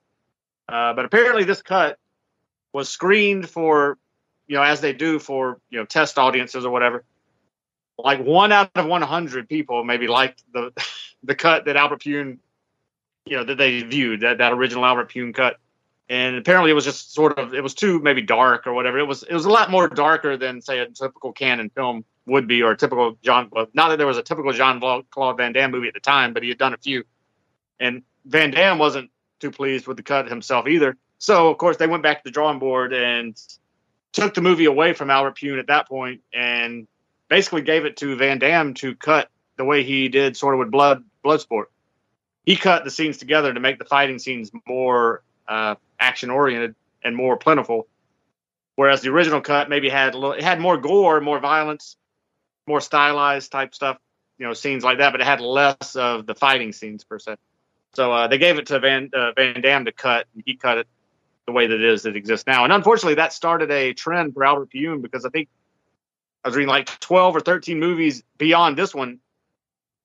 Uh, 0.68 0.94
but 0.94 1.06
apparently, 1.06 1.46
this 1.46 1.62
cut 1.62 1.98
was 2.74 2.90
screened 2.90 3.50
for, 3.50 3.98
you 4.48 4.58
know, 4.58 4.62
as 4.62 4.82
they 4.82 4.92
do 4.92 5.20
for 5.20 5.62
you 5.70 5.80
know 5.80 5.86
test 5.86 6.18
audiences 6.18 6.66
or 6.66 6.70
whatever. 6.70 7.06
Like 7.98 8.26
one 8.26 8.52
out 8.52 8.72
of 8.76 8.86
100 8.86 9.48
people 9.48 9.86
maybe 9.86 10.08
liked 10.08 10.44
the 10.54 10.74
the 11.24 11.34
cut 11.34 11.64
that 11.64 11.78
Albert 11.78 12.02
Pyun, 12.02 12.40
you 13.26 13.38
know, 13.38 13.46
that 13.46 13.58
they 13.58 13.84
viewed 13.84 14.20
that 14.20 14.40
that 14.40 14.52
original 14.52 14.84
Albert 14.84 15.14
Pyun 15.14 15.34
cut. 15.34 15.60
And 16.08 16.36
apparently, 16.36 16.70
it 16.70 16.76
was 16.76 16.86
just 16.86 17.14
sort 17.14 17.40
of 17.40 17.54
it 17.54 17.64
was 17.64 17.74
too 17.74 18.00
maybe 18.00 18.22
dark 18.22 18.68
or 18.68 18.74
whatever. 18.74 19.00
It 19.00 19.08
was 19.08 19.24
it 19.24 19.34
was 19.34 19.46
a 19.46 19.50
lot 19.50 19.72
more 19.72 19.88
darker 19.88 20.38
than 20.38 20.62
say 20.62 20.80
a 20.80 20.88
typical 20.88 21.32
Cannon 21.32 21.70
film 21.70 22.06
would 22.28 22.48
be 22.48 22.62
or 22.62 22.72
a 22.72 22.78
typical 22.78 23.18
John. 23.24 23.50
Not 23.74 23.90
that 23.90 23.98
there 23.98 24.08
was 24.08 24.18
a 24.18 24.24
typical 24.24 24.52
John 24.52 24.80
Claude 25.10 25.38
Van 25.38 25.54
Damme 25.54 25.72
movie 25.72 25.88
at 25.88 25.94
the 25.94 26.00
time, 26.00 26.34
but 26.34 26.44
he 26.44 26.50
had 26.50 26.58
done 26.58 26.74
a 26.74 26.78
few. 26.78 27.04
And 27.80 28.04
Van 28.26 28.52
Damme 28.52 28.78
wasn't 28.78 29.10
too 29.40 29.52
pleased 29.52 29.88
with 29.88 29.98
the 29.98 30.04
cut 30.04 30.28
himself 30.28 30.68
either. 30.68 30.96
So 31.18 31.50
of 31.50 31.58
course 31.58 31.78
they 31.78 31.88
went 31.88 32.04
back 32.04 32.18
to 32.18 32.24
the 32.26 32.32
drawing 32.32 32.60
board 32.60 32.94
and 32.94 33.40
took 34.12 34.34
the 34.34 34.42
movie 34.42 34.66
away 34.66 34.94
from 34.94 35.10
Albert 35.10 35.38
Pyun 35.38 35.60
at 35.60 35.68
that 35.68 35.88
point 35.88 36.22
and 36.34 36.88
basically 37.30 37.62
gave 37.62 37.86
it 37.86 37.98
to 37.98 38.16
Van 38.16 38.40
Damme 38.40 38.74
to 38.76 38.96
cut 38.96 39.30
the 39.58 39.66
way 39.66 39.84
he 39.84 40.10
did 40.10 40.38
sort 40.38 40.54
of 40.54 40.60
with 40.60 40.72
Blood 40.72 41.04
Bloodsport. 41.24 41.66
He 42.46 42.56
cut 42.56 42.84
the 42.84 42.92
scenes 42.92 43.18
together 43.18 43.54
to 43.54 43.60
make 43.60 43.80
the 43.80 43.86
fighting 43.86 44.20
scenes 44.20 44.52
more 44.68 45.24
uh, 45.48 45.76
action 46.00 46.30
oriented 46.30 46.76
and 47.04 47.16
more 47.16 47.38
plentiful. 47.38 47.88
Whereas 48.76 49.02
the 49.02 49.10
original 49.10 49.42
cut 49.42 49.70
maybe 49.70 49.90
had 49.90 50.14
a 50.14 50.18
little, 50.18 50.34
it 50.34 50.44
had 50.44 50.60
more 50.60 50.78
gore, 50.78 51.22
more 51.22 51.40
violence, 51.40 51.96
more 52.68 52.82
stylized 52.82 53.52
type 53.52 53.74
stuff, 53.74 53.98
you 54.38 54.46
know, 54.46 54.54
scenes 54.54 54.84
like 54.84 54.98
that, 54.98 55.12
but 55.12 55.22
it 55.22 55.28
had 55.28 55.40
less 55.40 55.96
of 55.96 56.26
the 56.26 56.36
fighting 56.36 56.74
scenes 56.74 57.04
per 57.04 57.20
se. 57.20 57.36
So 57.94 58.12
uh, 58.12 58.28
they 58.28 58.38
gave 58.38 58.58
it 58.58 58.68
to 58.68 58.80
Van 58.80 59.10
uh, 59.14 59.32
Van 59.36 59.62
Damme 59.62 59.86
to 59.86 59.94
cut, 59.94 60.28
and 60.34 60.44
he 60.46 60.58
cut 60.58 60.78
it 60.78 60.88
the 61.46 61.54
way 61.54 61.68
that 61.68 61.76
it 61.76 61.84
is 61.84 62.04
that 62.04 62.18
exists 62.18 62.46
now. 62.46 62.66
And 62.66 62.74
unfortunately, 62.74 63.16
that 63.16 63.32
started 63.32 63.72
a 63.72 63.94
trend 63.94 64.34
for 64.34 64.44
Albert 64.44 64.72
Pyun 64.72 65.02
because 65.02 65.26
I 65.26 65.30
think 65.30 65.48
I 66.44 66.50
was 66.50 66.58
reading 66.58 66.70
like 66.70 66.88
12 67.00 67.36
or 67.38 67.40
13 67.40 67.80
movies 67.80 68.24
beyond 68.38 68.78
this 68.78 68.94
one. 68.94 69.20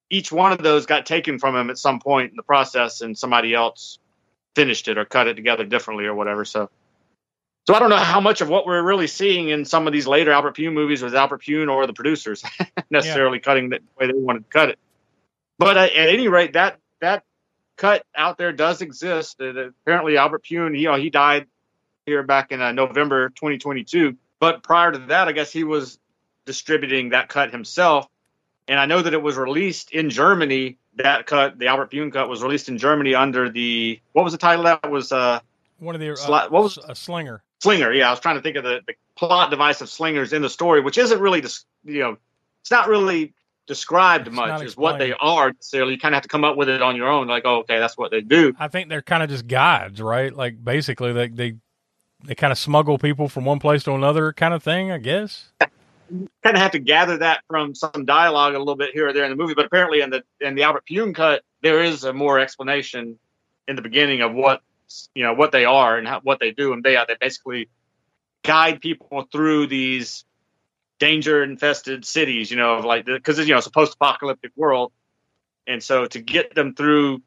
Each 0.09 0.31
one 0.31 0.53
of 0.53 0.62
those 0.62 0.87
got 0.87 1.07
taken 1.07 1.38
from 1.38 1.57
him 1.57 1.70
at 1.70 1.79
some 1.79 2.00
point 2.00 2.31
in 2.31 2.37
the 2.37 2.42
process, 2.42 3.00
and 3.00 3.18
somebody 3.18 3.55
else 3.55 3.98
finished 4.54 4.88
it 4.88 4.98
or 4.98 5.04
cut 5.04 5.28
it 5.28 5.34
together 5.34 5.64
differently 5.64 6.06
or 6.06 6.14
whatever. 6.14 6.44
So, 6.44 6.70
so 7.66 7.74
I 7.74 7.78
don't 7.78 7.90
know 7.90 7.96
how 7.96 8.20
much 8.20 8.40
of 8.40 8.48
what 8.48 8.66
we're 8.66 8.82
really 8.82 9.06
seeing 9.06 9.48
in 9.48 9.64
some 9.64 9.86
of 9.86 9.92
these 9.92 10.06
later 10.06 10.32
Albert 10.32 10.56
Pyun 10.56 10.72
movies 10.72 11.02
was 11.02 11.14
Albert 11.14 11.42
Pyun 11.42 11.70
or 11.70 11.86
the 11.86 11.92
producers 11.92 12.42
necessarily 12.90 13.38
cutting 13.38 13.72
it 13.72 13.82
the 13.82 14.06
way 14.06 14.12
they 14.12 14.18
wanted 14.18 14.40
to 14.40 14.50
cut 14.50 14.68
it. 14.70 14.78
But 15.58 15.76
uh, 15.76 15.80
at 15.80 16.08
any 16.08 16.28
rate, 16.28 16.54
that 16.54 16.78
that 17.00 17.22
cut 17.76 18.04
out 18.14 18.38
there 18.38 18.52
does 18.52 18.80
exist. 18.80 19.40
Uh, 19.40 19.68
apparently, 19.84 20.16
Albert 20.16 20.44
Pyun, 20.44 20.78
you 20.78 20.88
know, 20.88 20.96
he 20.96 21.10
died 21.10 21.46
here 22.06 22.22
back 22.22 22.50
in 22.50 22.60
uh, 22.60 22.72
November 22.72 23.28
2022. 23.30 24.16
But 24.38 24.62
prior 24.62 24.92
to 24.92 24.98
that, 24.98 25.28
I 25.28 25.32
guess 25.32 25.52
he 25.52 25.64
was 25.64 25.98
distributing 26.46 27.10
that 27.10 27.28
cut 27.28 27.52
himself. 27.52 28.06
And 28.66 28.78
I 28.78 28.86
know 28.86 29.02
that 29.02 29.12
it 29.12 29.22
was 29.22 29.36
released 29.36 29.90
in 29.92 30.10
Germany 30.10 30.78
that 30.96 31.26
cut, 31.26 31.59
the 31.59 31.66
Albert 31.68 31.90
Pyun 31.90 32.12
cut, 32.12 32.29
was 32.29 32.42
released 32.42 32.68
in 32.68 32.79
Germany 32.79 33.14
under 33.14 33.48
the 33.48 34.00
what 34.12 34.24
was 34.24 34.33
the 34.33 34.38
title? 34.38 34.64
That 34.64 34.90
was 34.90 35.12
uh, 35.12 35.40
One 35.79 35.94
of 35.94 36.00
the 36.00 36.11
uh, 36.11 36.16
Sli- 36.16 36.50
what 36.50 36.62
was- 36.62 36.79
a 36.79 36.94
slinger? 36.94 37.42
Slinger. 37.61 37.92
Yeah, 37.92 38.09
I 38.09 38.11
was 38.11 38.20
trying 38.20 38.37
to 38.37 38.42
think 38.42 38.57
of 38.57 38.64
the, 38.64 38.81
the 38.87 38.94
plot 39.16 39.50
device 39.50 39.81
of 39.83 39.90
slingers 39.90 40.33
in 40.33 40.40
the 40.40 40.48
story, 40.48 40.81
which 40.81 40.96
isn't 40.96 41.20
really, 41.20 41.42
dis- 41.42 41.66
you 41.85 41.98
know, 42.00 42.16
it's 42.62 42.70
not 42.70 42.88
really 42.88 43.35
described 43.66 44.26
It's 44.26 44.35
much 44.35 44.62
as 44.62 44.76
what 44.76 44.98
they 44.98 45.12
are 45.12 45.53
necessarily. 45.53 45.92
You 45.92 45.98
kind 45.98 46.14
of 46.14 46.16
have 46.16 46.22
to 46.22 46.29
come 46.29 46.42
up 46.42 46.57
with 46.57 46.68
it 46.68 46.81
on 46.83 46.96
your 46.96 47.09
own. 47.09 47.26
Like, 47.29 47.42
oh, 47.44 47.59
okay, 47.61 47.79
that's 47.79 47.96
what 47.98 48.11
they 48.11 48.20
do. 48.22 48.55
I 48.59 48.68
think 48.68 48.88
they're 48.88 49.03
kind 49.03 49.22
of 49.22 49.29
just 49.29 49.46
guides, 49.46 50.00
right? 50.00 50.35
Like 50.35 50.62
basically, 50.64 51.12
they 51.12 51.29
they 51.29 51.57
they 52.24 52.35
kind 52.35 52.50
of 52.50 52.59
smuggle 52.59 52.98
people 52.98 53.29
from 53.29 53.44
one 53.44 53.59
place 53.59 53.83
to 53.85 53.92
another, 53.92 54.33
kind 54.33 54.55
of 54.55 54.62
thing. 54.62 54.90
I 54.90 54.98
guess. 54.98 55.53
kind 56.42 56.56
of 56.56 56.62
have 56.62 56.72
to 56.72 56.78
gather 56.78 57.18
that 57.18 57.42
from 57.48 57.74
some 57.74 58.04
dialogue 58.04 58.54
a 58.54 58.58
little 58.58 58.76
bit 58.76 58.92
here 58.92 59.08
or 59.08 59.12
there 59.12 59.24
in 59.24 59.30
the 59.30 59.36
movie. 59.36 59.54
But 59.54 59.66
apparently, 59.66 60.00
in 60.00 60.10
the 60.10 60.22
in 60.40 60.54
the 60.54 60.64
Albert 60.64 60.84
Pyun 60.90 61.14
cut, 61.14 61.42
there 61.62 61.82
is 61.82 62.04
a 62.04 62.12
more 62.12 62.38
explanation 62.38 63.18
in 63.68 63.76
the 63.76 63.82
beginning 63.82 64.20
of 64.22 64.34
what 64.34 64.62
you 65.14 65.22
know 65.22 65.34
what 65.34 65.52
they 65.52 65.64
are 65.64 65.96
and 65.96 66.06
how, 66.06 66.20
what 66.22 66.40
they 66.40 66.50
do, 66.50 66.72
and 66.72 66.82
they 66.82 66.96
are 66.96 67.06
they 67.06 67.16
basically 67.20 67.68
guide 68.42 68.80
people 68.80 69.26
through 69.30 69.66
these 69.66 70.24
danger 70.98 71.42
infested 71.42 72.04
cities. 72.04 72.50
You 72.50 72.56
know, 72.56 72.74
of 72.74 72.84
like 72.84 73.06
because 73.06 73.38
you 73.38 73.46
know 73.46 73.58
it's 73.58 73.66
a 73.66 73.70
post 73.70 73.94
apocalyptic 73.94 74.52
world, 74.56 74.92
and 75.66 75.82
so 75.82 76.06
to 76.06 76.20
get 76.20 76.54
them 76.54 76.74
through. 76.74 77.22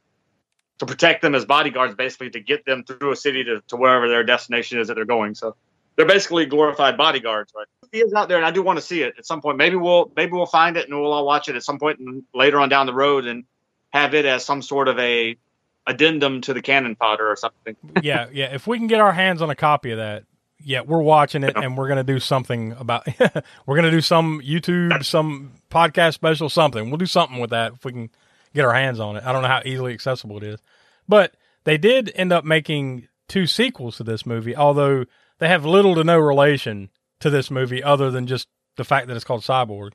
To 0.80 0.88
protect 0.88 1.22
them 1.22 1.36
as 1.36 1.46
bodyguards, 1.46 1.94
basically, 1.94 2.32
to 2.32 2.40
get 2.40 2.66
them 2.66 2.84
through 2.84 3.12
a 3.12 3.16
city 3.16 3.44
to, 3.44 3.62
to 3.68 3.78
wherever 3.78 4.10
their 4.10 4.24
destination 4.24 4.80
is 4.80 4.88
that 4.88 4.96
they're 4.96 5.06
going. 5.06 5.36
So, 5.36 5.56
they're 5.96 6.06
basically 6.06 6.46
glorified 6.46 6.98
bodyguards, 6.98 7.54
right? 7.56 7.68
He 7.92 8.00
is 8.00 8.14
out 8.14 8.28
there, 8.28 8.38
and 8.38 8.46
I 8.46 8.52
do 8.52 8.64
want 8.64 8.78
to 8.80 8.86
see 8.86 9.04
it 9.04 9.16
at 9.18 9.26
some 9.26 9.42
point. 9.42 9.58
Maybe 9.58 9.76
we'll 9.76 10.12
maybe 10.16 10.32
we'll 10.32 10.46
find 10.46 10.78
it 10.78 10.90
and 10.90 11.00
we'll 11.00 11.14
all 11.14 11.26
watch 11.26 11.50
it 11.50 11.56
at 11.56 11.64
some 11.64 11.80
point 11.80 12.00
and 12.00 12.24
later 12.34 12.60
on 12.60 12.70
down 12.70 12.86
the 12.86 12.94
road 12.94 13.26
and 13.26 13.44
have 13.92 14.16
it 14.16 14.26
as 14.26 14.44
some 14.44 14.62
sort 14.62 14.88
of 14.88 14.98
a 14.98 15.38
addendum 15.86 16.42
to 16.42 16.54
the 16.54 16.62
cannon 16.62 16.96
fodder 16.96 17.30
or 17.30 17.36
something. 17.36 17.76
yeah, 18.02 18.28
yeah. 18.32 18.54
If 18.54 18.66
we 18.66 18.78
can 18.78 18.88
get 18.88 19.00
our 19.00 19.12
hands 19.12 19.42
on 19.42 19.50
a 19.50 19.56
copy 19.56 19.92
of 19.92 19.98
that, 19.98 20.24
yeah, 20.60 20.82
we're 20.82 21.02
watching 21.02 21.44
it 21.44 21.56
and 21.56 21.78
we're 21.78 21.88
gonna 21.88 22.04
do 22.04 22.20
something 22.20 22.72
about. 22.74 23.08
we're 23.66 23.76
gonna 23.76 23.92
do 23.92 24.02
some 24.02 24.42
YouTube, 24.42 25.06
some 25.06 25.54
podcast 25.70 26.16
special, 26.16 26.50
something. 26.50 26.90
We'll 26.90 26.98
do 26.98 27.06
something 27.06 27.40
with 27.40 27.52
that 27.52 27.74
if 27.74 27.86
we 27.86 27.92
can 27.92 28.10
get 28.56 28.66
our 28.66 28.74
hands 28.74 29.00
on 29.00 29.18
it. 29.18 29.24
I 29.24 29.32
don't 29.32 29.42
know 29.44 29.48
how 29.48 29.62
easily 29.66 29.94
accessible 29.94 30.38
it 30.38 30.44
is, 30.44 30.60
but 31.08 31.36
they 31.66 31.78
did 31.78 32.12
end 32.16 32.32
up 32.32 32.46
making 32.46 33.08
two 33.28 33.46
sequels 33.46 33.98
to 33.98 34.04
this 34.04 34.26
movie, 34.26 34.56
although 34.56 35.06
they 35.44 35.50
have 35.50 35.66
little 35.66 35.94
to 35.96 36.06
no 36.06 36.18
relation 36.18 36.90
to 37.20 37.30
this 37.30 37.52
movie 37.52 37.84
other 37.84 38.10
than 38.10 38.28
just 38.28 38.48
the 38.78 38.86
fact 38.86 39.08
that 39.08 39.16
it's 39.18 39.26
called 39.26 39.42
Cyborg. 39.42 39.92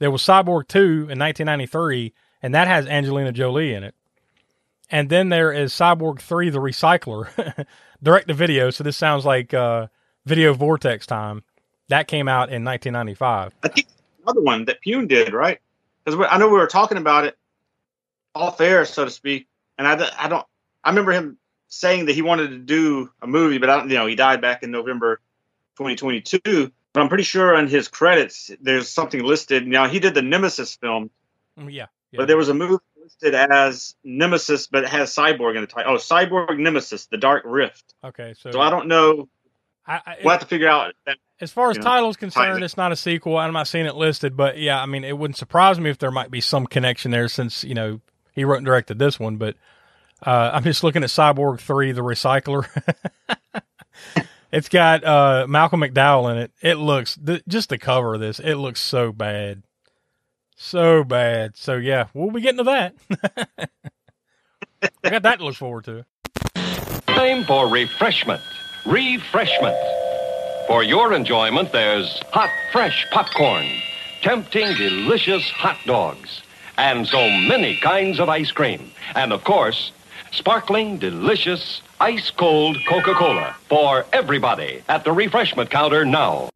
There 0.00 0.10
was 0.10 0.20
Cyborg 0.20 0.68
2 0.68 0.80
in 0.80 1.18
1993, 1.18 2.12
and 2.42 2.54
that 2.54 2.68
has 2.68 2.86
Angelina 2.86 3.32
Jolie 3.32 3.72
in 3.72 3.84
it. 3.84 3.94
And 4.90 5.08
then 5.08 5.30
there 5.30 5.50
is 5.50 5.72
Cyborg 5.72 6.20
3 6.20 6.50
The 6.50 6.58
Recycler, 6.58 7.66
direct 8.02 8.28
to 8.28 8.34
video. 8.34 8.68
So 8.68 8.84
this 8.84 8.98
sounds 8.98 9.24
like 9.24 9.54
uh, 9.54 9.86
Video 10.26 10.52
Vortex 10.52 11.06
time. 11.06 11.42
That 11.88 12.06
came 12.06 12.28
out 12.28 12.52
in 12.52 12.62
1995. 12.62 13.54
I 13.62 13.68
think 13.68 13.86
another 14.24 14.42
one 14.42 14.66
that 14.66 14.76
Pyun 14.86 15.08
did, 15.08 15.32
right? 15.32 15.58
Because 16.04 16.26
I 16.30 16.36
know 16.36 16.48
we 16.48 16.58
were 16.58 16.66
talking 16.66 16.98
about 16.98 17.24
it 17.24 17.38
off 18.34 18.60
air, 18.60 18.84
so 18.84 19.06
to 19.06 19.10
speak, 19.10 19.48
and 19.78 19.88
I, 19.88 20.10
I 20.18 20.28
don't. 20.28 20.46
I 20.84 20.90
remember 20.90 21.12
him 21.12 21.38
saying 21.74 22.04
that 22.04 22.12
he 22.12 22.20
wanted 22.22 22.48
to 22.50 22.58
do 22.58 23.10
a 23.22 23.26
movie, 23.26 23.56
but 23.58 23.70
I 23.70 23.78
don't. 23.78 23.88
You 23.90 23.96
know, 23.96 24.06
he 24.06 24.14
died 24.14 24.40
back 24.42 24.62
in 24.62 24.70
November 24.70 25.20
2022. 25.78 26.70
But 26.92 27.00
I'm 27.00 27.08
pretty 27.08 27.24
sure 27.24 27.56
on 27.56 27.68
his 27.68 27.88
credits 27.88 28.50
there's 28.60 28.88
something 28.90 29.22
listed. 29.22 29.66
Now 29.66 29.88
he 29.88 29.98
did 29.98 30.12
the 30.14 30.20
Nemesis 30.22 30.76
film, 30.76 31.10
Mm, 31.58 31.72
Yeah. 31.72 31.86
yeah. 32.10 32.18
but 32.18 32.28
there 32.28 32.36
was 32.36 32.50
a 32.50 32.54
movie 32.54 32.76
listed 33.02 33.34
as 33.34 33.94
Nemesis, 34.04 34.66
but 34.66 34.84
it 34.84 34.90
has 34.90 35.14
Cyborg 35.14 35.54
in 35.54 35.62
the 35.62 35.66
title. 35.66 35.94
Oh, 35.94 35.96
Cyborg 35.96 36.58
Nemesis: 36.58 37.06
The 37.06 37.16
Dark 37.16 37.42
Rift. 37.46 37.94
okay. 38.04 38.34
So, 38.38 38.50
So 38.52 38.60
I 38.60 38.68
don't 38.70 38.88
know. 38.88 39.28
I, 39.86 40.00
I, 40.06 40.16
We'll 40.22 40.30
have 40.32 40.40
to 40.40 40.46
figure 40.46 40.68
out. 40.68 40.94
That. 41.06 41.16
as 41.40 41.50
far 41.50 41.70
as 41.70 41.76
you 41.76 41.82
know, 41.82 41.88
title's 41.88 42.16
concerned, 42.18 42.62
it's 42.62 42.76
not 42.76 42.92
a 42.92 42.96
sequel. 42.96 43.36
I'm 43.38 43.52
not 43.54 43.66
seeing 43.66 43.86
it 43.86 43.96
listed, 43.96 44.36
but 44.36 44.58
yeah, 44.58 44.80
I 44.80 44.86
mean, 44.86 45.02
it 45.04 45.16
wouldn't 45.18 45.36
surprise 45.38 45.80
me 45.80 45.88
if 45.90 45.98
there 45.98 46.10
might 46.12 46.30
be 46.30 46.40
some 46.42 46.66
connection 46.66 47.10
there 47.10 47.26
since, 47.28 47.64
you 47.64 47.74
know, 47.74 48.00
he 48.32 48.44
wrote 48.44 48.58
and 48.58 48.66
directed 48.66 48.98
this 49.00 49.18
one. 49.18 49.38
But 49.38 49.56
uh, 50.24 50.50
I'm 50.52 50.64
just 50.64 50.84
looking 50.84 51.02
at 51.02 51.10
Cyborg 51.10 51.60
3, 51.60 51.92
The 51.92 52.02
Recycler. 52.02 52.66
it's 54.52 54.68
got 54.68 55.04
uh, 55.04 55.46
Malcolm 55.48 55.80
McDowell 55.80 56.30
in 56.32 56.38
it. 56.38 56.52
It 56.60 56.74
looks, 56.74 57.18
th- 57.24 57.42
just 57.48 57.68
the 57.68 57.78
cover 57.78 58.14
of 58.14 58.20
this, 58.20 58.38
it 58.38 58.54
looks 58.54 58.80
so 58.80 59.12
bad. 59.12 59.62
So 60.56 61.02
bad. 61.02 61.56
So 61.56 61.76
yeah, 61.76 62.06
we'll 62.14 62.30
be 62.30 62.40
getting 62.40 62.64
to 62.64 62.64
that. 62.64 62.94
I 65.04 65.10
got 65.10 65.22
that 65.22 65.38
to 65.38 65.44
look 65.44 65.56
forward 65.56 65.84
to. 65.84 66.04
Time 67.06 67.44
for 67.44 67.68
refreshment. 67.68 68.40
Refreshment. 68.86 69.76
For 70.68 70.84
your 70.84 71.12
enjoyment, 71.12 71.72
there's 71.72 72.22
hot, 72.32 72.50
fresh 72.70 73.06
popcorn, 73.10 73.66
tempting, 74.22 74.74
delicious 74.76 75.42
hot 75.50 75.78
dogs, 75.84 76.42
and 76.78 77.06
so 77.06 77.28
many 77.28 77.76
kinds 77.76 78.20
of 78.20 78.28
ice 78.28 78.52
cream. 78.52 78.92
And 79.16 79.32
of 79.32 79.42
course, 79.44 79.92
sparkling, 80.32 80.98
delicious, 80.98 81.82
ice 82.00 82.30
cold 82.30 82.78
Coca 82.88 83.14
Cola 83.14 83.54
for 83.68 84.04
everybody 84.12 84.82
at 84.88 85.04
the 85.04 85.12
refreshment 85.12 85.70
counter 85.70 86.04
now. 86.04 86.48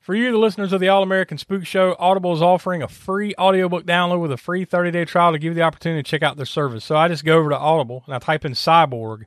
For 0.00 0.14
you, 0.14 0.32
the 0.32 0.38
listeners 0.38 0.72
of 0.72 0.80
the 0.80 0.88
All 0.88 1.02
American 1.02 1.38
Spook 1.38 1.64
Show, 1.64 1.96
Audible 1.98 2.32
is 2.32 2.42
offering 2.42 2.82
a 2.82 2.88
free 2.88 3.34
audiobook 3.38 3.84
download 3.86 4.20
with 4.20 4.32
a 4.32 4.36
free 4.36 4.64
30 4.64 4.90
day 4.90 5.04
trial 5.04 5.32
to 5.32 5.38
give 5.38 5.52
you 5.52 5.54
the 5.54 5.62
opportunity 5.62 6.02
to 6.02 6.08
check 6.08 6.22
out 6.22 6.36
their 6.36 6.46
service. 6.46 6.84
So 6.84 6.96
I 6.96 7.08
just 7.08 7.24
go 7.24 7.38
over 7.38 7.50
to 7.50 7.58
Audible 7.58 8.02
and 8.06 8.14
I 8.14 8.18
type 8.18 8.44
in 8.44 8.52
Cyborg. 8.52 9.24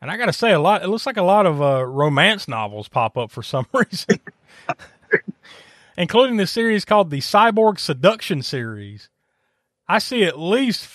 And 0.00 0.10
I 0.10 0.16
got 0.16 0.26
to 0.26 0.32
say, 0.32 0.52
a 0.52 0.60
lot, 0.60 0.82
it 0.82 0.88
looks 0.88 1.06
like 1.06 1.16
a 1.16 1.22
lot 1.22 1.46
of 1.46 1.60
uh, 1.60 1.84
romance 1.84 2.46
novels 2.46 2.88
pop 2.88 3.16
up 3.18 3.30
for 3.30 3.42
some 3.42 3.66
reason, 3.72 4.20
including 5.96 6.36
the 6.36 6.46
series 6.46 6.84
called 6.84 7.10
the 7.10 7.20
Cyborg 7.20 7.78
Seduction 7.78 8.42
series. 8.42 9.08
I 9.88 9.98
see 9.98 10.24
at 10.24 10.38
least 10.38 10.86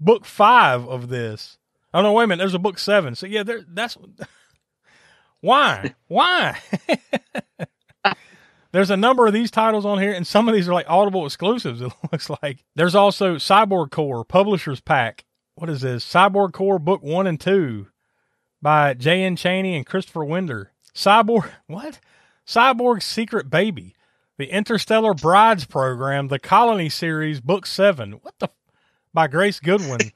book 0.00 0.24
five 0.24 0.86
of 0.88 1.08
this. 1.08 1.58
Oh, 1.94 2.02
no, 2.02 2.12
wait 2.12 2.24
a 2.24 2.26
minute. 2.26 2.42
There's 2.42 2.54
a 2.54 2.58
book 2.58 2.78
seven. 2.78 3.14
So, 3.14 3.26
yeah, 3.26 3.42
there, 3.42 3.64
that's 3.66 3.96
why? 5.40 5.94
Why? 6.08 6.58
There's 8.76 8.90
a 8.90 8.96
number 8.96 9.26
of 9.26 9.32
these 9.32 9.50
titles 9.50 9.86
on 9.86 10.00
here, 10.00 10.12
and 10.12 10.26
some 10.26 10.48
of 10.48 10.54
these 10.54 10.68
are 10.68 10.74
like 10.74 10.84
Audible 10.86 11.24
exclusives. 11.24 11.80
It 11.86 11.92
looks 12.12 12.28
like 12.42 12.62
there's 12.74 12.94
also 12.94 13.36
Cyborg 13.36 13.90
Core 13.90 14.22
Publishers 14.22 14.80
Pack. 14.80 15.24
What 15.54 15.70
is 15.70 15.80
this? 15.80 16.04
Cyborg 16.04 16.52
Core 16.52 16.78
Book 16.78 17.02
One 17.02 17.26
and 17.26 17.40
Two 17.40 17.86
by 18.60 18.92
J. 18.92 19.22
N. 19.22 19.34
Chaney 19.34 19.76
and 19.76 19.86
Christopher 19.86 20.26
Winder. 20.26 20.72
Cyborg 20.94 21.50
what? 21.66 22.00
Cyborg 22.46 23.02
Secret 23.02 23.48
Baby, 23.48 23.94
the 24.36 24.50
Interstellar 24.50 25.14
Brides 25.14 25.64
Program, 25.64 26.28
the 26.28 26.38
Colony 26.38 26.90
Series, 26.90 27.40
Book 27.40 27.64
Seven. 27.64 28.12
What 28.20 28.34
the? 28.40 28.50
By 29.16 29.26
Grace 29.28 29.58
Goodwin. 29.58 30.12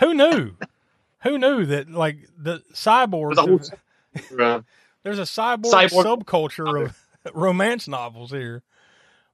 Who 0.00 0.12
knew? 0.12 0.52
Who 1.22 1.38
knew 1.38 1.64
that 1.66 1.88
like 1.90 2.16
the 2.36 2.62
cyborgs? 2.74 3.36
There's 3.36 3.70
a 4.40 4.52
whole- 4.52 4.64
There's 5.02 5.18
a 5.18 5.22
cyborg, 5.22 5.72
Cyborg- 5.72 6.04
subculture 6.26 6.84
of 6.84 6.98
romance 7.34 7.88
novels 7.88 8.32
here. 8.32 8.62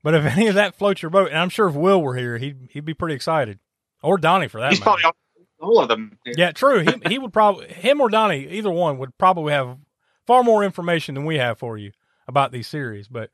But 0.05 0.15
if 0.15 0.25
any 0.25 0.47
of 0.47 0.55
that 0.55 0.77
floats 0.77 1.03
your 1.03 1.11
boat, 1.11 1.31
and 1.31 1.39
I'm 1.39 1.49
sure 1.49 1.67
if 1.69 1.75
Will 1.75 2.01
were 2.01 2.15
here, 2.15 2.39
he'd 2.39 2.69
he'd 2.71 2.85
be 2.85 2.95
pretty 2.95 3.17
excited, 3.17 3.59
or 4.03 4.19
Donnie 4.19 4.47
for 4.49 4.61
that 4.61 4.71
he's 4.73 4.81
matter. 4.81 5.01
probably 5.03 5.47
all, 5.61 5.81
of 5.81 5.89
them. 5.89 6.19
Yeah, 6.25 6.53
true. 6.53 6.81
He 6.81 6.93
he 7.09 7.19
would 7.19 7.33
probably 7.33 7.67
him 7.69 8.01
or 8.01 8.09
Donnie, 8.11 8.47
either 8.49 8.71
one 8.71 8.99
would 8.99 9.17
probably 9.19 9.53
have 9.55 9.79
far 10.27 10.45
more 10.45 10.63
information 10.63 11.15
than 11.17 11.25
we 11.25 11.39
have 11.39 11.59
for 11.59 11.77
you 11.79 11.91
about 12.29 12.53
these 12.53 12.69
series. 12.69 13.09
But 13.09 13.31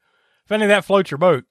if 0.46 0.52
any 0.52 0.64
of 0.64 0.68
that 0.68 0.84
floats 0.86 1.10
your 1.10 1.18
boat, 1.18 1.44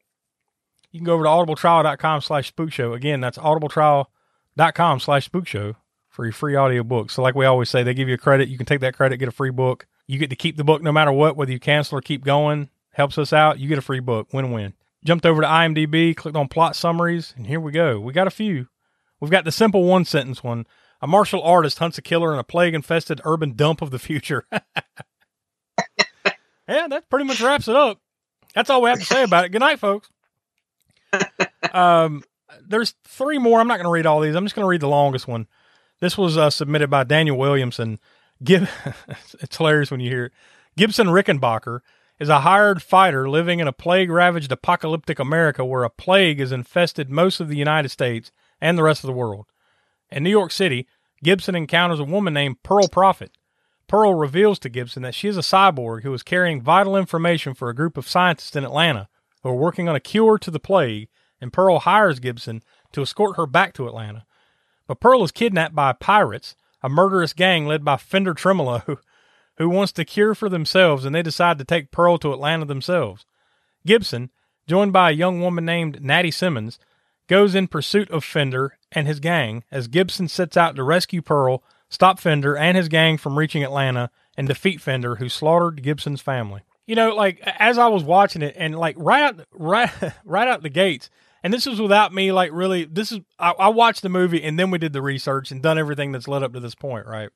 you 0.92 1.00
can 1.00 1.06
go 1.06 1.14
over 1.14 1.24
to 1.26 1.30
audibletrial.com 1.30 2.22
slash 2.22 2.48
spook 2.48 2.72
show. 2.72 2.94
Again, 2.94 3.20
that's 3.22 3.38
audibletrial.com 3.38 4.08
slash 4.58 5.26
spook 5.26 5.48
show 5.48 5.76
for 6.10 6.26
your 6.26 6.34
free 6.34 6.56
audio 6.56 6.84
book. 6.84 7.10
So 7.10 7.22
like 7.22 7.36
we 7.36 7.46
always 7.46 7.70
say, 7.70 7.84
they 7.84 7.94
give 7.94 8.08
you 8.08 8.16
a 8.16 8.20
credit. 8.20 8.50
You 8.50 8.58
can 8.58 8.66
take 8.66 8.82
that 8.82 8.96
credit, 8.96 9.18
get 9.18 9.30
a 9.30 9.32
free 9.32 9.50
book. 9.50 9.88
You 10.08 10.20
get 10.20 10.30
to 10.30 10.36
keep 10.36 10.58
the 10.58 10.64
book 10.64 10.82
no 10.82 10.92
matter 10.92 11.12
what, 11.12 11.38
whether 11.38 11.52
you 11.52 11.60
cancel 11.60 11.98
or 11.98 12.02
keep 12.02 12.24
going. 12.24 12.70
Helps 12.94 13.18
us 13.18 13.32
out. 13.32 13.60
You 13.60 13.70
get 13.70 13.78
a 13.78 13.82
free 13.82 14.02
book. 14.02 14.28
Win 14.34 14.52
win. 14.52 14.74
Jumped 15.06 15.26
over 15.26 15.42
to 15.42 15.48
IMDb, 15.48 16.16
clicked 16.16 16.38
on 16.38 16.48
plot 16.48 16.76
summaries, 16.76 17.34
and 17.36 17.48
here 17.48 17.60
we 17.60 17.72
go. 17.72 18.00
We 18.00 18.14
got 18.14 18.28
a 18.28 18.32
few. 18.32 18.68
We've 19.20 19.32
got 19.32 19.46
the 19.46 19.52
simple 19.52 19.86
one 19.86 20.06
sentence 20.06 20.44
one. 20.44 20.68
A 21.02 21.08
martial 21.08 21.42
artist 21.42 21.80
hunts 21.80 21.98
a 21.98 22.02
killer 22.02 22.34
in 22.34 22.40
a 22.40 22.44
plague 22.44 22.76
infested 22.76 23.22
urban 23.24 23.56
dump 23.56 23.82
of 23.82 23.90
the 23.90 23.98
future. 23.98 24.46
yeah, 24.52 24.60
that 26.68 27.10
pretty 27.10 27.26
much 27.26 27.42
wraps 27.42 27.68
it 27.68 27.76
up. 27.76 28.00
That's 28.54 28.70
all 28.70 28.82
we 28.82 28.90
have 28.90 29.00
to 29.00 29.06
say 29.06 29.24
about 29.24 29.46
it. 29.46 29.50
Good 29.50 29.60
night, 29.60 29.80
folks. 29.80 30.10
Um, 31.74 32.24
there's 32.66 32.96
three 33.04 33.38
more. 33.38 33.60
I'm 33.60 33.68
not 33.68 33.78
going 33.78 33.86
to 33.86 33.92
read 33.92 34.06
all 34.06 34.20
these. 34.20 34.36
I'm 34.36 34.46
just 34.46 34.56
going 34.56 34.66
to 34.66 34.70
read 34.70 34.82
the 34.82 34.88
longest 34.88 35.28
one. 35.28 35.48
This 36.00 36.18
was 36.18 36.38
uh, 36.38 36.50
submitted 36.50 36.90
by 36.90 37.04
Daniel 37.04 37.38
Williamson. 37.38 38.00
Gib- 38.44 38.68
it's 39.40 39.58
hilarious 39.58 39.92
when 39.92 40.00
you 40.00 40.10
hear 40.10 40.26
it. 40.26 40.34
Gibson 40.78 41.08
Rickenbacker 41.08 41.82
is 42.20 42.30
a 42.30 42.42
hired 42.42 42.82
fighter 42.82 43.30
living 43.30 43.60
in 43.60 43.68
a 43.68 43.74
plague 43.74 44.10
ravaged 44.10 44.52
apocalyptic 44.52 45.20
America 45.20 45.66
where 45.66 45.84
a 45.84 45.90
plague 45.90 46.40
has 46.40 46.52
infested 46.52 47.10
most 47.10 47.40
of 47.40 47.48
the 47.48 47.58
United 47.58 47.90
States 47.90 48.32
and 48.62 48.78
the 48.78 48.84
rest 48.84 49.04
of 49.04 49.08
the 49.08 49.14
world. 49.14 49.48
In 50.12 50.24
New 50.24 50.30
York 50.30 50.52
City, 50.52 50.88
Gibson 51.24 51.56
encounters 51.56 52.00
a 52.00 52.04
woman 52.04 52.34
named 52.34 52.64
Pearl 52.64 52.88
Prophet. 52.88 53.32
Pearl 53.88 54.14
reveals 54.14 54.60
to 54.60 54.70
Gibson 54.70 55.04
that 55.04 55.16
she 55.16 55.28
is 55.28 55.38
a 55.38 55.42
cyborg 55.42 56.04
who 56.04 56.14
is 56.14 56.24
carrying 56.24 56.62
vital 56.62 56.96
information 56.96 57.54
for 57.54 57.70
a 57.70 57.76
group 57.76 57.98
of 57.98 58.08
scientists 58.08 58.56
in 58.56 58.64
Atlanta 58.64 59.10
who 59.44 59.50
are 59.50 59.56
working 59.56 59.90
on 59.90 59.96
a 59.96 60.00
cure 60.00 60.38
to 60.38 60.52
the 60.52 60.60
plague, 60.60 61.10
and 61.42 61.52
Pearl 61.52 61.80
hires 61.80 62.20
Gibson 62.20 62.62
to 62.94 63.02
escort 63.02 63.36
her 63.36 63.46
back 63.46 63.74
to 63.74 63.88
Atlanta. 63.88 64.26
But 64.88 65.00
Pearl 65.00 65.24
is 65.24 65.32
kidnapped 65.32 65.76
by 65.76 65.94
pirates, 65.94 66.56
a 66.84 66.90
murderous 66.90 67.34
gang 67.34 67.66
led 67.66 67.84
by 67.84 67.98
Fender 67.98 68.34
Tremolo, 68.34 69.00
who 69.58 69.70
wants 69.70 69.92
to 69.94 70.06
cure 70.06 70.36
for 70.36 70.50
themselves, 70.50 71.06
and 71.06 71.14
they 71.14 71.22
decide 71.22 71.58
to 71.58 71.66
take 71.66 71.92
Pearl 71.92 72.18
to 72.20 72.34
Atlanta 72.34 72.66
themselves. 72.66 73.26
Gibson, 73.86 74.30
joined 74.68 74.94
by 74.94 75.10
a 75.10 75.14
young 75.14 75.42
woman 75.42 75.66
named 75.66 76.02
Nady 76.02 76.34
Simmons, 76.34 76.80
goes 77.28 77.56
in 77.56 77.68
pursuit 77.68 78.10
of 78.12 78.24
Fender 78.24 78.78
and 78.92 79.08
his 79.08 79.20
gang 79.20 79.64
as 79.72 79.88
Gibson 79.88 80.28
sets 80.28 80.58
out 80.58 80.76
to 80.76 80.84
rescue 80.84 81.22
Pearl, 81.22 81.64
stop 81.90 82.20
Fender 82.20 82.58
and 82.58 82.76
his 82.76 82.88
gang 82.88 83.18
from 83.18 83.38
reaching 83.38 83.64
Atlanta, 83.64 84.10
and 84.38 84.48
defeat 84.48 84.82
Fender, 84.82 85.16
who 85.16 85.30
slaughtered 85.30 85.84
Gibson's 85.84 86.22
family. 86.22 86.62
You 86.86 86.96
know, 86.96 87.16
like 87.16 87.40
as 87.46 87.78
I 87.78 87.88
was 87.88 88.04
watching 88.04 88.42
it, 88.42 88.56
and 88.58 88.78
like 88.78 88.96
right 88.98 89.24
out, 89.24 89.46
right, 89.52 89.92
right 90.26 90.48
out 90.48 90.64
the 90.64 90.70
gates, 90.70 91.10
and 91.44 91.54
this 91.54 91.66
was 91.66 91.80
without 91.82 92.14
me 92.14 92.32
like 92.32 92.52
really. 92.54 92.86
This 92.86 93.12
is 93.12 93.20
I, 93.40 93.52
I 93.52 93.68
watched 93.70 94.02
the 94.02 94.10
movie 94.10 94.44
and 94.44 94.58
then 94.60 94.72
we 94.72 94.78
did 94.78 94.94
the 94.94 95.02
research 95.02 95.52
and 95.52 95.62
done 95.62 95.78
everything 95.78 96.12
that's 96.12 96.28
led 96.28 96.44
up 96.44 96.54
to 96.54 96.60
this 96.60 96.76
point, 96.76 97.06
right? 97.08 97.30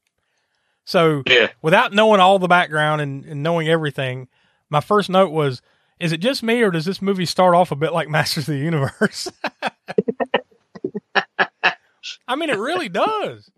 So 0.86 1.24
Yeah. 1.28 1.48
without 1.62 1.94
knowing 1.94 2.20
all 2.20 2.38
the 2.40 2.48
background 2.48 3.02
and, 3.02 3.26
and 3.26 3.42
knowing 3.42 3.68
everything, 3.68 4.28
my 4.70 4.82
first 4.82 5.10
note 5.10 5.32
was, 5.32 5.62
is 6.00 6.12
it 6.12 6.18
just 6.18 6.44
me 6.44 6.62
or 6.62 6.70
does 6.72 6.86
this 6.86 7.02
movie 7.02 7.26
start 7.26 7.56
off 7.56 7.72
a 7.72 7.76
bit 7.76 7.92
like 7.94 8.08
Masters 8.18 8.48
of 8.48 8.54
the 8.54 8.60
Universe? 8.62 9.32
I 12.28 12.36
mean, 12.36 12.50
it 12.50 12.58
really 12.60 12.90
does. 12.90 13.50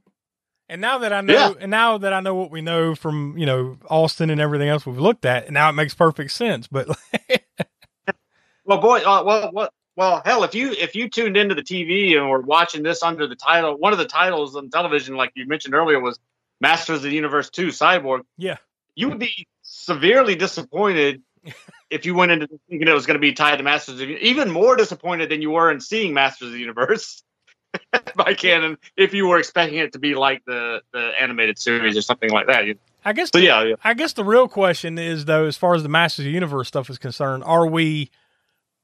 And 0.70 0.82
now 0.82 0.98
that 1.00 1.14
I 1.14 1.22
know, 1.22 1.34
Yeah. 1.34 1.54
and 1.62 1.72
now 1.72 1.98
that 1.98 2.14
I 2.14 2.20
know 2.20 2.36
what 2.36 2.52
we 2.52 2.62
know 2.62 2.94
from 2.96 3.38
you 3.38 3.46
know 3.46 3.78
Austin 3.90 4.30
and 4.30 4.42
everything 4.42 4.68
else 4.70 4.86
we've 4.86 4.98
looked 4.98 5.26
at, 5.26 5.50
now 5.52 5.70
it 5.70 5.74
makes 5.74 5.94
perfect 5.94 6.32
sense. 6.32 6.68
But 6.68 6.88
Well, 8.66 8.80
boy, 8.82 9.00
uh, 9.00 9.24
well, 9.26 9.50
what? 9.54 9.74
Well, 9.98 10.22
hell, 10.24 10.44
if 10.44 10.54
you 10.54 10.72
if 10.72 10.96
you 10.96 11.10
tuned 11.10 11.36
into 11.38 11.56
the 11.56 11.64
TV 11.64 12.16
and 12.16 12.30
were 12.30 12.40
watching 12.40 12.84
this 12.84 13.02
under 13.02 13.26
the 13.26 13.36
title, 13.36 13.76
one 13.76 13.94
of 13.94 14.00
the 14.00 14.06
titles 14.06 14.56
on 14.56 14.70
television, 14.70 15.16
like 15.16 15.32
you 15.34 15.48
mentioned 15.48 15.74
earlier, 15.74 16.00
was 16.00 16.20
Masters 16.62 16.98
of 16.98 17.04
the 17.04 17.16
Universe 17.16 17.50
Two: 17.50 17.70
Cyborg. 17.70 18.22
yeah, 18.38 18.58
You 18.94 19.10
would 19.10 19.18
be 19.18 19.48
severely 19.64 20.36
disappointed 20.36 21.24
if 21.90 22.06
you 22.06 22.14
went 22.14 22.32
into 22.32 22.48
thinking 22.70 22.88
it 22.88 22.94
was 22.94 23.08
going 23.08 23.16
to 23.16 23.20
be 23.20 23.34
tied 23.34 23.56
to 23.58 23.64
Masters 23.64 24.00
of 24.00 24.08
even 24.08 24.52
more 24.52 24.76
disappointed 24.76 25.30
than 25.30 25.42
you 25.42 25.50
were 25.50 25.72
in 25.72 25.82
seeing 25.82 26.14
Masters 26.14 26.50
of 26.50 26.54
the 26.54 26.60
Universe 26.60 27.24
by 28.16 28.36
Cannon 28.36 28.78
if 28.96 29.16
you 29.16 29.28
were 29.28 29.40
expecting 29.40 29.80
it 29.80 29.94
to 29.94 30.00
be 30.00 30.14
like 30.14 30.46
the 30.46 30.84
the 30.94 31.12
animated 31.20 31.58
series 31.58 31.98
or 31.98 32.04
something 32.04 32.30
like 32.30 32.46
that. 32.46 32.66
I 33.04 33.14
guess. 33.14 33.32
So 33.34 33.40
yeah, 33.40 33.64
yeah. 33.64 33.76
I 33.84 33.96
guess 33.96 34.14
the 34.14 34.24
real 34.24 34.48
question 34.48 35.00
is 35.00 35.26
though, 35.26 35.46
as 35.46 35.58
far 35.58 35.74
as 35.74 35.82
the 35.82 35.90
Masters 35.90 36.20
of 36.20 36.26
the 36.26 36.34
Universe 36.34 36.68
stuff 36.68 36.88
is 36.92 37.00
concerned, 37.00 37.44
are 37.44 37.66
we 37.66 38.12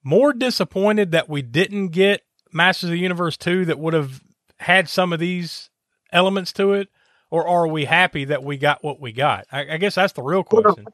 more 0.04 0.34
disappointed 0.34 1.12
that 1.12 1.30
we 1.30 1.42
didn't 1.42 1.90
get 1.90 2.22
Masters 2.52 2.90
of 2.90 2.92
the 2.92 3.00
Universe 3.00 3.38
two 3.38 3.66
that 3.66 3.80
would 3.80 3.94
have 3.94 4.22
had 4.60 4.88
some 4.88 5.14
of 5.14 5.20
these 5.20 5.70
elements 6.12 6.54
to 6.54 6.74
it, 6.74 6.90
or 7.32 7.48
are 7.48 7.68
we 7.68 7.86
happy 7.86 8.26
that 8.26 8.44
we 8.44 8.58
got 8.58 8.84
what 8.84 9.00
we 9.00 9.12
got? 9.12 9.46
I, 9.52 9.74
I 9.74 9.78
guess 9.78 9.96
that's 9.96 10.14
the 10.14 10.22
real 10.22 10.44
question. 10.44 10.86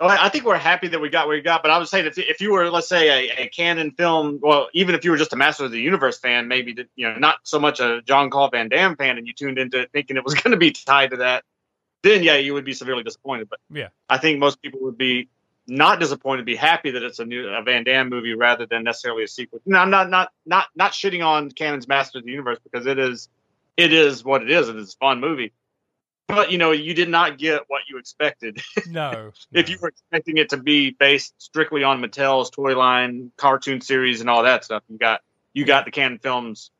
Oh, 0.00 0.06
I 0.06 0.26
I 0.26 0.28
think 0.30 0.44
we're 0.44 0.56
happy 0.56 0.88
that 0.88 1.00
we 1.00 1.10
got 1.10 1.26
what 1.26 1.34
we 1.34 1.42
got, 1.42 1.62
but 1.62 1.70
I 1.70 1.78
was 1.78 1.90
saying 1.90 2.06
if, 2.06 2.18
if 2.18 2.40
you 2.40 2.52
were, 2.52 2.70
let's 2.70 2.88
say, 2.88 3.28
a, 3.28 3.44
a 3.44 3.48
Cannon 3.48 3.92
film, 3.92 4.40
well, 4.42 4.68
even 4.72 4.94
if 4.94 5.04
you 5.04 5.10
were 5.10 5.16
just 5.16 5.32
a 5.32 5.36
Master 5.36 5.64
of 5.64 5.70
the 5.70 5.80
Universe 5.80 6.18
fan, 6.18 6.48
maybe 6.48 6.74
you 6.96 7.08
know 7.08 7.16
not 7.18 7.36
so 7.44 7.60
much 7.60 7.80
a 7.80 8.02
John 8.04 8.30
Claude 8.30 8.52
Van 8.52 8.68
Damme 8.68 8.96
fan, 8.96 9.18
and 9.18 9.26
you 9.26 9.32
tuned 9.32 9.58
into 9.58 9.80
it 9.80 9.90
thinking 9.92 10.16
it 10.16 10.24
was 10.24 10.34
going 10.42 10.52
to 10.52 10.56
be 10.56 10.72
tied 10.72 11.10
to 11.10 11.18
that, 11.18 11.44
then 12.02 12.22
yeah, 12.22 12.36
you 12.36 12.54
would 12.54 12.64
be 12.64 12.72
severely 12.72 13.02
disappointed. 13.02 13.48
But 13.48 13.60
Yeah. 13.70 13.88
I 14.08 14.18
think 14.18 14.38
most 14.38 14.60
people 14.60 14.80
would 14.82 14.98
be 14.98 15.28
not 15.66 16.00
disappointed, 16.00 16.44
be 16.44 16.56
happy 16.56 16.92
that 16.92 17.02
it's 17.02 17.18
a 17.18 17.24
new 17.24 17.48
a 17.48 17.62
Van 17.62 17.84
Damme 17.84 18.08
movie 18.08 18.34
rather 18.34 18.66
than 18.66 18.84
necessarily 18.84 19.24
a 19.24 19.28
sequel. 19.28 19.60
No, 19.64 19.78
I'm 19.78 19.90
not 19.90 20.10
not 20.10 20.32
not 20.44 20.66
not 20.74 20.92
shitting 20.92 21.24
on 21.24 21.50
Cannon's 21.50 21.86
Master 21.86 22.18
of 22.18 22.24
the 22.24 22.30
Universe 22.30 22.58
because 22.62 22.86
it 22.86 22.98
is 22.98 23.28
it 23.76 23.92
is 23.92 24.24
what 24.24 24.42
it 24.42 24.50
is. 24.50 24.68
It 24.68 24.76
is 24.76 24.94
a 24.94 24.96
fun 24.96 25.20
movie. 25.20 25.52
But 26.26 26.50
you 26.50 26.58
know, 26.58 26.70
you 26.70 26.94
did 26.94 27.08
not 27.08 27.38
get 27.38 27.62
what 27.68 27.82
you 27.88 27.98
expected 27.98 28.60
No, 28.86 29.32
if 29.52 29.68
you 29.68 29.78
were 29.80 29.88
expecting 29.88 30.38
it 30.38 30.50
to 30.50 30.56
be 30.56 30.90
based 30.90 31.34
strictly 31.38 31.84
on 31.84 32.00
Mattel's 32.00 32.50
toy 32.50 32.76
line, 32.76 33.32
cartoon 33.36 33.80
series, 33.80 34.20
and 34.20 34.30
all 34.30 34.44
that 34.44 34.64
stuff, 34.64 34.82
you 34.88 34.98
got 34.98 35.20
you 35.52 35.64
got 35.64 35.84
the 35.84 35.90
Cannon 35.90 36.18
Films 36.18 36.70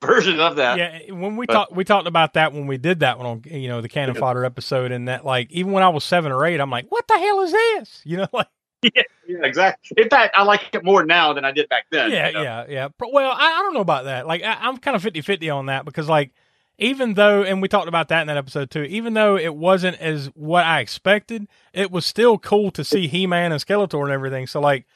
version 0.04 0.40
of 0.40 0.56
that. 0.56 0.78
yeah, 0.78 1.12
when 1.12 1.36
we 1.36 1.46
talked, 1.46 1.72
we 1.72 1.84
talked 1.84 2.06
about 2.06 2.34
that 2.34 2.52
when 2.52 2.66
we 2.66 2.78
did 2.78 3.00
that 3.00 3.18
one 3.18 3.26
on 3.26 3.42
you 3.44 3.68
know 3.68 3.80
the 3.80 3.88
Cannon 3.88 4.14
Yeah. 4.14 4.20
Fodder 4.20 4.44
episode, 4.44 4.92
and 4.92 5.08
that 5.08 5.24
like 5.24 5.50
even 5.50 5.72
when 5.72 5.82
I 5.82 5.88
was 5.88 6.04
seven 6.04 6.32
or 6.32 6.44
eight, 6.46 6.60
I'm 6.60 6.70
like, 6.70 6.86
what 6.88 7.06
the 7.08 7.18
hell 7.18 7.40
is 7.40 7.52
this? 7.52 8.00
You 8.04 8.18
know, 8.18 8.28
like 8.32 8.48
yeah, 8.82 9.02
yeah, 9.26 9.38
exactly. 9.42 10.00
In 10.00 10.08
fact, 10.08 10.36
I 10.36 10.44
like 10.44 10.72
it 10.72 10.84
more 10.84 11.04
now 11.04 11.32
than 11.32 11.44
I 11.44 11.50
did 11.50 11.68
back 11.68 11.86
then. 11.90 12.12
yeah, 12.12 12.28
you 12.28 12.34
know? 12.34 12.42
yeah, 12.42 12.64
yeah. 12.68 12.88
But, 12.96 13.12
well, 13.12 13.32
I, 13.32 13.58
I 13.58 13.62
don't 13.62 13.74
know 13.74 13.80
about 13.80 14.04
that. 14.04 14.24
Like, 14.24 14.44
I, 14.44 14.52
I'm 14.60 14.76
kind 14.76 14.94
of 14.94 15.02
50 15.02 15.20
50 15.20 15.50
on 15.50 15.66
that 15.66 15.84
because, 15.84 16.08
like, 16.08 16.30
even 16.78 17.14
though, 17.14 17.42
and 17.42 17.60
we 17.60 17.66
talked 17.66 17.88
about 17.88 18.06
that 18.08 18.20
in 18.20 18.28
that 18.28 18.36
episode 18.36 18.70
too, 18.70 18.84
even 18.84 19.14
though 19.14 19.36
it 19.36 19.56
wasn't 19.56 19.98
as 19.98 20.26
what 20.36 20.64
I 20.64 20.78
expected, 20.78 21.48
it 21.72 21.90
was 21.90 22.06
still 22.06 22.38
cool 22.38 22.70
to 22.70 22.84
see 22.84 23.08
He 23.08 23.26
Man 23.26 23.50
and 23.50 23.60
Skeletor 23.60 24.00
and 24.04 24.12
everything. 24.12 24.46
So, 24.46 24.60
like, 24.60 24.86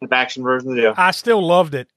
The 0.00 0.12
action 0.12 0.42
version, 0.42 0.76
yeah. 0.76 0.94
I 0.96 1.12
still 1.12 1.40
loved 1.46 1.76
it, 1.76 1.88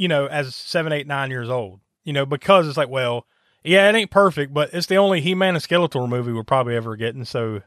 you 0.00 0.08
know, 0.08 0.26
as 0.26 0.56
seven, 0.56 0.94
eight, 0.94 1.06
nine 1.06 1.30
years 1.30 1.50
old, 1.50 1.78
you 2.04 2.14
know, 2.14 2.24
because 2.24 2.66
it's 2.66 2.78
like, 2.78 2.88
well, 2.88 3.26
yeah, 3.62 3.86
it 3.86 3.94
ain't 3.94 4.10
perfect, 4.10 4.54
but 4.54 4.72
it's 4.72 4.86
the 4.86 4.96
only 4.96 5.20
He 5.20 5.34
Man 5.34 5.54
and 5.54 5.62
Skeletor 5.62 6.08
movie 6.08 6.32
we're 6.32 6.42
probably 6.42 6.74
ever 6.74 6.96
getting. 6.96 7.26
So, 7.26 7.60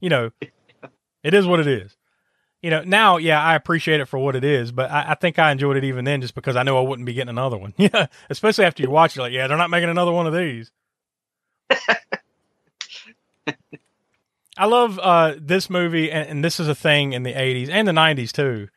you 0.00 0.08
know, 0.08 0.30
it 1.22 1.34
is 1.34 1.46
what 1.46 1.60
it 1.60 1.66
is. 1.66 1.94
You 2.62 2.70
know, 2.70 2.82
now, 2.82 3.18
yeah, 3.18 3.42
I 3.42 3.54
appreciate 3.54 4.00
it 4.00 4.06
for 4.06 4.18
what 4.18 4.34
it 4.34 4.42
is, 4.42 4.72
but 4.72 4.90
I, 4.90 5.10
I 5.10 5.14
think 5.16 5.38
I 5.38 5.52
enjoyed 5.52 5.76
it 5.76 5.84
even 5.84 6.06
then 6.06 6.22
just 6.22 6.34
because 6.34 6.56
I 6.56 6.62
know 6.62 6.78
I 6.78 6.88
wouldn't 6.88 7.04
be 7.04 7.12
getting 7.12 7.28
another 7.28 7.58
one. 7.58 7.74
Yeah. 7.78 8.06
Especially 8.30 8.64
after 8.64 8.82
you 8.82 8.88
watch 8.88 9.14
it, 9.14 9.20
like, 9.20 9.34
yeah, 9.34 9.46
they're 9.46 9.58
not 9.58 9.68
making 9.68 9.90
another 9.90 10.12
one 10.12 10.26
of 10.26 10.32
these. 10.32 10.72
I 14.56 14.64
love 14.64 14.98
uh, 14.98 15.34
this 15.38 15.68
movie, 15.68 16.10
and, 16.10 16.26
and 16.26 16.42
this 16.42 16.58
is 16.58 16.68
a 16.68 16.74
thing 16.74 17.12
in 17.12 17.22
the 17.22 17.34
80s 17.34 17.68
and 17.68 17.86
the 17.86 17.92
90s 17.92 18.32
too, 18.32 18.68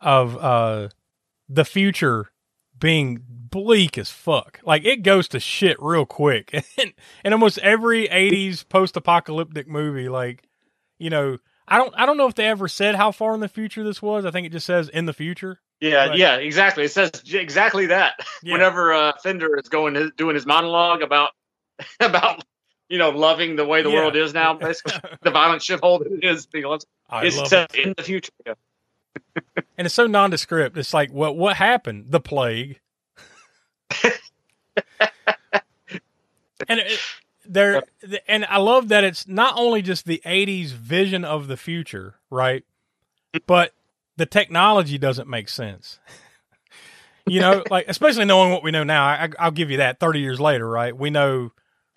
of 0.00 0.36
uh, 0.36 0.88
the 1.48 1.64
future 1.64 2.32
being 2.80 3.22
bleak 3.28 3.98
as 3.98 4.10
fuck. 4.10 4.60
Like 4.64 4.84
it 4.84 5.02
goes 5.02 5.28
to 5.28 5.40
shit 5.40 5.76
real 5.80 6.06
quick. 6.06 6.64
And, 6.78 6.92
and 7.24 7.34
almost 7.34 7.58
every 7.58 8.08
80s 8.08 8.68
post-apocalyptic 8.68 9.68
movie 9.68 10.08
like, 10.08 10.44
you 10.98 11.10
know, 11.10 11.38
I 11.68 11.78
don't 11.78 11.94
I 11.96 12.06
don't 12.06 12.16
know 12.16 12.26
if 12.26 12.34
they 12.34 12.46
ever 12.46 12.68
said 12.68 12.94
how 12.96 13.12
far 13.12 13.34
in 13.34 13.40
the 13.40 13.48
future 13.48 13.84
this 13.84 14.02
was. 14.02 14.24
I 14.24 14.30
think 14.30 14.46
it 14.46 14.52
just 14.52 14.66
says 14.66 14.88
in 14.88 15.06
the 15.06 15.12
future. 15.12 15.60
Yeah, 15.80 16.06
Right. 16.08 16.18
yeah, 16.18 16.36
exactly. 16.36 16.84
It 16.84 16.92
says 16.92 17.10
exactly 17.32 17.86
that. 17.86 18.14
Yeah. 18.42 18.54
Whenever 18.54 18.92
uh, 18.92 19.12
Fender 19.22 19.58
is 19.58 19.68
going 19.68 19.94
his, 19.94 20.10
doing 20.16 20.34
his 20.34 20.46
monologue 20.46 21.02
about 21.02 21.30
about 22.00 22.42
you 22.88 22.98
know 22.98 23.10
loving 23.10 23.56
the 23.56 23.64
way 23.66 23.82
the 23.82 23.90
Yeah. 23.90 23.96
world 23.96 24.16
is 24.16 24.34
now, 24.34 24.54
basically 24.54 24.94
the 25.22 25.30
violent 25.30 25.62
shithole 25.62 25.98
that 26.02 26.12
it 26.12 26.24
is. 26.24 26.46
Know, 26.54 26.72
it's 26.74 26.86
I 27.08 27.24
it's 27.26 27.36
love 27.36 27.48
set 27.48 27.74
it. 27.74 27.86
in 27.86 27.94
the 27.96 28.02
future. 28.02 28.32
Yeah. 29.36 29.62
And 29.78 29.86
it's 29.86 29.94
so 29.94 30.06
nondescript. 30.06 30.76
It's 30.76 30.92
like 30.94 31.10
what 31.12 31.36
what 31.36 31.56
happened? 31.56 32.06
The 32.10 32.20
plague. 32.20 32.80
and 36.68 36.80
it, 36.80 37.00
there 37.46 37.82
and 38.28 38.44
I 38.44 38.58
love 38.58 38.88
that 38.88 39.04
it's 39.04 39.26
not 39.26 39.54
only 39.56 39.82
just 39.82 40.04
the 40.06 40.22
80s 40.24 40.70
vision 40.70 41.24
of 41.24 41.48
the 41.48 41.56
future, 41.56 42.16
right? 42.30 42.64
But 43.46 43.72
the 44.16 44.26
technology 44.26 44.98
doesn't 44.98 45.28
make 45.28 45.48
sense. 45.48 45.98
you 47.26 47.40
know, 47.40 47.64
like 47.70 47.86
especially 47.88 48.24
knowing 48.26 48.52
what 48.52 48.62
we 48.62 48.70
know 48.70 48.84
now. 48.84 49.04
I, 49.04 49.28
I'll 49.38 49.50
give 49.50 49.70
you 49.70 49.78
that. 49.78 49.98
30 49.98 50.20
years 50.20 50.40
later, 50.40 50.68
right? 50.68 50.96
We 50.96 51.10
know 51.10 51.52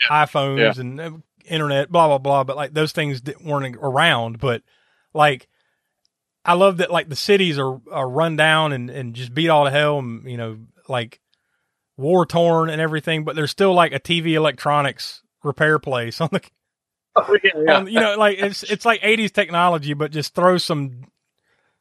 iPhones 0.10 0.76
Yeah. 0.76 0.82
and 0.82 1.00
uh, 1.02 1.12
internet, 1.46 1.92
blah 1.92 2.08
blah 2.08 2.18
blah. 2.18 2.44
But 2.44 2.56
like 2.56 2.74
those 2.74 2.92
things 2.94 3.22
weren't 3.44 3.76
around. 3.76 4.40
But 4.40 4.64
like, 5.14 5.48
I 6.46 6.54
love 6.54 6.78
that 6.78 6.92
like 6.92 7.10
the 7.10 7.16
cities 7.16 7.58
are, 7.58 7.80
are 7.92 8.10
run 8.10 8.36
down 8.36 8.74
and 8.74 8.90
and 8.90 9.14
just 9.14 9.34
beat 9.34 9.50
all 9.50 9.66
to 9.66 9.72
hell, 9.72 10.00
and 10.00 10.30
you 10.30 10.38
know, 10.38 10.60
like 10.88 11.20
war 11.98 12.26
torn 12.26 12.70
and 12.70 12.82
everything. 12.82 13.24
But 13.24 13.36
there's 13.36 13.52
still 13.52 13.74
like 13.74 13.94
a 13.94 14.00
TV 14.00 14.34
electronics 14.34 15.24
repair 15.44 15.80
place 15.80 16.22
on 16.22 16.30
the 16.32 16.42
Oh, 17.16 17.38
yeah, 17.44 17.76
on, 17.76 17.88
you 17.88 18.00
know, 18.00 18.16
like 18.18 18.40
it's 18.40 18.64
it's 18.64 18.86
like 18.86 19.02
'80s 19.02 19.32
technology, 19.32 19.94
but 19.94 20.10
just 20.12 20.34
throw 20.34 20.58
some 20.58 21.04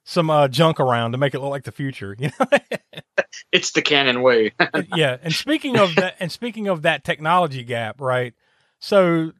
some 0.04 0.28
uh, 0.28 0.48
junk 0.48 0.78
around 0.78 1.12
to 1.12 1.18
make 1.18 1.34
it 1.34 1.40
look 1.40 1.50
like 1.50 1.64
the 1.64 1.72
future. 1.72 2.14
You 2.18 2.30
know, 2.38 2.58
it's 3.52 3.72
the 3.72 3.80
Cannon 3.80 4.20
way. 4.20 4.52
yeah. 4.94 5.16
And 5.22 5.32
speaking 5.32 5.78
of 5.78 5.94
that, 5.94 6.16
and 6.20 6.30
speaking 6.30 6.68
of 6.68 6.82
that 6.82 7.02
technology 7.02 7.64
gap, 7.64 7.98
right? 8.00 8.34
So 8.78 9.32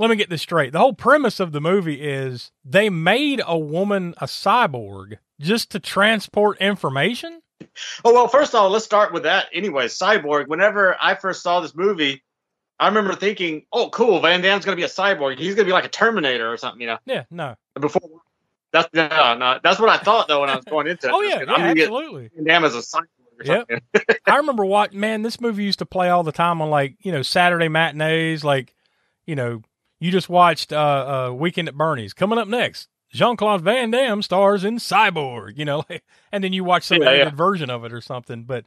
let 0.00 0.08
me 0.08 0.16
get 0.16 0.30
this 0.30 0.40
straight. 0.40 0.72
The 0.72 0.78
whole 0.78 0.94
premise 0.94 1.40
of 1.40 1.52
the 1.52 1.60
movie 1.60 2.00
is 2.00 2.52
they 2.64 2.88
made 2.88 3.42
a 3.46 3.58
woman 3.58 4.14
a 4.16 4.24
cyborg 4.24 5.18
just 5.38 5.70
to 5.72 5.78
transport 5.78 6.58
information. 6.58 7.42
Oh 8.02 8.14
well, 8.14 8.26
first 8.26 8.54
of 8.54 8.60
all, 8.60 8.70
let's 8.70 8.86
start 8.86 9.12
with 9.12 9.24
that. 9.24 9.48
Anyway, 9.52 9.86
Cyborg. 9.88 10.48
Whenever 10.48 10.96
I 10.98 11.14
first 11.14 11.42
saw 11.42 11.60
this 11.60 11.74
movie, 11.74 12.22
I 12.78 12.88
remember 12.88 13.14
thinking, 13.14 13.66
"Oh, 13.70 13.90
cool, 13.90 14.20
Van 14.20 14.40
Damme's 14.40 14.64
going 14.64 14.74
to 14.74 14.80
be 14.80 14.84
a 14.84 14.88
cyborg. 14.88 15.38
He's 15.38 15.54
going 15.54 15.66
to 15.66 15.70
be 15.70 15.72
like 15.72 15.84
a 15.84 15.90
Terminator 15.90 16.50
or 16.50 16.56
something." 16.56 16.80
You 16.80 16.86
know? 16.86 16.98
Yeah, 17.04 17.24
no. 17.30 17.56
Before 17.78 18.00
that's 18.72 18.88
no, 18.94 19.34
no, 19.34 19.60
that's 19.62 19.78
what 19.78 19.90
I 19.90 19.98
thought 19.98 20.28
though 20.28 20.40
when 20.40 20.48
I 20.48 20.56
was 20.56 20.64
going 20.64 20.86
into 20.86 21.08
it. 21.08 21.12
Oh 21.14 21.20
yeah, 21.20 21.44
I'm 21.46 21.76
yeah 21.76 21.82
absolutely. 21.82 22.30
Van 22.34 22.44
Damme 22.44 22.64
as 22.64 22.74
a 22.74 22.78
cyborg. 22.78 23.04
Something. 23.44 23.80
I 24.26 24.36
remember 24.36 24.64
what 24.64 24.94
man, 24.94 25.20
this 25.20 25.42
movie 25.42 25.64
used 25.64 25.80
to 25.80 25.86
play 25.86 26.08
all 26.08 26.22
the 26.22 26.32
time 26.32 26.62
on 26.62 26.70
like, 26.70 26.96
you 27.00 27.12
know, 27.12 27.20
Saturday 27.20 27.68
matinees, 27.68 28.44
like, 28.44 28.74
you 29.26 29.34
know, 29.34 29.62
you 30.00 30.10
just 30.10 30.28
watched 30.28 30.72
uh 30.72 31.28
uh 31.30 31.32
Weekend 31.32 31.68
at 31.68 31.76
Bernie's. 31.76 32.12
Coming 32.12 32.38
up 32.38 32.48
next, 32.48 32.88
Jean 33.12 33.36
Claude 33.36 33.60
Van 33.62 33.90
Damme 33.90 34.22
stars 34.22 34.64
in 34.64 34.78
Cyborg, 34.78 35.56
you 35.56 35.64
know, 35.64 35.84
and 36.32 36.42
then 36.42 36.52
you 36.52 36.64
watch 36.64 36.82
some 36.84 36.98
Yeah, 37.02 37.04
yeah. 37.04 37.10
edited 37.16 37.36
version 37.36 37.70
of 37.70 37.84
it 37.84 37.92
or 37.92 38.00
something. 38.00 38.42
But 38.44 38.64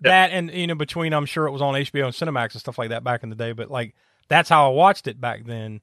that 0.00 0.30
and 0.32 0.50
you 0.50 0.66
know, 0.66 0.74
between 0.74 1.12
I'm 1.14 1.24
sure 1.26 1.46
it 1.46 1.52
was 1.52 1.62
on 1.62 1.74
HBO 1.74 2.04
and 2.04 2.12
Cinemax 2.14 2.52
and 2.52 2.60
stuff 2.60 2.76
like 2.78 2.90
that 2.90 3.02
back 3.04 3.22
in 3.22 3.30
the 3.30 3.36
day, 3.36 3.52
but 3.52 3.70
like 3.70 3.94
that's 4.28 4.48
how 4.48 4.66
I 4.70 4.74
watched 4.74 5.06
it 5.06 5.20
back 5.20 5.44
then. 5.46 5.80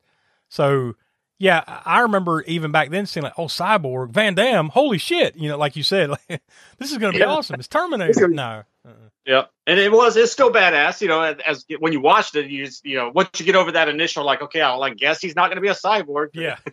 So 0.49 0.93
yeah, 1.39 1.63
I 1.83 2.01
remember 2.01 2.41
even 2.43 2.71
back 2.71 2.89
then 2.89 3.05
seeing 3.05 3.23
like, 3.23 3.33
oh, 3.37 3.45
Cyborg, 3.47 4.11
Van 4.11 4.35
Damme, 4.35 4.69
holy 4.69 4.97
shit, 4.97 5.35
you 5.35 5.49
know, 5.49 5.57
like 5.57 5.75
you 5.75 5.83
said, 5.83 6.09
like, 6.11 6.27
this 6.77 6.91
is 6.91 6.97
gonna 6.99 7.13
be 7.13 7.19
Yeah. 7.19 7.25
awesome. 7.25 7.59
It's 7.59 7.67
Terminator. 7.67 8.27
No. 8.27 8.63
Uh-uh. 8.85 9.09
Yep, 9.25 9.51
and 9.67 9.79
it 9.79 9.91
was 9.91 10.17
it's 10.17 10.31
still 10.31 10.51
badass. 10.51 11.01
You 11.01 11.07
know, 11.07 11.21
as, 11.21 11.37
as 11.45 11.65
when 11.79 11.93
you 11.93 12.01
watched 12.01 12.35
it, 12.35 12.49
you 12.49 12.65
just, 12.65 12.85
you 12.85 12.97
know 12.97 13.11
once 13.13 13.29
you 13.39 13.45
get 13.45 13.55
over 13.55 13.71
that 13.71 13.87
initial 13.89 14.25
like, 14.25 14.41
okay, 14.41 14.61
I'll 14.61 14.79
like 14.79 14.97
guess 14.97 15.21
he's 15.21 15.35
not 15.35 15.47
going 15.47 15.55
to 15.55 15.61
be 15.61 15.69
a 15.69 15.73
cyborg. 15.73 16.29
Yeah. 16.33 16.57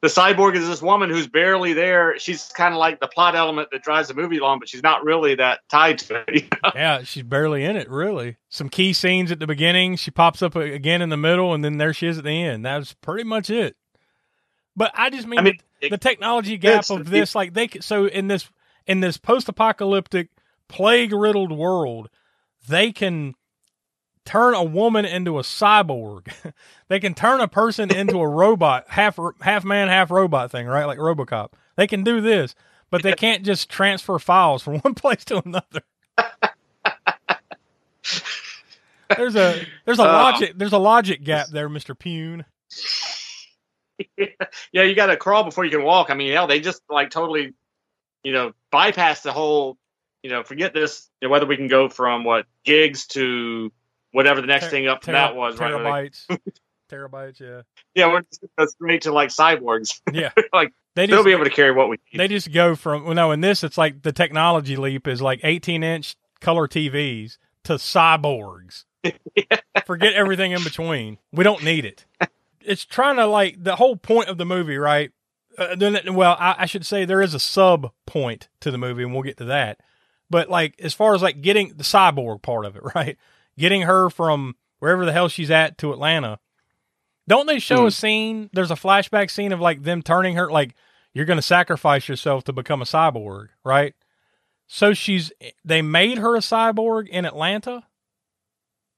The 0.00 0.08
cyborg 0.08 0.56
is 0.56 0.66
this 0.66 0.80
woman 0.80 1.10
who's 1.10 1.26
barely 1.26 1.74
there. 1.74 2.18
She's 2.18 2.46
kind 2.56 2.72
of 2.72 2.78
like 2.78 3.00
the 3.00 3.06
plot 3.06 3.36
element 3.36 3.68
that 3.70 3.82
drives 3.82 4.08
the 4.08 4.14
movie 4.14 4.38
along, 4.38 4.60
but 4.60 4.68
she's 4.70 4.82
not 4.82 5.04
really 5.04 5.34
that 5.34 5.60
tied 5.68 5.98
to 5.98 6.24
it. 6.26 6.34
you 6.34 6.48
know? 6.64 6.70
Yeah, 6.74 7.02
she's 7.02 7.22
barely 7.22 7.62
in 7.62 7.76
it, 7.76 7.90
really. 7.90 8.38
Some 8.48 8.70
key 8.70 8.94
scenes 8.94 9.30
at 9.30 9.38
the 9.38 9.46
beginning. 9.46 9.96
She 9.96 10.10
pops 10.10 10.40
up 10.40 10.56
again 10.56 11.02
in 11.02 11.10
the 11.10 11.18
middle, 11.18 11.52
and 11.52 11.62
then 11.62 11.76
there 11.76 11.92
she 11.92 12.06
is 12.06 12.16
at 12.16 12.24
the 12.24 12.30
end. 12.44 12.64
That's 12.64 12.94
pretty 12.94 13.24
much 13.24 13.50
it. 13.50 13.76
But 14.74 14.92
I 14.94 15.10
just 15.10 15.26
mean, 15.26 15.38
I 15.38 15.42
mean, 15.42 15.58
the, 15.80 15.86
it- 15.88 15.90
the 15.90 15.98
technology 15.98 16.56
gap 16.56 16.88
of 16.88 17.10
this, 17.10 17.34
like 17.34 17.52
they, 17.52 17.68
could- 17.68 17.84
so 17.84 18.06
in 18.06 18.28
this 18.28 18.48
in 18.86 19.00
this 19.00 19.18
post 19.18 19.50
apocalyptic 19.50 20.30
plague 20.68 21.12
riddled 21.12 21.52
world, 21.52 22.08
they 22.68 22.92
can 22.92 23.34
turn 24.24 24.54
a 24.54 24.62
woman 24.64 25.04
into 25.04 25.38
a 25.38 25.42
cyborg. 25.42 26.32
they 26.88 26.98
can 27.00 27.14
turn 27.14 27.40
a 27.40 27.48
person 27.48 27.94
into 27.94 28.18
a 28.18 28.28
robot, 28.28 28.84
half 28.88 29.18
half 29.40 29.64
man, 29.64 29.88
half 29.88 30.10
robot 30.10 30.50
thing, 30.50 30.66
right? 30.66 30.84
Like 30.86 30.98
RoboCop. 30.98 31.50
They 31.76 31.86
can 31.86 32.02
do 32.04 32.20
this, 32.20 32.54
but 32.90 33.02
they 33.02 33.12
can't 33.12 33.44
just 33.44 33.68
transfer 33.68 34.18
files 34.18 34.62
from 34.62 34.78
one 34.80 34.94
place 34.94 35.24
to 35.26 35.42
another. 35.44 35.82
there's 39.16 39.36
a 39.36 39.64
there's 39.84 39.98
a 40.00 40.04
Uh, 40.04 40.06
logic 40.06 40.52
there's 40.56 40.72
a 40.72 40.78
logic 40.78 41.22
gap 41.22 41.48
there, 41.52 41.68
Mister 41.68 41.94
Pyun. 41.94 42.44
yeah, 44.16 44.82
you 44.82 44.94
got 44.94 45.06
to 45.06 45.16
crawl 45.16 45.44
before 45.44 45.64
you 45.64 45.70
can 45.70 45.82
walk. 45.82 46.10
I 46.10 46.14
mean, 46.14 46.32
hell, 46.32 46.46
they 46.46 46.60
just 46.60 46.82
like 46.90 47.10
totally, 47.10 47.54
you 48.22 48.32
know, 48.32 48.52
bypass 48.70 49.22
the 49.22 49.32
whole. 49.32 49.76
You 50.26 50.32
know, 50.32 50.42
forget 50.42 50.74
this. 50.74 51.08
You 51.20 51.28
know, 51.28 51.32
whether 51.32 51.46
we 51.46 51.56
can 51.56 51.68
go 51.68 51.88
from 51.88 52.24
what 52.24 52.46
gigs 52.64 53.06
to 53.08 53.70
whatever 54.10 54.40
the 54.40 54.48
next 54.48 54.64
Ter- 54.64 54.70
thing 54.70 54.88
up 54.88 55.00
tera- 55.02 55.14
that 55.18 55.36
was. 55.36 55.56
Right? 55.56 55.70
Terabytes, 55.72 56.38
terabytes. 56.90 57.38
Yeah, 57.38 57.62
yeah, 57.94 58.12
we're 58.12 58.22
just 58.22 58.72
straight 58.74 59.02
to 59.02 59.12
like 59.12 59.28
cyborgs. 59.28 60.00
yeah. 60.12 60.32
like 60.52 60.72
They 60.96 61.06
they'll 61.06 61.22
be 61.22 61.30
able 61.30 61.44
to 61.44 61.50
carry 61.50 61.70
what 61.70 61.88
we 61.88 61.98
need. 62.12 62.18
they 62.18 62.26
just 62.26 62.52
go 62.52 62.74
from 62.74 63.04
well, 63.04 63.14
no. 63.14 63.30
In 63.30 63.40
this, 63.40 63.62
it's 63.62 63.78
like 63.78 64.02
the 64.02 64.10
technology 64.10 64.74
leap 64.74 65.06
is 65.06 65.22
like 65.22 65.38
18 65.44 65.84
inch 65.84 66.16
color 66.40 66.66
TVs 66.66 67.38
to 67.62 67.74
cyborgs. 67.74 68.84
Forget 69.86 70.14
everything 70.14 70.50
in 70.50 70.64
between. 70.64 71.18
We 71.30 71.44
don't 71.44 71.62
need 71.62 71.84
it. 71.84 72.04
It's 72.60 72.84
trying 72.84 73.14
to 73.14 73.26
like 73.26 73.62
the 73.62 73.76
whole 73.76 73.94
point 73.94 74.28
of 74.28 74.38
the 74.38 74.44
movie, 74.44 74.76
right? 74.76 75.12
Uh, 75.56 75.76
then, 75.76 76.14
well, 76.14 76.36
I, 76.40 76.56
I 76.58 76.66
should 76.66 76.84
say 76.84 77.04
there 77.04 77.22
is 77.22 77.32
a 77.32 77.38
sub 77.38 77.92
point 78.06 78.48
to 78.58 78.72
the 78.72 78.76
movie, 78.76 79.04
and 79.04 79.12
we'll 79.14 79.22
get 79.22 79.36
to 79.36 79.44
that. 79.44 79.78
But 80.30 80.48
like, 80.50 80.74
as 80.80 80.92
far 80.94 81.14
as 81.14 81.22
like 81.22 81.40
getting 81.40 81.68
the 81.76 81.84
cyborg 81.84 82.42
part 82.42 82.64
of 82.66 82.76
it, 82.76 82.82
right? 82.94 83.16
Getting 83.58 83.82
her 83.82 84.10
from 84.10 84.56
wherever 84.80 85.04
the 85.04 85.12
hell 85.12 85.28
she's 85.28 85.50
at 85.50 85.78
to 85.78 85.92
Atlanta. 85.92 86.38
Don't 87.28 87.46
they 87.46 87.58
show 87.58 87.82
Hmm. 87.82 87.86
a 87.86 87.90
scene? 87.90 88.50
There's 88.52 88.70
a 88.70 88.74
flashback 88.76 89.30
scene 89.30 89.52
of 89.52 89.60
like 89.60 89.82
them 89.82 90.02
turning 90.02 90.36
her, 90.36 90.50
like 90.50 90.74
you're 91.14 91.24
going 91.24 91.38
to 91.38 91.42
sacrifice 91.42 92.08
yourself 92.08 92.44
to 92.44 92.52
become 92.52 92.82
a 92.82 92.84
cyborg, 92.84 93.48
right? 93.64 93.94
So 94.68 94.94
she's 94.94 95.32
they 95.64 95.80
made 95.82 96.18
her 96.18 96.36
a 96.36 96.40
cyborg 96.40 97.08
in 97.08 97.24
Atlanta. 97.24 97.84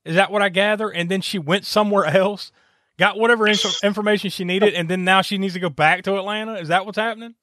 Is 0.05 0.15
that 0.17 0.31
what 0.33 0.41
I 0.43 0.49
gather? 0.49 0.89
And 0.91 1.11
then 1.11 1.21
she 1.21 1.39
went 1.39 1.65
somewhere 1.67 2.05
else, 2.07 2.51
got 2.99 3.19
whatever 3.19 3.47
inf- 3.47 3.83
information 3.85 4.31
she 4.31 4.45
needed, 4.45 4.75
and 4.75 4.89
then 4.89 5.05
now 5.05 5.23
she 5.23 5.37
needs 5.39 5.55
to 5.55 5.61
go 5.61 5.69
back 5.71 6.03
to 6.05 6.17
Atlanta. 6.17 6.55
Is 6.55 6.69
that 6.69 6.87
what's 6.87 6.99
happening? 6.99 7.35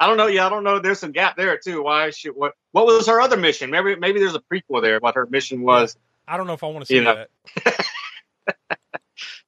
I 0.00 0.06
don't 0.06 0.16
know. 0.16 0.26
Yeah, 0.28 0.46
I 0.46 0.48
don't 0.48 0.64
know. 0.64 0.78
There's 0.80 0.98
some 0.98 1.12
gap 1.12 1.36
there 1.36 1.58
too. 1.58 1.82
Why 1.84 2.08
she? 2.10 2.28
What? 2.30 2.54
What 2.72 2.86
was 2.86 3.06
her 3.06 3.20
other 3.20 3.36
mission? 3.36 3.70
Maybe 3.70 3.94
maybe 3.96 4.18
there's 4.18 4.34
a 4.34 4.40
prequel 4.40 4.82
there. 4.82 4.98
What 4.98 5.14
her 5.14 5.26
mission 5.26 5.60
was. 5.62 5.96
I 6.26 6.36
don't 6.38 6.46
know 6.46 6.54
if 6.54 6.64
I 6.64 6.68
want 6.68 6.80
to 6.80 6.86
see 6.86 6.94
You 6.96 7.02
know. 7.02 7.24
that. 7.66 7.86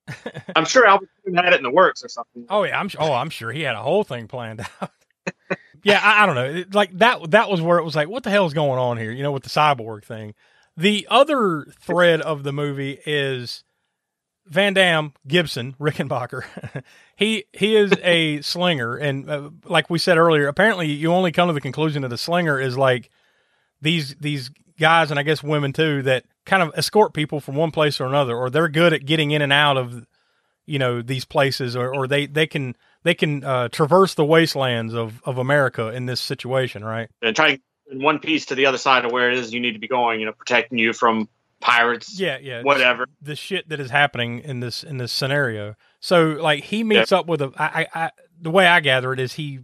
I'm 0.57 0.66
sure 0.66 0.84
Albert 0.86 1.09
had 1.34 1.53
it 1.55 1.57
in 1.57 1.62
the 1.62 1.70
works 1.70 2.05
or 2.05 2.09
something. 2.09 2.44
Oh 2.50 2.64
yeah, 2.64 2.78
I'm 2.78 2.90
oh 2.98 3.12
I'm 3.12 3.30
sure 3.30 3.50
he 3.50 3.62
had 3.62 3.76
a 3.76 3.82
whole 3.82 4.05
thing 4.05 4.28
planned 4.28 4.61
out. 4.80 4.90
yeah, 5.82 6.00
I, 6.03 6.22
I 6.22 6.26
don't 6.26 6.34
know. 6.34 6.64
Like 6.72 6.92
that 6.98 7.30
that 7.30 7.48
was 7.48 7.62
where 7.62 7.78
it 7.78 7.84
was 7.84 7.96
like, 7.96 8.09
what 8.09 8.22
the 8.22 8.30
hell 8.30 8.44
is 8.46 8.53
going 8.53 8.78
on 8.78 8.98
here? 8.98 9.11
You 9.11 9.22
know, 9.22 9.32
with 9.32 9.44
the 9.44 9.48
cyborg 9.48 10.05
thing. 10.05 10.34
The 10.76 11.07
other 11.11 11.66
thread 11.80 12.20
of 12.20 12.42
the 12.42 12.53
movie 12.53 12.98
is 13.07 13.62
Van 14.47 14.74
Damme 14.74 15.12
Gibson 15.26 15.74
Rickenbacker. 15.80 16.45
he 17.16 17.45
he 17.53 17.76
is 17.76 17.93
a 18.03 18.40
slinger, 18.43 18.97
and 18.97 19.30
uh, 19.30 19.51
like 19.64 19.90
we 19.90 19.99
said 19.99 20.18
earlier, 20.18 20.49
apparently 20.49 20.88
you 20.88 21.12
only 21.12 21.32
come 21.32 21.49
to 21.49 21.55
the 21.55 21.61
conclusion 21.61 22.03
that 22.03 22.12
a 22.12 22.18
slinger 22.18 22.61
is 22.61 22.76
like 22.76 23.11
these 23.80 24.14
these 24.16 24.51
guys, 24.78 25.11
and 25.11 25.18
I 25.18 25.22
guess 25.22 25.43
women 25.43 25.72
too, 25.72 26.03
that 26.03 26.24
kind 26.45 26.62
of 26.62 26.72
escort 26.76 27.14
people 27.14 27.40
from 27.40 27.55
one 27.55 27.70
place 27.70 28.01
or 28.01 28.07
another, 28.07 28.36
or 28.36 28.51
they're 28.51 28.68
good 28.68 28.93
at 28.93 29.05
getting 29.07 29.30
in 29.30 29.43
and 29.43 29.53
out 29.53 29.76
of 29.76 30.07
you 30.66 30.78
know 30.78 31.03
these 31.03 31.24
places, 31.24 31.76
or, 31.76 31.95
or 31.95 32.07
they 32.07 32.26
they 32.26 32.47
can 32.47 32.76
they 33.03 33.14
can 33.14 33.45
uh, 33.45 33.68
traverse 33.68 34.14
the 34.14 34.24
wastelands 34.24 34.95
of 34.95 35.22
of 35.24 35.38
America 35.38 35.88
in 35.88 36.07
this 36.07 36.20
situation, 36.20 36.84
right? 36.84 37.09
And 37.20 37.34
trying 37.34 37.61
in 37.90 38.03
one 38.03 38.18
piece 38.18 38.47
to 38.47 38.55
the 38.55 38.66
other 38.66 38.78
side 38.78 39.05
of 39.05 39.12
where 39.12 39.30
it 39.30 39.38
is 39.38 39.53
you 39.53 39.61
need 39.61 39.72
to 39.72 39.78
be 39.78 39.88
going. 39.88 40.20
You 40.20 40.26
know, 40.26 40.32
protecting 40.32 40.78
you 40.78 40.93
from 40.93 41.28
pirates. 41.62 42.18
Yeah, 42.18 42.38
yeah. 42.42 42.62
Whatever. 42.62 43.06
The 43.22 43.36
shit 43.36 43.68
that 43.70 43.80
is 43.80 43.90
happening 43.90 44.40
in 44.40 44.60
this 44.60 44.84
in 44.84 44.98
this 44.98 45.12
scenario. 45.12 45.76
So 46.00 46.36
like 46.40 46.64
he 46.64 46.84
meets 46.84 47.12
up 47.12 47.26
with 47.26 47.40
a 47.40 47.52
I, 47.56 47.82
I, 47.82 47.86
I 47.94 48.10
the 48.40 48.50
way 48.50 48.66
I 48.66 48.80
gather 48.80 49.12
it 49.12 49.20
is 49.20 49.34
he 49.34 49.60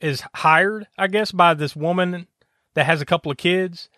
is 0.00 0.22
hired, 0.34 0.86
I 0.98 1.06
guess, 1.06 1.32
by 1.32 1.54
this 1.54 1.74
woman 1.74 2.26
that 2.74 2.86
has 2.86 3.00
a 3.00 3.06
couple 3.06 3.30
of 3.30 3.38
kids 3.38 3.88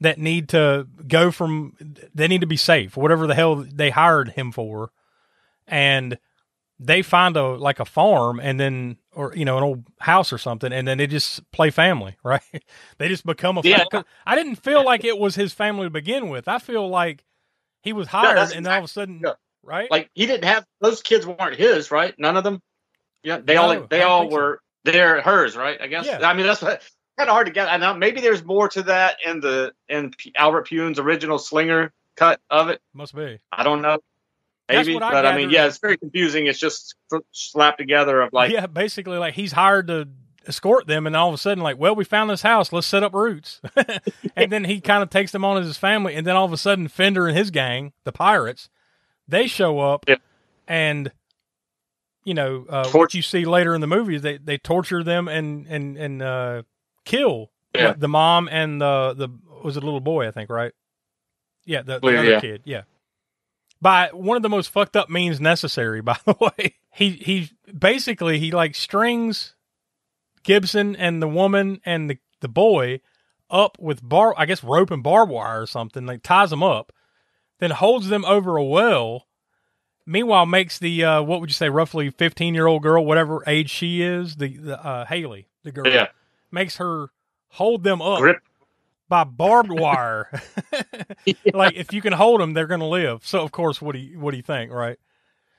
that 0.00 0.18
need 0.18 0.48
to 0.48 0.86
go 1.06 1.30
from 1.30 1.76
they 2.14 2.26
need 2.26 2.40
to 2.40 2.46
be 2.46 2.56
safe, 2.56 2.96
whatever 2.96 3.26
the 3.26 3.34
hell 3.34 3.56
they 3.56 3.90
hired 3.90 4.30
him 4.30 4.50
for. 4.50 4.90
And 5.66 6.18
they 6.78 7.02
find 7.02 7.36
a 7.36 7.48
like 7.48 7.78
a 7.78 7.84
farm 7.84 8.40
and 8.40 8.58
then 8.58 8.96
or 9.14 9.32
you 9.34 9.44
know 9.44 9.56
an 9.58 9.64
old 9.64 9.84
house 9.98 10.32
or 10.32 10.38
something 10.38 10.72
and 10.72 10.86
then 10.86 10.98
they 10.98 11.06
just 11.06 11.48
play 11.52 11.70
family 11.70 12.16
right 12.24 12.42
they 12.98 13.08
just 13.08 13.26
become 13.26 13.58
a 13.58 13.62
Yeah. 13.64 13.84
family 13.90 14.04
i 14.26 14.34
didn't 14.36 14.56
feel 14.56 14.84
like 14.84 15.04
it 15.04 15.18
was 15.18 15.34
his 15.34 15.52
family 15.52 15.86
to 15.86 15.90
begin 15.90 16.28
with 16.28 16.46
i 16.48 16.58
feel 16.58 16.88
like 16.88 17.24
he 17.82 17.92
was 17.92 18.08
hired 18.08 18.36
that's 18.36 18.52
and 18.52 18.64
then 18.66 18.72
all 18.72 18.78
of 18.78 18.84
a 18.84 18.88
sudden 18.88 19.20
yeah. 19.24 19.32
right 19.62 19.90
Like 19.90 20.10
he 20.14 20.26
didn't 20.26 20.44
have 20.44 20.64
those 20.80 21.02
kids 21.02 21.26
weren't 21.26 21.56
his, 21.56 21.90
right? 21.90 22.14
None 22.18 22.36
of 22.36 22.44
them. 22.44 22.60
Yeah, 23.22 23.38
they 23.42 23.54
No, 23.54 23.62
all 23.62 23.86
they 23.88 24.02
all 24.02 24.20
think 24.22 24.32
so. 24.32 24.36
were 24.36 24.60
they're 24.84 25.20
hers, 25.22 25.56
right? 25.56 25.78
I 25.80 25.86
guess. 25.88 26.06
Yeah. 26.06 26.20
I 26.26 26.32
mean, 26.34 26.46
that's 26.46 26.62
what 26.62 26.82
kind 27.18 27.28
of 27.28 27.34
hard 27.34 27.46
to 27.46 27.52
get. 27.52 27.68
I 27.68 27.76
know 27.76 27.94
maybe 27.94 28.20
there's 28.20 28.44
more 28.44 28.68
to 28.70 28.82
that 28.84 29.16
in 29.26 29.40
the 29.40 29.72
in 29.88 30.12
Albert 30.36 30.68
Pyun's 30.68 30.98
original 30.98 31.38
Slinger 31.38 31.92
cut 32.16 32.40
of 32.50 32.68
it. 32.70 32.80
must 32.94 33.14
be 33.14 33.38
I 33.52 33.62
don't 33.62 33.82
know. 33.82 33.98
Maybe, 34.72 34.96
I 34.96 34.98
but 35.12 35.26
I 35.26 35.36
mean, 35.36 35.50
yeah, 35.50 35.66
it's 35.66 35.78
very 35.78 35.96
confusing. 35.96 36.46
It's 36.46 36.58
just 36.58 36.94
slapped 37.32 37.78
together 37.78 38.20
of 38.22 38.32
like, 38.32 38.52
yeah 38.52 38.66
basically 38.66 39.18
like 39.18 39.34
he's 39.34 39.52
hired 39.52 39.86
to 39.88 40.08
escort 40.46 40.86
them 40.86 41.06
and 41.06 41.14
all 41.14 41.28
of 41.28 41.34
a 41.34 41.38
sudden 41.38 41.62
like 41.62 41.78
well 41.78 41.94
we 41.94 42.02
found 42.02 42.30
this 42.30 42.40
house 42.42 42.72
let's 42.72 42.86
set 42.86 43.02
up 43.02 43.12
roots 43.12 43.60
and 44.36 44.50
then 44.50 44.64
he 44.64 44.80
kind 44.80 45.02
of 45.02 45.10
takes 45.10 45.32
them 45.32 45.44
on 45.44 45.58
as 45.58 45.66
his 45.66 45.76
family 45.76 46.14
and 46.14 46.26
then 46.26 46.34
all 46.34 46.46
of 46.46 46.52
a 46.52 46.56
sudden 46.56 46.88
fender 46.88 47.28
and 47.28 47.36
his 47.36 47.50
gang 47.50 47.92
the 48.04 48.10
pirates 48.12 48.70
they 49.28 49.46
show 49.46 49.80
up 49.80 50.04
Yeah. 50.08 50.16
and 50.66 51.12
you 52.24 52.32
know 52.32 52.64
uh, 52.70 52.88
what 52.90 53.12
you 53.12 53.20
see 53.20 53.44
later 53.44 53.74
in 53.74 53.82
the 53.82 53.86
movie 53.86 54.14
is 54.16 54.22
they, 54.22 54.38
they 54.38 54.56
torture 54.56 55.04
them 55.04 55.28
and 55.28 55.66
and 55.66 55.96
and 55.98 56.22
uh, 56.22 56.62
kill 57.04 57.50
Yeah. 57.74 57.92
the 57.92 58.08
mom 58.08 58.48
and 58.50 58.80
the 58.80 59.14
the 59.16 59.28
was 59.62 59.76
it 59.76 59.82
a 59.82 59.86
little 59.86 60.00
boy 60.00 60.26
I 60.26 60.30
think 60.30 60.48
right 60.48 60.72
yeah 61.66 61.82
the, 61.82 61.94
the 61.94 62.00
Believe- 62.00 62.18
other 62.18 62.30
yeah. 62.30 62.40
kid 62.40 62.62
yeah 62.64 62.82
by 63.82 64.10
one 64.12 64.36
of 64.36 64.42
the 64.42 64.48
most 64.48 64.70
fucked 64.70 64.96
up 64.96 65.08
means 65.10 65.40
necessary 65.40 66.00
by 66.02 66.16
the 66.24 66.36
way 66.40 66.74
he 66.92 67.10
he 67.10 67.50
basically 67.76 68.38
he 68.38 68.50
like 68.50 68.74
strings 68.74 69.54
Gibson 70.42 70.96
and 70.96 71.22
the 71.22 71.28
woman 71.28 71.80
and 71.84 72.08
the 72.10 72.18
the 72.40 72.48
boy 72.48 73.00
up 73.50 73.76
with 73.80 74.00
bar, 74.08 74.32
I 74.38 74.46
guess 74.46 74.62
rope 74.64 74.90
and 74.90 75.02
barbed 75.02 75.30
wire 75.32 75.62
or 75.62 75.66
something. 75.66 76.06
Like 76.06 76.22
ties 76.22 76.50
them 76.50 76.62
up, 76.62 76.92
then 77.58 77.70
holds 77.72 78.08
them 78.08 78.24
over 78.24 78.56
a 78.56 78.64
well. 78.64 79.26
Meanwhile, 80.06 80.46
makes 80.46 80.78
the 80.78 81.04
uh, 81.04 81.22
what 81.22 81.40
would 81.40 81.50
you 81.50 81.54
say, 81.54 81.68
roughly 81.68 82.08
fifteen 82.10 82.54
year 82.54 82.66
old 82.66 82.82
girl, 82.82 83.04
whatever 83.04 83.42
age 83.46 83.68
she 83.70 84.02
is, 84.02 84.36
the 84.36 84.56
the 84.56 84.82
uh, 84.84 85.04
Haley, 85.04 85.48
the 85.62 85.72
girl, 85.72 85.86
Yeah. 85.86 86.06
makes 86.50 86.76
her 86.76 87.08
hold 87.50 87.84
them 87.84 88.00
up 88.00 88.20
Grip. 88.20 88.38
By 89.10 89.24
barbed 89.24 89.72
wire. 89.72 90.30
like 91.52 91.74
if 91.74 91.92
you 91.92 92.00
can 92.00 92.14
hold 92.14 92.40
them, 92.40 92.54
they're 92.54 92.66
going 92.66 92.80
to 92.80 92.86
live. 92.86 93.26
So 93.26 93.40
of 93.40 93.52
course, 93.52 93.82
what 93.82 93.92
do 93.92 93.98
you 93.98 94.18
what 94.18 94.30
do 94.30 94.38
you 94.38 94.42
think, 94.42 94.72
right? 94.72 94.98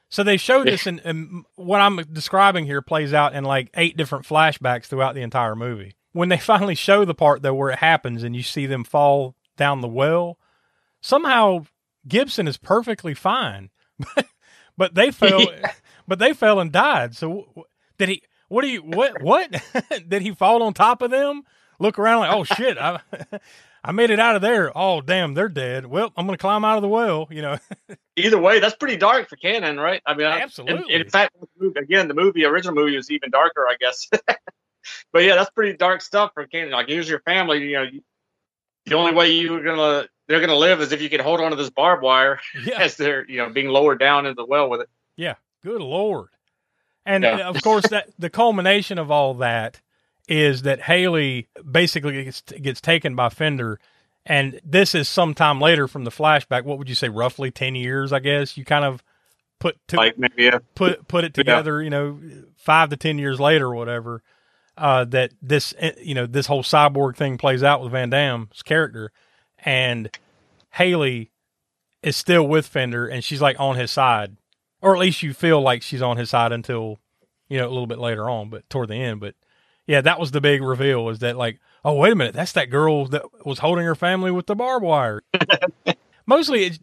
So 0.09 0.23
they 0.23 0.35
show 0.35 0.65
this, 0.65 0.87
and, 0.87 0.99
and 1.05 1.45
what 1.55 1.79
I'm 1.79 1.97
describing 2.11 2.65
here 2.65 2.81
plays 2.81 3.13
out 3.13 3.33
in 3.33 3.45
like 3.45 3.69
eight 3.75 3.95
different 3.95 4.25
flashbacks 4.25 4.85
throughout 4.85 5.15
the 5.15 5.21
entire 5.21 5.55
movie. 5.55 5.95
When 6.11 6.27
they 6.29 6.37
finally 6.39 6.75
show 6.75 7.05
the 7.05 7.13
part 7.13 7.43
though 7.43 7.53
where 7.53 7.69
it 7.69 7.79
happens, 7.79 8.23
and 8.23 8.35
you 8.35 8.41
see 8.41 8.65
them 8.65 8.83
fall 8.83 9.35
down 9.57 9.81
the 9.81 9.87
well, 9.87 10.39
somehow 11.01 11.65
Gibson 12.07 12.47
is 12.47 12.57
perfectly 12.57 13.13
fine, 13.13 13.69
but 14.77 14.95
they 14.95 15.11
fell, 15.11 15.45
but 16.07 16.19
they 16.19 16.33
fell 16.33 16.59
and 16.59 16.71
died. 16.71 17.15
So 17.15 17.65
did 17.97 18.09
he? 18.09 18.23
What 18.47 18.63
do 18.63 18.67
you? 18.69 18.81
What? 18.81 19.21
What? 19.21 19.55
did 20.09 20.21
he 20.23 20.33
fall 20.33 20.63
on 20.63 20.73
top 20.73 21.01
of 21.01 21.11
them? 21.11 21.43
Look 21.81 21.97
around 21.99 22.19
like, 22.19 22.31
oh 22.33 22.43
shit, 22.43 22.77
I, 22.77 22.99
I 23.83 23.91
made 23.91 24.11
it 24.11 24.19
out 24.19 24.35
of 24.35 24.41
there. 24.41 24.71
Oh 24.77 25.01
damn, 25.01 25.33
they're 25.33 25.49
dead. 25.49 25.85
Well, 25.87 26.11
I'm 26.15 26.25
gonna 26.25 26.37
climb 26.37 26.63
out 26.63 26.77
of 26.77 26.81
the 26.83 26.87
well. 26.87 27.27
You 27.31 27.41
know. 27.41 27.57
Either 28.17 28.37
way, 28.37 28.59
that's 28.59 28.75
pretty 28.75 28.97
dark 28.97 29.27
for 29.29 29.35
Cannon, 29.37 29.79
right? 29.79 30.01
I 30.05 30.13
mean, 30.13 30.27
Absolutely. 30.27 30.93
and- 30.93 31.03
in 31.03 31.09
fact, 31.09 31.35
again, 31.77 32.07
the 32.07 32.13
movie, 32.13 32.45
original 32.45 32.75
movie, 32.75 32.95
was 32.95 33.09
even 33.09 33.31
darker, 33.31 33.67
I 33.67 33.75
guess. 33.79 34.07
but 35.13 35.23
yeah, 35.23 35.35
that's 35.35 35.49
pretty 35.51 35.75
dark 35.77 36.01
stuff 36.01 36.31
for 36.33 36.45
Cannon. 36.45 36.71
Like, 36.71 36.87
here's 36.87 37.09
your 37.09 37.21
family. 37.21 37.63
You 37.69 37.73
know, 37.73 37.85
the 38.85 38.95
only 38.95 39.13
way 39.13 39.31
you're 39.31 39.63
gonna 39.63 40.07
they're 40.27 40.39
gonna 40.41 40.55
live 40.55 40.81
is 40.81 40.91
if 40.91 41.01
you 41.01 41.09
can 41.09 41.19
hold 41.19 41.39
on 41.41 41.49
to 41.51 41.55
this 41.57 41.69
barbed 41.69 42.03
wire 42.03 42.39
Yeah. 42.63 42.79
as 42.79 42.95
they're 42.97 43.27
you 43.29 43.37
know 43.37 43.49
being 43.49 43.67
lowered 43.69 43.99
down 43.99 44.25
into 44.25 44.35
the 44.41 44.45
well 44.45 44.69
with 44.69 44.81
it. 44.81 44.89
Yeah, 45.15 45.35
good 45.63 45.81
lord. 45.81 46.29
And 47.05 47.23
Yeah. 47.23 47.47
uh, 47.47 47.49
of 47.49 47.61
course, 47.63 47.87
that 47.89 48.09
the 48.19 48.29
culmination 48.29 48.97
of 48.99 49.09
all 49.09 49.33
that 49.35 49.81
is 50.31 50.61
that 50.61 50.79
Haley 50.83 51.49
basically 51.69 52.23
gets, 52.23 52.41
gets 52.41 52.79
taken 52.79 53.17
by 53.17 53.27
Fender, 53.27 53.77
and 54.25 54.61
this 54.63 54.95
is 54.95 55.09
sometime 55.09 55.59
later 55.59 55.89
from 55.89 56.05
the 56.05 56.09
flashback. 56.09 56.63
What 56.63 56.77
would 56.77 56.87
you 56.87 56.95
say, 56.95 57.09
roughly 57.09 57.51
ten 57.51 57.75
years? 57.75 58.13
I 58.13 58.19
guess 58.19 58.55
you 58.55 58.63
kind 58.63 58.85
of 58.85 59.03
put 59.59 59.75
to, 59.89 59.97
Like 59.97 60.17
maybe 60.17 60.47
uh, 60.49 60.59
put 60.73 61.05
put 61.09 61.25
it 61.25 61.33
together. 61.33 61.83
You 61.83 61.89
know, 61.89 62.19
five 62.55 62.89
to 62.91 62.97
ten 62.97 63.19
years 63.19 63.41
later, 63.41 63.67
or 63.67 63.75
whatever. 63.75 64.23
Uh, 64.77 65.03
that 65.03 65.33
this 65.41 65.73
eh, 65.77 65.91
you 66.01 66.15
know 66.15 66.25
this 66.25 66.47
whole 66.47 66.63
cyborg 66.63 67.17
thing 67.17 67.37
plays 67.37 67.61
out 67.61 67.81
with 67.81 67.91
Van 67.91 68.09
Damme's 68.09 68.63
character, 68.63 69.11
and 69.59 70.09
Haley 70.71 71.29
is 72.01 72.15
still 72.15 72.47
with 72.47 72.67
Fender, 72.67 73.05
and 73.05 73.21
she's 73.21 73.41
like 73.41 73.59
on 73.59 73.75
his 73.75 73.91
side, 73.91 74.37
or 74.81 74.95
at 74.95 74.99
least 75.01 75.23
you 75.23 75.33
feel 75.33 75.59
like 75.59 75.81
she's 75.81 76.01
on 76.01 76.15
his 76.15 76.29
side 76.29 76.53
until 76.53 76.99
you 77.49 77.57
know 77.57 77.67
a 77.67 77.73
little 77.73 77.85
bit 77.85 77.99
later 77.99 78.29
on, 78.29 78.49
but 78.49 78.69
toward 78.69 78.87
the 78.87 78.95
end. 78.95 79.19
But 79.19 79.35
yeah, 79.91 79.99
that 79.99 80.21
was 80.21 80.31
the 80.31 80.39
big 80.39 80.63
reveal 80.63 81.09
is 81.09 81.19
that 81.19 81.35
like, 81.35 81.59
oh 81.83 81.95
wait 81.95 82.13
a 82.13 82.15
minute, 82.15 82.33
that's 82.33 82.53
that 82.53 82.69
girl 82.69 83.07
that 83.07 83.45
was 83.45 83.59
holding 83.59 83.83
her 83.83 83.93
family 83.93 84.31
with 84.31 84.45
the 84.45 84.55
barbed 84.55 84.85
wire. 84.85 85.21
Mostly, 86.25 86.63
it's, 86.63 86.79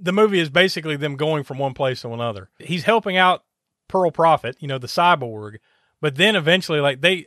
the 0.00 0.14
movie 0.14 0.40
is 0.40 0.48
basically 0.48 0.96
them 0.96 1.16
going 1.16 1.44
from 1.44 1.58
one 1.58 1.74
place 1.74 2.00
to 2.00 2.08
another. 2.08 2.48
He's 2.58 2.84
helping 2.84 3.18
out 3.18 3.44
Pearl 3.86 4.10
Prophet, 4.10 4.56
you 4.60 4.66
know, 4.66 4.78
the 4.78 4.86
cyborg, 4.86 5.56
but 6.00 6.14
then 6.14 6.36
eventually, 6.36 6.80
like 6.80 7.02
they, 7.02 7.26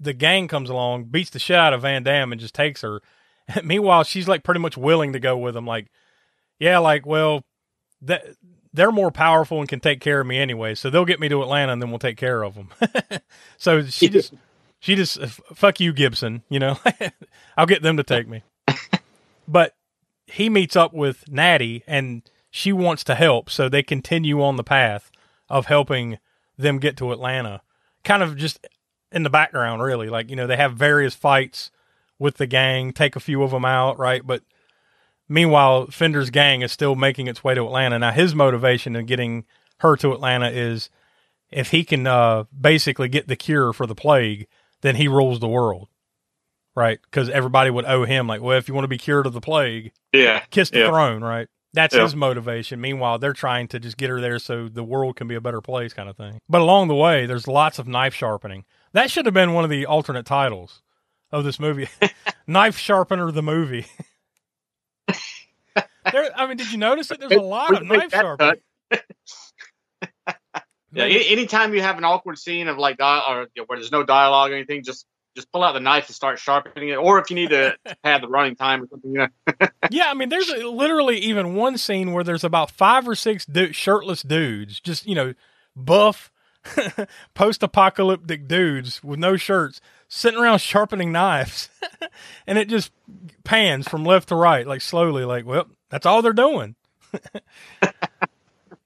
the 0.00 0.14
gang 0.14 0.48
comes 0.48 0.70
along, 0.70 1.04
beats 1.04 1.28
the 1.28 1.38
shit 1.38 1.56
out 1.56 1.74
of 1.74 1.82
Van 1.82 2.02
Damme, 2.02 2.32
and 2.32 2.40
just 2.40 2.54
takes 2.54 2.80
her. 2.80 3.02
Meanwhile, 3.62 4.04
she's 4.04 4.28
like 4.28 4.44
pretty 4.44 4.60
much 4.60 4.78
willing 4.78 5.12
to 5.12 5.20
go 5.20 5.36
with 5.36 5.54
him. 5.54 5.66
Like, 5.66 5.90
yeah, 6.58 6.78
like 6.78 7.04
well, 7.04 7.44
that 8.00 8.24
they're 8.72 8.90
more 8.90 9.10
powerful 9.10 9.60
and 9.60 9.68
can 9.68 9.80
take 9.80 10.00
care 10.00 10.20
of 10.20 10.26
me 10.26 10.38
anyway, 10.38 10.74
so 10.74 10.88
they'll 10.88 11.04
get 11.04 11.20
me 11.20 11.28
to 11.28 11.42
Atlanta, 11.42 11.72
and 11.72 11.82
then 11.82 11.90
we'll 11.90 11.98
take 11.98 12.16
care 12.16 12.42
of 12.42 12.54
them. 12.54 12.70
so 13.58 13.84
she 13.84 14.08
just, 14.08 14.32
she 14.84 14.96
just, 14.96 15.18
uh, 15.18 15.28
fuck 15.54 15.80
you, 15.80 15.94
Gibson. 15.94 16.42
You 16.50 16.58
know, 16.58 16.78
I'll 17.56 17.64
get 17.64 17.80
them 17.80 17.96
to 17.96 18.02
take 18.02 18.28
me. 18.28 18.42
but 19.48 19.74
he 20.26 20.50
meets 20.50 20.76
up 20.76 20.92
with 20.92 21.24
Nady, 21.24 21.80
and 21.86 22.20
she 22.50 22.70
wants 22.70 23.02
to 23.04 23.14
help, 23.14 23.48
so 23.48 23.70
they 23.70 23.82
continue 23.82 24.42
on 24.42 24.56
the 24.56 24.62
path 24.62 25.10
of 25.48 25.66
helping 25.66 26.18
them 26.58 26.78
get 26.78 26.98
to 26.98 27.12
Atlanta. 27.12 27.62
Kind 28.04 28.22
of 28.22 28.36
just 28.36 28.66
in 29.10 29.22
the 29.22 29.30
background, 29.30 29.82
really. 29.82 30.10
Like 30.10 30.28
you 30.28 30.36
know, 30.36 30.46
they 30.46 30.58
have 30.58 30.74
various 30.74 31.14
fights 31.14 31.70
with 32.18 32.36
the 32.36 32.46
gang, 32.46 32.92
take 32.92 33.16
a 33.16 33.20
few 33.20 33.42
of 33.42 33.52
them 33.52 33.64
out, 33.64 33.98
right? 33.98 34.20
But 34.26 34.42
meanwhile, 35.30 35.86
Fender's 35.86 36.28
gang 36.28 36.60
is 36.60 36.72
still 36.72 36.94
making 36.94 37.26
its 37.26 37.42
way 37.42 37.54
to 37.54 37.64
Atlanta. 37.64 37.98
Now, 37.98 38.12
his 38.12 38.34
motivation 38.34 38.96
in 38.96 39.06
getting 39.06 39.46
her 39.78 39.96
to 39.96 40.12
Atlanta 40.12 40.50
is 40.50 40.90
if 41.50 41.70
he 41.70 41.84
can 41.84 42.06
uh, 42.06 42.44
basically 42.60 43.08
get 43.08 43.28
the 43.28 43.36
cure 43.36 43.72
for 43.72 43.86
the 43.86 43.94
plague, 43.94 44.46
then 44.84 44.94
he 44.96 45.08
rules 45.08 45.40
the 45.40 45.48
world, 45.48 45.88
right? 46.76 46.98
Because 47.02 47.30
everybody 47.30 47.70
would 47.70 47.86
owe 47.86 48.04
him, 48.04 48.26
like, 48.26 48.42
well, 48.42 48.58
if 48.58 48.68
you 48.68 48.74
want 48.74 48.84
to 48.84 48.88
be 48.88 48.98
cured 48.98 49.24
of 49.26 49.32
the 49.32 49.40
plague, 49.40 49.92
yeah, 50.12 50.40
kiss 50.50 50.68
the 50.68 50.80
yeah. 50.80 50.88
throne, 50.88 51.24
right? 51.24 51.48
That's 51.72 51.94
Yeah. 51.94 52.02
his 52.02 52.14
motivation. 52.14 52.80
Meanwhile, 52.82 53.18
they're 53.18 53.32
trying 53.32 53.66
to 53.68 53.80
just 53.80 53.96
get 53.96 54.10
her 54.10 54.20
there 54.20 54.38
so 54.38 54.68
the 54.68 54.84
world 54.84 55.16
can 55.16 55.26
be 55.26 55.34
a 55.34 55.40
better 55.40 55.60
place, 55.62 55.92
kind 55.94 56.08
of 56.08 56.16
thing. 56.16 56.38
But 56.48 56.60
along 56.60 56.88
the 56.88 56.94
way, 56.94 57.24
there's 57.26 57.48
lots 57.48 57.78
of 57.78 57.88
knife 57.88 58.14
sharpening. 58.14 58.64
That 58.92 59.10
should 59.10 59.24
have 59.24 59.34
been 59.34 59.54
one 59.54 59.64
of 59.64 59.70
the 59.70 59.86
alternate 59.86 60.26
titles 60.26 60.82
of 61.32 61.42
this 61.44 61.58
movie 61.58 61.88
Knife 62.46 62.76
Sharpener 62.78 63.32
the 63.32 63.42
movie. 63.42 63.86
there, 66.12 66.30
I 66.36 66.46
mean, 66.46 66.56
did 66.58 66.70
you 66.70 66.78
notice 66.78 67.10
it? 67.10 67.18
There's 67.18 67.32
a 67.32 67.40
lot 67.40 67.74
of 67.74 67.82
knife 67.82 68.10
sharpening. 68.12 68.60
Yeah, 70.94 71.04
a- 71.04 71.32
anytime 71.32 71.74
you 71.74 71.82
have 71.82 71.98
an 71.98 72.04
awkward 72.04 72.38
scene 72.38 72.68
of 72.68 72.78
like 72.78 72.96
di- 72.98 73.22
or 73.28 73.42
you 73.54 73.62
know, 73.62 73.64
where 73.66 73.78
there's 73.78 73.92
no 73.92 74.02
dialogue 74.02 74.50
or 74.50 74.54
anything, 74.54 74.82
just 74.84 75.06
just 75.36 75.50
pull 75.50 75.64
out 75.64 75.72
the 75.72 75.80
knife 75.80 76.06
and 76.06 76.14
start 76.14 76.38
sharpening 76.38 76.90
it. 76.90 76.94
Or 76.96 77.18
if 77.18 77.28
you 77.28 77.34
need 77.36 77.50
to 77.50 77.76
pad 78.04 78.22
the 78.22 78.28
running 78.28 78.54
time 78.54 78.82
or 78.84 78.86
something, 78.88 79.10
you 79.12 79.18
know. 79.18 79.28
Yeah, 79.90 80.10
I 80.10 80.14
mean, 80.14 80.28
there's 80.28 80.48
literally 80.48 81.18
even 81.18 81.54
one 81.54 81.76
scene 81.76 82.12
where 82.12 82.22
there's 82.24 82.44
about 82.44 82.70
five 82.70 83.06
or 83.08 83.14
six 83.14 83.44
du- 83.44 83.72
shirtless 83.72 84.22
dudes, 84.22 84.80
just 84.80 85.06
you 85.06 85.14
know, 85.14 85.34
buff, 85.76 86.30
post-apocalyptic 87.34 88.48
dudes 88.48 89.02
with 89.04 89.18
no 89.18 89.36
shirts, 89.36 89.80
sitting 90.08 90.40
around 90.40 90.60
sharpening 90.60 91.12
knives, 91.12 91.68
and 92.46 92.56
it 92.58 92.68
just 92.68 92.92
pans 93.44 93.88
from 93.88 94.04
left 94.04 94.28
to 94.28 94.36
right, 94.36 94.66
like 94.66 94.80
slowly, 94.80 95.24
like, 95.24 95.44
well, 95.44 95.66
that's 95.90 96.06
all 96.06 96.22
they're 96.22 96.32
doing. 96.32 96.76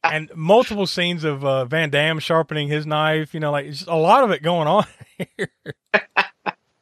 and 0.13 0.31
multiple 0.35 0.87
scenes 0.87 1.25
of 1.25 1.45
uh, 1.45 1.65
Van 1.65 1.91
Damme 1.91 2.19
sharpening 2.19 2.69
his 2.69 2.87
knife, 2.87 3.35
you 3.35 3.41
know, 3.41 3.53
like 3.53 3.67
just 3.67 3.87
a 3.87 3.97
lot 3.97 4.25
of 4.25 4.31
it 4.31 4.43
going 4.43 4.69
on 4.69 4.87
here. 5.37 5.51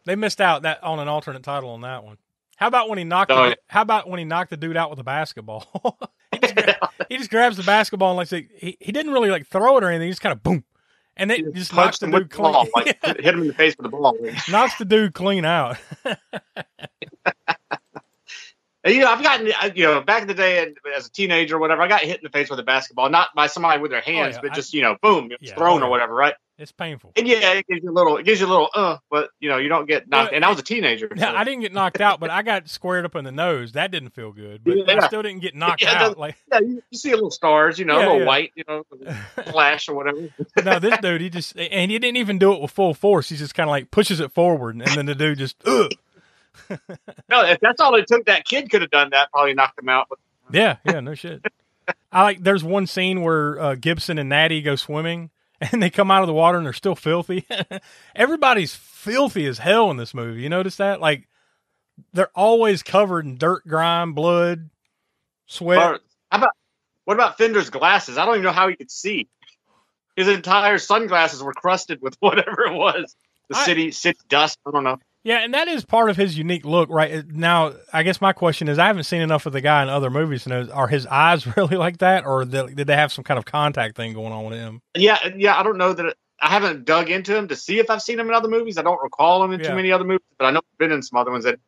they 0.04 0.16
missed 0.16 0.40
out 0.40 0.62
that 0.62 0.82
on 0.82 0.98
an 0.98 1.08
alternate 1.08 1.42
title 1.42 1.70
on 1.70 1.82
that 1.82 2.04
one. 2.04 2.18
How 2.56 2.68
about 2.68 2.88
when 2.88 2.98
he 2.98 3.04
knocked? 3.04 3.30
Oh, 3.30 3.42
the, 3.42 3.48
yeah. 3.50 3.54
How 3.68 3.82
about 3.82 4.08
when 4.08 4.18
he 4.18 4.24
knocked 4.24 4.50
the 4.50 4.56
dude 4.56 4.76
out 4.76 4.88
with 4.88 4.98
a 4.98 5.04
basketball? 5.04 5.98
he, 6.32 6.38
just 6.38 6.54
gra- 6.54 6.90
he 7.08 7.16
just 7.18 7.30
grabs 7.30 7.56
the 7.58 7.62
basketball 7.62 8.10
and 8.10 8.16
like 8.16 8.28
say, 8.28 8.48
he 8.56 8.78
he 8.80 8.92
didn't 8.92 9.12
really 9.12 9.30
like 9.30 9.46
throw 9.46 9.76
it 9.76 9.84
or 9.84 9.88
anything. 9.88 10.06
He 10.06 10.12
just 10.12 10.22
kind 10.22 10.32
of 10.32 10.42
boom, 10.42 10.64
and 11.18 11.30
it 11.30 11.54
just 11.54 11.74
knocks 11.74 11.98
the 11.98 12.06
dude 12.06 12.14
with 12.14 12.30
the 12.30 12.36
clean. 12.36 12.52
ball, 12.52 12.66
like 12.74 12.98
hit 13.04 13.20
him 13.20 13.42
in 13.42 13.48
the 13.48 13.52
face 13.52 13.76
with 13.76 13.84
the 13.84 13.90
ball. 13.90 14.16
knocks 14.48 14.78
the 14.78 14.86
dude 14.86 15.12
clean 15.12 15.44
out. 15.44 15.76
You 18.86 19.00
know, 19.00 19.10
I've 19.10 19.22
gotten, 19.22 19.46
you 19.74 19.84
know, 19.84 20.00
back 20.00 20.22
in 20.22 20.28
the 20.28 20.34
day 20.34 20.72
as 20.96 21.06
a 21.06 21.10
teenager 21.10 21.56
or 21.56 21.58
whatever, 21.58 21.82
I 21.82 21.88
got 21.88 22.02
hit 22.02 22.18
in 22.18 22.24
the 22.24 22.30
face 22.30 22.48
with 22.48 22.58
a 22.58 22.62
basketball, 22.62 23.10
not 23.10 23.34
by 23.34 23.46
somebody 23.48 23.80
with 23.82 23.90
their 23.90 24.00
hands, 24.00 24.36
yeah, 24.36 24.40
but 24.42 24.52
I- 24.52 24.54
just, 24.54 24.72
you 24.74 24.82
know, 24.82 24.96
boom, 25.02 25.30
Yeah, 25.40 25.54
thrown 25.54 25.82
oh, 25.82 25.86
or 25.86 25.90
whatever, 25.90 26.14
right? 26.14 26.34
It's 26.58 26.72
painful. 26.72 27.12
And 27.16 27.28
yeah, 27.28 27.52
it 27.52 27.66
gives 27.66 27.82
you 27.84 27.90
a 27.90 27.92
little, 27.92 28.16
it 28.16 28.24
gives 28.24 28.40
you 28.40 28.46
a 28.46 28.48
little, 28.48 28.70
uh, 28.74 28.96
but, 29.10 29.28
you 29.40 29.50
know, 29.50 29.58
you 29.58 29.68
don't 29.68 29.84
get 29.86 30.08
knocked. 30.08 30.30
Well, 30.30 30.36
and 30.36 30.42
I 30.44 30.48
was 30.48 30.58
a 30.58 30.62
teenager. 30.62 31.06
Yeah, 31.16 31.32
so- 31.32 31.36
I 31.36 31.44
didn't 31.44 31.60
get 31.60 31.74
knocked 31.74 32.00
out, 32.00 32.18
but 32.18 32.30
I 32.30 32.40
got 32.42 32.68
squared 32.70 33.04
up 33.04 33.14
in 33.14 33.24
the 33.24 33.32
nose. 33.32 33.72
That 33.72 33.90
didn't 33.90 34.10
feel 34.10 34.32
good, 34.32 34.62
but 34.64 34.88
I 34.88 35.06
still 35.06 35.20
didn't 35.20 35.40
get 35.42 35.54
knocked 35.54 35.82
Yeah, 35.82 36.04
out. 36.04 36.16
Like 36.18 36.36
yeah, 36.50 36.60
you, 36.60 36.82
see 36.94 37.10
a 37.10 37.14
little 37.14 37.30
stars, 37.30 37.78
you 37.78 37.84
know, 37.84 37.98
Yeah, 37.98 38.04
a 38.04 38.06
little 38.06 38.18
yeah. 38.20 38.26
white, 38.26 38.52
you 38.54 38.64
know, 38.68 38.84
flash 39.50 39.88
or 39.88 39.94
whatever. 39.96 40.28
no, 40.64 40.78
this 40.78 40.96
dude, 41.02 41.20
he 41.20 41.28
just 41.28 41.58
and 41.58 41.90
he 41.90 41.98
didn't 41.98 42.16
even 42.16 42.38
do 42.38 42.52
it 42.54 42.60
with 42.62 42.70
full 42.70 42.94
force. 42.94 43.28
He 43.28 43.36
just 43.36 43.54
kind 43.54 43.68
of 43.68 43.72
like 43.72 43.90
pushes 43.90 44.20
it 44.20 44.32
forward, 44.32 44.76
and 44.76 44.86
then 44.86 45.04
the 45.06 45.14
dude 45.14 45.38
just, 45.38 45.56
ugh. 45.66 45.90
No, 47.28 47.44
if 47.44 47.58
that's 47.60 47.80
all 47.80 47.94
it 47.96 48.06
took, 48.06 48.26
that 48.26 48.44
kid 48.44 48.70
could 48.70 48.82
have 48.82 48.90
done 48.90 49.10
that, 49.10 49.30
probably 49.32 49.54
knocked 49.54 49.78
him 49.80 49.88
out. 49.88 50.08
Yeah, 50.52 50.76
yeah, 50.84 51.00
no 51.00 51.14
shit. 51.14 51.44
I 52.12 52.22
like. 52.22 52.42
There's 52.42 52.62
one 52.64 52.86
scene 52.86 53.22
where 53.22 53.60
uh, 53.60 53.74
Gibson 53.74 54.18
and 54.18 54.30
Nady 54.30 54.64
go 54.64 54.76
swimming, 54.76 55.30
and 55.60 55.82
they 55.82 55.90
come 55.90 56.10
out 56.10 56.22
of 56.22 56.26
the 56.26 56.32
water 56.32 56.56
and 56.58 56.66
they're 56.66 56.72
still 56.72 56.94
filthy. 56.94 57.46
Everybody's 58.14 58.74
filthy 58.74 59.46
as 59.46 59.58
hell 59.58 59.90
in 59.90 59.96
this 59.96 60.14
movie. 60.14 60.42
You 60.42 60.48
notice 60.48 60.76
that? 60.76 61.00
Like 61.00 61.28
they're 62.12 62.30
always 62.34 62.82
covered 62.82 63.24
in 63.24 63.38
dirt, 63.38 63.66
grime, 63.66 64.12
blood, 64.14 64.70
sweat. 65.46 65.78
Or 65.78 66.00
how 66.30 66.38
about 66.38 66.50
what 67.04 67.14
about 67.14 67.38
Fender's 67.38 67.70
glasses? 67.70 68.18
I 68.18 68.24
don't 68.26 68.34
even 68.34 68.44
know 68.44 68.52
how 68.52 68.68
he 68.68 68.76
could 68.76 68.90
see. 68.90 69.28
His 70.16 70.28
entire 70.28 70.78
sunglasses 70.78 71.42
were 71.42 71.52
crusted 71.54 72.00
with 72.02 72.16
whatever 72.20 72.66
it 72.66 72.72
was. 72.72 73.16
the 73.48 73.56
I- 73.56 73.64
city 73.64 73.90
city 73.92 74.18
dust. 74.28 74.58
I 74.66 74.70
don't 74.70 74.84
know. 74.84 74.98
Yeah, 75.26 75.38
and 75.38 75.52
that 75.54 75.66
is 75.66 75.84
part 75.84 76.08
of 76.08 76.16
his 76.16 76.38
unique 76.38 76.64
look, 76.64 76.88
right? 76.88 77.26
Now, 77.26 77.72
I 77.92 78.04
guess 78.04 78.20
my 78.20 78.32
question 78.32 78.68
is, 78.68 78.78
I 78.78 78.86
haven't 78.86 79.02
seen 79.02 79.22
enough 79.22 79.44
of 79.44 79.52
the 79.52 79.60
guy 79.60 79.82
in 79.82 79.88
other 79.88 80.08
movies 80.08 80.44
to 80.44 80.50
know: 80.50 80.68
are 80.72 80.86
his 80.86 81.04
eyes 81.04 81.44
really 81.56 81.76
like 81.76 81.98
that, 81.98 82.24
or 82.24 82.44
did 82.44 82.76
did 82.76 82.86
they 82.86 82.94
have 82.94 83.10
some 83.12 83.24
kind 83.24 83.36
of 83.36 83.44
contact 83.44 83.96
thing 83.96 84.12
going 84.14 84.32
on 84.32 84.44
with 84.44 84.56
him? 84.56 84.82
Yeah, 84.96 85.18
yeah. 85.36 85.58
I 85.58 85.64
don't 85.64 85.78
know 85.78 85.92
that. 85.92 86.14
I 86.40 86.48
haven't 86.50 86.84
dug 86.84 87.10
into 87.10 87.36
him 87.36 87.48
to 87.48 87.56
see 87.56 87.80
if 87.80 87.90
I've 87.90 88.02
seen 88.02 88.20
him 88.20 88.28
in 88.28 88.34
other 88.34 88.46
movies. 88.48 88.78
I 88.78 88.82
don't 88.82 89.02
recall 89.02 89.42
him 89.42 89.52
in 89.52 89.58
Yeah. 89.58 89.70
too 89.70 89.74
many 89.74 89.90
other 89.90 90.04
movies, 90.04 90.26
but 90.38 90.44
I 90.44 90.50
know 90.52 90.60
he's 90.64 90.78
been 90.78 90.92
in 90.92 91.02
some 91.02 91.18
other 91.18 91.32
ones 91.32 91.42
that 91.44 91.58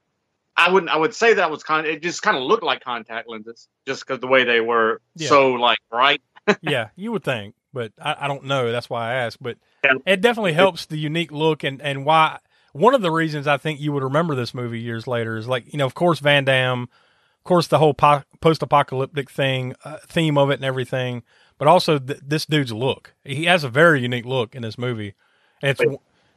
I 0.57 0.71
wouldn't. 0.71 0.93
I 0.93 0.97
would 0.97 1.13
say 1.15 1.35
that 1.35 1.51
was 1.51 1.65
kind. 1.65 1.85
of 1.85 1.93
It 1.93 2.01
just 2.03 2.23
kind 2.23 2.37
of 2.37 2.45
looked 2.45 2.63
like 2.63 2.85
contact 2.85 3.29
lenses, 3.29 3.67
just 3.89 4.07
because 4.07 4.21
the 4.21 4.29
way 4.29 4.45
they 4.45 4.61
were 4.61 5.01
Yeah. 5.17 5.31
so 5.31 5.49
like 5.55 5.79
bright. 5.91 6.21
yeah, 6.61 6.91
you 6.95 7.11
would 7.11 7.25
think, 7.25 7.57
but 7.73 7.91
I, 8.01 8.15
I 8.21 8.29
don't 8.29 8.45
know. 8.45 8.71
That's 8.71 8.89
why 8.89 9.11
I 9.11 9.15
asked. 9.15 9.43
But 9.43 9.57
Yeah. 9.83 9.95
it 10.07 10.21
definitely 10.21 10.53
helps 10.53 10.87
the 10.87 10.97
unique 10.99 11.33
look 11.33 11.65
and 11.65 11.83
and 11.83 12.05
why. 12.05 12.39
One 12.79 12.95
of 12.95 13.03
the 13.03 13.11
reasons 13.11 13.47
I 13.47 13.57
think 13.57 13.81
you 13.81 13.93
would 13.93 14.03
remember 14.03 14.35
this 14.35 14.55
movie 14.55 14.81
years 14.81 15.07
later 15.07 15.37
is 15.37 15.49
like 15.49 15.73
you 15.73 15.79
know, 15.79 15.87
of 15.87 15.95
course, 15.95 16.19
Van 16.21 16.45
Damme, 16.45 16.83
of 16.83 17.45
course, 17.45 17.67
the 17.67 17.79
whole 17.79 17.95
po- 17.95 18.23
post-apocalyptic 18.41 19.31
thing, 19.31 19.75
uh, 19.85 19.99
theme 20.07 20.37
of 20.39 20.51
it, 20.51 20.55
and 20.55 20.65
everything. 20.65 21.23
But 21.59 21.67
also 21.69 21.99
th- 21.99 22.21
this 22.25 22.47
dude's 22.47 22.73
look. 22.73 23.15
He 23.25 23.45
has 23.47 23.65
a 23.65 23.69
very 23.69 24.01
unique 24.01 24.25
look 24.25 24.55
in 24.55 24.63
this 24.63 24.79
movie. 24.79 25.15
And 25.61 25.71
it's 25.71 25.81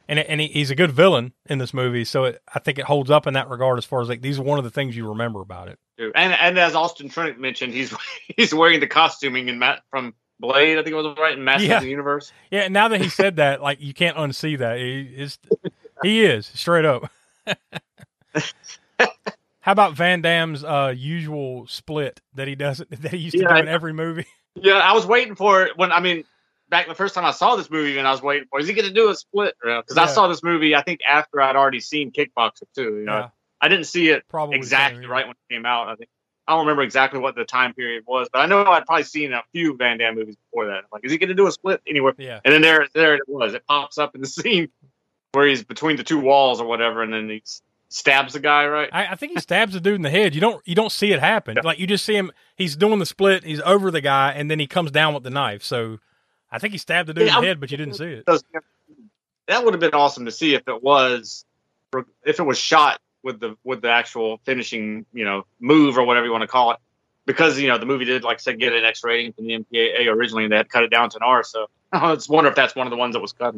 and 0.08 0.18
it, 0.18 0.26
and 0.28 0.40
he, 0.40 0.48
he's 0.48 0.70
a 0.70 0.74
good 0.74 0.90
villain 0.90 1.32
in 1.46 1.58
this 1.58 1.72
movie, 1.72 2.04
so 2.04 2.24
it, 2.24 2.42
I 2.52 2.58
think 2.58 2.78
it 2.78 2.86
holds 2.86 3.08
up 3.10 3.26
in 3.28 3.34
that 3.34 3.48
regard. 3.48 3.78
As 3.78 3.84
far 3.84 4.00
as 4.02 4.08
like 4.08 4.20
these 4.20 4.38
are 4.38 4.42
one 4.42 4.58
of 4.58 4.64
the 4.64 4.70
things 4.70 4.96
you 4.96 5.08
remember 5.08 5.40
about 5.40 5.68
it. 5.68 5.78
And 5.98 6.32
and 6.32 6.58
as 6.58 6.74
Austin 6.74 7.08
Trent 7.08 7.38
mentioned, 7.38 7.72
he's 7.72 7.94
he's 8.36 8.52
wearing 8.52 8.80
the 8.80 8.88
costuming 8.88 9.48
in 9.48 9.60
Matt 9.60 9.82
from 9.90 10.14
Blade. 10.40 10.76
I 10.76 10.82
think 10.82 10.92
it 10.92 10.96
was 10.96 11.16
right 11.18 11.38
in 11.38 11.44
Masters 11.44 11.68
Yeah. 11.68 11.76
of 11.76 11.82
the 11.84 11.90
Universe. 11.90 12.32
Yeah, 12.50 12.66
now 12.66 12.88
that 12.88 13.00
he 13.00 13.08
said 13.08 13.36
that, 13.36 13.62
like 13.62 13.80
you 13.80 13.94
can't 13.94 14.16
unsee 14.16 14.58
that. 14.58 14.78
He 14.78 15.02
is, 15.02 15.38
he 16.02 16.24
is 16.24 16.46
straight 16.46 16.84
up. 16.84 17.10
How 19.60 19.70
about 19.70 19.94
Van 19.94 20.22
Damme's 20.22 20.64
uh, 20.64 20.92
usual 20.96 21.66
split 21.68 22.20
that 22.34 22.48
he 22.48 22.56
does 22.56 22.78
that 22.90 23.12
he 23.12 23.18
used 23.18 23.36
to 23.36 23.42
Yeah, 23.42 23.54
do 23.54 23.60
in 23.60 23.68
every 23.68 23.92
movie? 23.92 24.26
Yeah, 24.56 24.74
I 24.74 24.92
was 24.92 25.06
waiting 25.06 25.34
for 25.34 25.62
it 25.62 25.78
when 25.78 25.92
I 25.92 26.00
mean 26.00 26.24
back 26.68 26.88
the 26.88 26.94
first 26.94 27.14
time 27.14 27.24
I 27.24 27.30
saw 27.30 27.54
this 27.56 27.70
movie, 27.70 27.96
and 27.98 28.08
I 28.08 28.10
was 28.10 28.22
waiting 28.22 28.48
for 28.50 28.58
is 28.60 28.66
he 28.66 28.74
going 28.74 28.88
to 28.88 28.92
do 28.92 29.08
a 29.08 29.14
split? 29.14 29.54
Because 29.62 29.96
I 29.96 30.06
saw 30.06 30.26
this 30.26 30.42
movie, 30.42 30.74
I 30.74 30.82
think 30.82 31.00
after 31.08 31.40
I'd 31.40 31.54
already 31.56 31.80
seen 31.80 32.10
Kickboxer 32.10 32.64
too. 32.74 32.98
You 32.98 33.04
know, 33.04 33.18
Yeah, 33.18 33.28
I 33.60 33.68
didn't 33.68 33.86
see 33.86 34.08
it 34.08 34.24
probably 34.28 34.56
exactly 34.56 35.06
right 35.06 35.26
when 35.26 35.36
it 35.36 35.54
came 35.54 35.64
out. 35.64 35.88
I 35.88 35.94
think 35.94 36.10
I 36.48 36.52
don't 36.52 36.66
remember 36.66 36.82
exactly 36.82 37.20
what 37.20 37.36
the 37.36 37.44
time 37.44 37.72
period 37.72 38.02
was, 38.06 38.28
but 38.32 38.40
I 38.40 38.46
know 38.46 38.64
I'd 38.64 38.84
probably 38.84 39.04
seen 39.04 39.32
a 39.32 39.42
few 39.52 39.76
Van 39.76 39.98
Damme 39.98 40.16
movies 40.16 40.34
before 40.36 40.66
that. 40.66 40.84
Like, 40.92 41.04
is 41.04 41.12
he 41.12 41.18
going 41.18 41.28
to 41.28 41.34
do 41.34 41.46
a 41.46 41.52
split 41.52 41.80
anywhere? 41.86 42.14
Yeah, 42.18 42.40
And 42.44 42.52
then 42.52 42.62
there, 42.62 42.88
there 42.94 43.14
it 43.14 43.22
was. 43.28 43.54
It 43.54 43.64
pops 43.68 43.96
up 43.96 44.16
in 44.16 44.20
the 44.20 44.26
scene 44.26 44.68
where 45.32 45.46
he's 45.46 45.64
between 45.64 45.96
the 45.96 46.04
two 46.04 46.20
walls 46.20 46.60
or 46.60 46.66
whatever, 46.66 47.02
and 47.02 47.12
then 47.12 47.28
he 47.28 47.42
stabs 47.88 48.34
the 48.34 48.40
guy. 48.40 48.66
Right? 48.66 48.88
I, 48.92 49.08
I 49.08 49.14
think 49.16 49.32
he 49.32 49.40
stabs 49.40 49.72
the 49.72 49.80
dude 49.80 49.96
in 49.96 50.02
the 50.02 50.10
head. 50.10 50.34
You 50.34 50.40
don't 50.40 50.66
you 50.66 50.74
don't 50.74 50.92
see 50.92 51.12
it 51.12 51.20
happen. 51.20 51.58
Like 51.62 51.78
you 51.78 51.86
just 51.86 52.04
see 52.04 52.14
him. 52.14 52.32
He's 52.56 52.76
doing 52.76 52.98
the 52.98 53.06
split. 53.06 53.44
He's 53.44 53.60
over 53.60 53.90
the 53.90 54.00
guy, 54.00 54.32
and 54.32 54.50
then 54.50 54.58
he 54.58 54.66
comes 54.66 54.90
down 54.90 55.14
with 55.14 55.22
the 55.22 55.30
knife. 55.30 55.62
So 55.62 55.98
I 56.50 56.58
think 56.58 56.72
he 56.72 56.78
stabbed 56.78 57.08
the 57.08 57.14
dude 57.14 57.26
Yeah, 57.26 57.36
in 57.36 57.40
the 57.40 57.46
head, 57.48 57.60
but 57.60 57.70
you 57.70 57.76
didn't 57.76 57.94
see 57.94 58.04
it. 58.04 58.26
That 59.48 59.64
would 59.64 59.74
have 59.74 59.80
been 59.80 59.94
awesome 59.94 60.26
to 60.26 60.30
see 60.30 60.54
if 60.54 60.68
it 60.68 60.82
was, 60.82 61.44
if 62.24 62.38
it 62.38 62.42
was 62.44 62.58
shot 62.58 63.00
with 63.22 63.40
the 63.40 63.56
with 63.64 63.82
the 63.82 63.90
actual 63.90 64.40
finishing, 64.44 65.06
you 65.12 65.24
know, 65.24 65.46
move 65.60 65.98
or 65.98 66.04
whatever 66.04 66.26
you 66.26 66.32
want 66.32 66.42
to 66.42 66.48
call 66.48 66.72
it. 66.72 66.78
Because 67.24 67.58
you 67.58 67.68
know 67.68 67.78
the 67.78 67.86
movie 67.86 68.04
did, 68.04 68.24
like 68.24 68.38
I 68.38 68.40
said, 68.40 68.58
get 68.58 68.72
an 68.72 68.84
X 68.84 69.04
rating 69.04 69.32
from 69.32 69.46
the 69.46 69.58
MPAA 69.58 70.06
originally, 70.08 70.44
and 70.44 70.52
they 70.52 70.56
had 70.56 70.68
cut 70.68 70.82
it 70.82 70.90
down 70.90 71.08
to 71.10 71.16
an 71.16 71.22
R. 71.22 71.42
So 71.44 71.66
I 71.92 72.14
just 72.14 72.28
wonder 72.28 72.50
if 72.50 72.56
that's 72.56 72.74
one 72.74 72.86
of 72.86 72.90
the 72.90 72.96
ones 72.96 73.14
that 73.14 73.20
was 73.20 73.32
cut. 73.32 73.54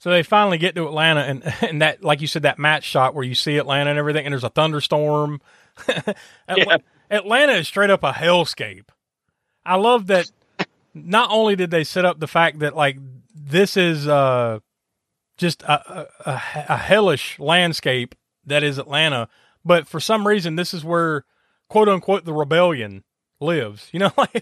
So 0.00 0.10
they 0.10 0.22
finally 0.22 0.58
get 0.58 0.74
to 0.76 0.86
Atlanta, 0.86 1.20
and 1.22 1.42
and 1.62 1.82
that, 1.82 2.02
like 2.04 2.20
you 2.20 2.26
said, 2.26 2.42
that 2.42 2.58
match 2.58 2.84
shot 2.84 3.14
where 3.14 3.24
you 3.24 3.34
see 3.34 3.56
Atlanta 3.56 3.90
and 3.90 3.98
everything, 3.98 4.26
and 4.26 4.32
there's 4.32 4.44
a 4.44 4.50
thunderstorm. 4.50 5.40
Atla- 5.88 6.14
Yeah. 6.56 6.76
Atlanta 7.10 7.52
is 7.54 7.66
straight 7.66 7.90
up 7.90 8.02
a 8.04 8.12
hellscape. 8.12 8.88
I 9.64 9.76
love 9.76 10.06
that. 10.08 10.30
Not 10.94 11.30
only 11.30 11.56
did 11.56 11.70
they 11.70 11.84
set 11.84 12.04
up 12.04 12.20
the 12.20 12.26
fact 12.26 12.58
that 12.60 12.74
like 12.76 12.98
this 13.34 13.76
is 13.76 14.06
uh 14.08 14.58
just 15.36 15.62
a, 15.62 15.72
a, 16.00 16.06
a, 16.30 16.42
a 16.70 16.76
hellish 16.76 17.38
landscape 17.38 18.14
that 18.46 18.62
is 18.62 18.78
Atlanta, 18.78 19.28
but 19.64 19.86
for 19.86 20.00
some 20.00 20.26
reason 20.26 20.56
this 20.56 20.74
is 20.74 20.84
where 20.84 21.24
quote 21.68 21.88
unquote 21.88 22.24
the 22.24 22.32
rebellion 22.32 23.04
lives. 23.40 23.88
You 23.92 24.00
know, 24.00 24.12
like 24.18 24.32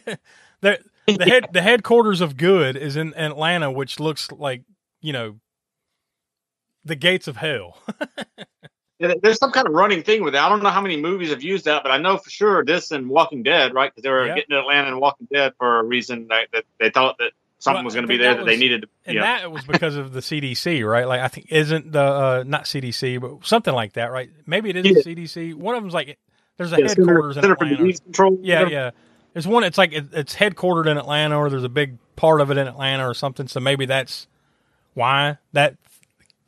the 0.60 0.78
the 1.06 1.24
head 1.24 1.46
the 1.52 1.62
headquarters 1.62 2.20
of 2.20 2.36
good 2.36 2.76
is 2.76 2.96
in 2.96 3.14
Atlanta, 3.14 3.70
which 3.70 4.00
looks 4.00 4.30
like 4.32 4.62
you 5.00 5.12
know 5.12 5.36
the 6.86 6.96
gates 6.96 7.28
of 7.28 7.36
hell. 7.36 7.78
There's 8.98 9.36
some 9.38 9.52
kind 9.52 9.66
of 9.66 9.74
running 9.74 10.02
thing 10.02 10.24
with 10.24 10.34
it. 10.34 10.38
I 10.40 10.48
don't 10.48 10.62
know 10.62 10.70
how 10.70 10.80
many 10.80 10.96
movies 10.96 11.28
have 11.28 11.42
used 11.42 11.66
that, 11.66 11.82
but 11.82 11.92
I 11.92 11.98
know 11.98 12.16
for 12.16 12.30
sure 12.30 12.64
this 12.64 12.90
and 12.92 13.10
Walking 13.10 13.42
Dead, 13.42 13.74
right? 13.74 13.90
Because 13.94 14.02
they 14.04 14.08
were 14.10 14.26
Yeah. 14.26 14.34
getting 14.36 14.50
to 14.50 14.60
Atlanta 14.60 14.88
and 14.88 14.98
Walking 15.00 15.28
Dead 15.30 15.52
for 15.58 15.80
a 15.80 15.82
reason 15.84 16.28
that, 16.28 16.48
that 16.54 16.64
they 16.80 16.88
thought 16.88 17.18
that 17.18 17.32
something 17.58 17.80
Well, 17.80 17.84
was 17.84 17.94
going 17.94 18.04
to 18.04 18.08
be 18.08 18.16
there 18.16 18.32
that 18.34 18.38
that, 18.38 18.46
they 18.46 18.56
needed. 18.56 18.82
To, 18.82 18.88
and 19.04 19.16
know. 19.16 19.20
that 19.20 19.52
was 19.52 19.64
because 19.64 19.96
of 19.96 20.12
the 20.14 20.20
CDC, 20.20 20.88
right? 20.88 21.06
Like 21.06 21.20
I 21.20 21.28
think 21.28 21.48
isn't 21.50 21.92
the 21.92 22.00
uh, 22.02 22.44
not 22.46 22.64
CDC, 22.64 23.20
but 23.20 23.46
something 23.46 23.74
like 23.74 23.92
that, 23.94 24.12
right? 24.12 24.30
Maybe 24.46 24.70
it 24.70 24.76
is 24.76 24.86
Yeah. 24.86 24.92
the 24.92 25.14
CDC. 25.14 25.54
One 25.54 25.74
of 25.74 25.82
them's 25.82 25.92
like 25.94 26.18
there's 26.56 26.72
a 26.72 26.80
Yeah, 26.80 26.86
Center- 26.86 27.02
headquarters 27.12 27.36
in 27.36 27.42
Center 27.42 27.56
for 27.56 27.64
Atlanta. 27.66 27.98
Control. 28.00 28.38
Yeah, 28.40 28.54
whatever. 28.62 28.70
yeah. 28.72 28.90
There's 29.34 29.46
one. 29.46 29.62
It's 29.64 29.76
like 29.76 29.92
it, 29.92 30.06
it's 30.14 30.34
headquartered 30.34 30.86
in 30.86 30.96
Atlanta, 30.96 31.36
or 31.38 31.50
there's 31.50 31.64
a 31.64 31.68
big 31.68 31.98
part 32.16 32.40
of 32.40 32.50
it 32.50 32.56
in 32.56 32.66
Atlanta, 32.66 33.06
or 33.06 33.12
something. 33.12 33.46
So 33.46 33.60
maybe 33.60 33.84
that's 33.84 34.26
why 34.94 35.36
that 35.52 35.76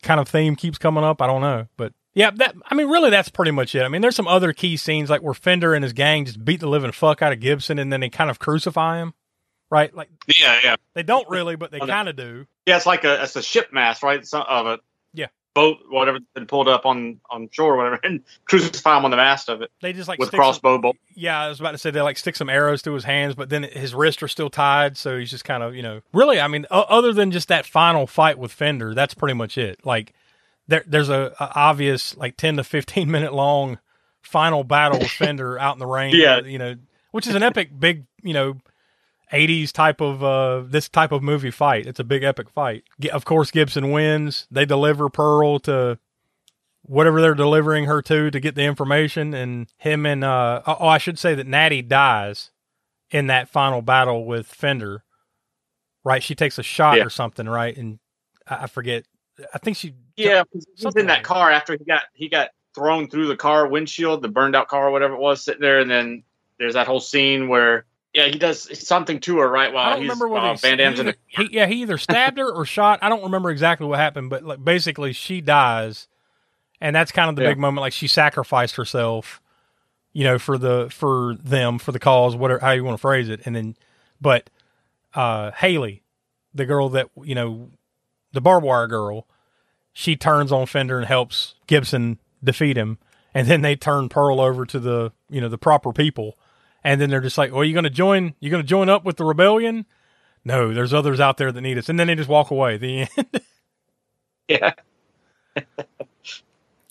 kind 0.03 0.21
of 0.21 0.29
theme 0.29 0.57
keeps 0.57 0.79
coming 0.79 1.05
up. 1.05 1.21
I 1.23 1.27
don't 1.27 1.41
know, 1.41 1.67
but 1.77 1.93
yeah, 2.15 2.31
that. 2.33 2.57
I 2.67 2.75
mean, 2.75 2.89
really, 2.89 3.11
that's 3.11 3.29
pretty 3.29 3.53
much 3.53 3.75
it. 3.75 3.83
I 3.83 3.89
mean, 3.89 4.03
there's 4.03 4.17
some 4.17 4.27
other 4.29 4.53
key 4.53 4.77
scenes 4.77 5.11
like 5.11 5.23
where 5.23 5.35
Fender 5.35 5.75
and 5.75 5.85
his 5.85 5.93
gang 5.93 6.25
just 6.25 6.45
beat 6.45 6.61
the 6.61 6.69
living 6.69 6.93
fuck 6.93 7.23
out 7.23 7.33
of 7.33 7.41
Gibson, 7.41 7.79
and 7.79 7.93
then 7.93 8.01
they 8.01 8.09
kind 8.11 8.31
of 8.31 8.39
crucify 8.39 8.99
him, 8.99 9.15
right? 9.71 9.95
Like 9.95 10.09
yeah, 10.27 10.59
yeah. 10.65 10.77
they 10.95 11.03
don't 11.03 11.29
really, 11.29 11.57
but 11.57 11.71
they 11.71 11.79
kind 11.79 12.09
of 12.09 12.17
do. 12.17 12.47
Yeah, 12.67 12.77
it's 12.77 12.87
like 12.87 13.05
a 13.05 13.23
it's 13.23 13.37
a 13.37 13.43
ship 13.43 13.73
mast, 13.73 14.03
right? 14.03 14.27
Some 14.27 14.43
of 14.49 14.67
a 14.67 14.71
Yeah. 14.71 14.77
Boat, 15.59 15.79
whatever, 15.89 16.19
been 16.35 16.47
pulled 16.47 16.69
up 16.69 16.87
on 16.87 17.21
on 17.31 17.49
shore, 17.51 17.75
or 17.75 17.77
whatever, 17.79 17.99
and 18.05 18.23
crucify 18.45 18.97
him 18.99 19.05
on 19.05 19.11
the 19.11 19.17
mast 19.17 19.49
of 19.49 19.61
it 19.63 19.71
They 19.83 19.93
just 19.93 20.09
like 20.09 20.19
with 20.19 20.29
stick 20.29 20.37
some- 20.39 20.45
crossbow 20.45 20.79
bolt. 20.79 20.97
Yeah, 21.15 21.41
I 21.41 21.49
was 21.49 21.59
about 21.59 21.73
to 21.73 21.79
say 21.79 21.91
they 21.91 22.01
like 22.01 22.17
stick 22.19 22.37
some 22.37 22.49
arrows 22.49 22.83
through 22.83 22.95
his 22.95 23.05
hands, 23.05 23.35
but 23.35 23.49
then 23.49 23.65
his 23.65 23.95
wrists 23.95 24.23
are 24.23 24.29
still 24.29 24.51
tied, 24.51 24.97
so 24.97 25.19
he's 25.19 25.31
just 25.31 25.45
kind 25.45 25.63
of 25.63 25.75
you 25.75 25.83
know. 25.83 26.01
Really, 26.13 26.41
I 26.41 26.47
mean, 26.49 26.67
o- 26.71 26.83
other 26.89 27.13
than 27.13 27.31
just 27.31 27.49
that 27.49 27.67
final 27.67 28.07
fight 28.07 28.39
with 28.39 28.53
Fender, 28.53 28.95
that's 28.95 29.15
pretty 29.15 29.35
much 29.35 29.59
it. 29.59 29.85
Like 29.85 30.13
there, 30.69 30.85
there's 30.87 31.09
a, 31.09 31.35
a 31.41 31.53
obvious 31.59 32.17
like 32.17 32.37
ten 32.37 32.57
to 32.57 32.65
fifteen 32.65 33.11
minute 33.17 33.33
long 33.35 33.79
final 34.23 34.63
battle 34.65 34.99
with 34.99 35.11
Fender 35.23 35.59
out 35.59 35.75
in 35.75 35.79
the 35.79 35.87
rain. 35.87 36.15
Yeah. 36.15 36.41
you 36.41 36.59
know, 36.59 36.77
which 37.11 37.27
is 37.27 37.35
an 37.35 37.43
epic, 37.43 37.71
big 37.79 38.05
you 38.23 38.33
know. 38.35 38.57
80s 39.33 39.73
type 39.73 40.01
of 40.01 40.23
uh 40.25 40.63
this 40.67 40.89
type 40.89 41.13
of 41.13 41.23
movie 41.23 41.51
fight. 41.51 41.87
It's 41.87 42.01
a 42.01 42.05
big 42.05 42.23
epic 42.23 42.49
fight. 42.51 42.85
Of 43.13 43.25
course 43.25 43.51
Gibson 43.51 43.91
wins. 43.93 44.47
They 44.51 44.65
deliver 44.65 45.09
Pearl 45.09 45.59
to 45.61 45.99
whatever 46.83 47.21
they're 47.21 47.35
delivering 47.35 47.85
her 47.87 48.01
to 48.03 48.31
to 48.31 48.41
get 48.41 48.55
the 48.55 48.63
information 48.63 49.35
and 49.35 49.69
him 49.77 50.07
and 50.07 50.25
uh 50.25 50.63
oh 50.67 50.87
I 50.89 50.99
should 50.99 51.19
say 51.19 51.35
that 51.35 51.47
Nady 51.47 51.87
dies 51.87 52.51
in 53.11 53.27
that 53.29 53.49
final 53.49 53.83
battle 53.83 54.25
with 54.27 54.47
Fender. 54.47 55.05
Right? 56.05 56.23
She 56.23 56.35
takes 56.35 56.59
a 56.59 56.63
shot 56.63 56.97
Yeah. 56.99 57.05
or 57.05 57.11
something, 57.11 57.49
right? 57.49 57.77
And 57.77 57.99
I, 58.47 58.65
I 58.65 58.67
forget. 58.67 59.05
I 59.55 59.59
think 59.59 59.77
she 59.77 59.95
Yeah, 60.17 60.43
he's 60.53 60.65
Something 60.77 61.03
in 61.03 61.07
that 61.09 61.23
car 61.23 61.51
after 61.51 61.75
he 61.77 61.85
got 61.85 62.05
he 62.15 62.29
got 62.29 62.51
thrown 62.75 63.09
through 63.09 63.27
the 63.27 63.37
car 63.37 63.67
windshield, 63.69 64.23
the 64.23 64.29
burned 64.29 64.57
out 64.57 64.69
car 64.69 64.89
or 64.89 64.91
whatever 64.91 65.15
it 65.15 65.21
was, 65.21 65.45
sitting 65.45 65.61
there, 65.61 65.81
and 65.81 65.91
then 65.91 66.23
there's 66.59 66.75
that 66.75 66.87
whole 66.87 67.01
scene 67.01 67.49
where 67.49 67.85
yeah 68.15 68.27
he 68.27 68.39
does 68.39 68.87
something 68.87 69.21
to 69.21 69.39
her 69.39 69.49
right 69.49 69.73
while 69.73 69.87
I 69.87 69.91
don't 69.91 70.03
he's 70.03 70.09
remember 70.11 70.29
whether 70.29 70.47
uh, 70.49 70.53
he, 70.53 70.59
Van 70.59 70.79
Damme's 70.79 70.97
he 70.97 71.01
in 71.01 71.07
the 71.07 71.17
he, 71.27 71.49
yeah, 71.53 71.67
he 71.67 71.83
either 71.83 71.99
stabbed 71.99 72.39
her 72.39 72.51
or 72.51 72.65
shot. 72.65 72.99
I 73.03 73.09
don't 73.09 73.23
remember 73.25 73.51
exactly 73.51 73.87
what 73.87 73.99
happened, 73.99 74.31
but 74.31 74.43
like 74.45 74.65
basically 74.65 75.13
she 75.13 75.41
dies, 75.41 76.09
and 76.81 76.95
that's 76.97 77.13
kind 77.13 77.29
of 77.31 77.37
the 77.37 77.43
Yeah. 77.43 77.51
big 77.51 77.59
moment. 77.59 77.83
Like 77.83 77.93
she 77.93 78.09
sacrificed 78.09 78.77
herself, 78.77 79.41
you 80.13 80.25
know, 80.25 80.39
for 80.39 80.59
the 80.59 80.89
for 80.91 81.37
them 81.43 81.79
for 81.79 81.93
the 81.93 81.99
cause, 81.99 82.35
whatever 82.37 82.61
how 82.61 82.73
you 82.73 82.85
want 82.85 82.97
to 82.97 83.01
phrase 83.01 83.29
it. 83.29 83.41
And 83.45 83.55
then, 83.57 83.77
but 84.21 84.51
uh 85.15 85.51
Haley, 85.53 86.03
the 86.55 86.67
girl 86.67 86.89
that 86.91 87.11
you 87.23 87.35
know, 87.35 87.71
the 88.33 88.41
barbed 88.41 88.65
wire 88.67 88.87
girl, 88.87 89.27
she 89.93 90.17
turns 90.17 90.51
on 90.53 90.67
Fender 90.67 90.99
and 90.99 91.07
helps 91.07 91.55
Gibson 91.67 92.19
defeat 92.43 92.77
him, 92.77 92.99
and 93.35 93.47
then 93.49 93.63
they 93.63 93.77
turn 93.77 94.09
Pearl 94.09 94.41
over 94.41 94.65
to 94.67 94.79
the 94.81 95.13
you 95.31 95.41
know 95.41 95.49
the 95.49 95.59
proper 95.59 95.93
people. 95.93 96.39
And 96.85 97.01
then 97.01 97.11
they're 97.11 97.21
just 97.21 97.37
like, 97.39 97.53
"Well, 97.53 97.65
you 97.65 97.73
going 97.73 97.85
to 97.85 97.91
join? 97.91 98.35
You 98.41 98.51
going 98.51 98.63
to 98.63 98.67
join 98.69 98.89
up 98.89 99.05
with 99.05 99.17
the 99.17 99.25
rebellion?" 99.25 99.85
No, 100.45 100.73
there's 100.73 100.95
others 100.95 101.21
out 101.21 101.37
there 101.37 101.51
that 101.53 101.61
need 101.61 101.77
us. 101.79 101.89
And 101.89 101.99
then 101.99 102.07
they 102.07 102.15
just 102.15 102.29
walk 102.29 102.51
away. 102.51 102.77
The 102.79 103.01
end. 103.17 103.41
yeah 104.49 104.73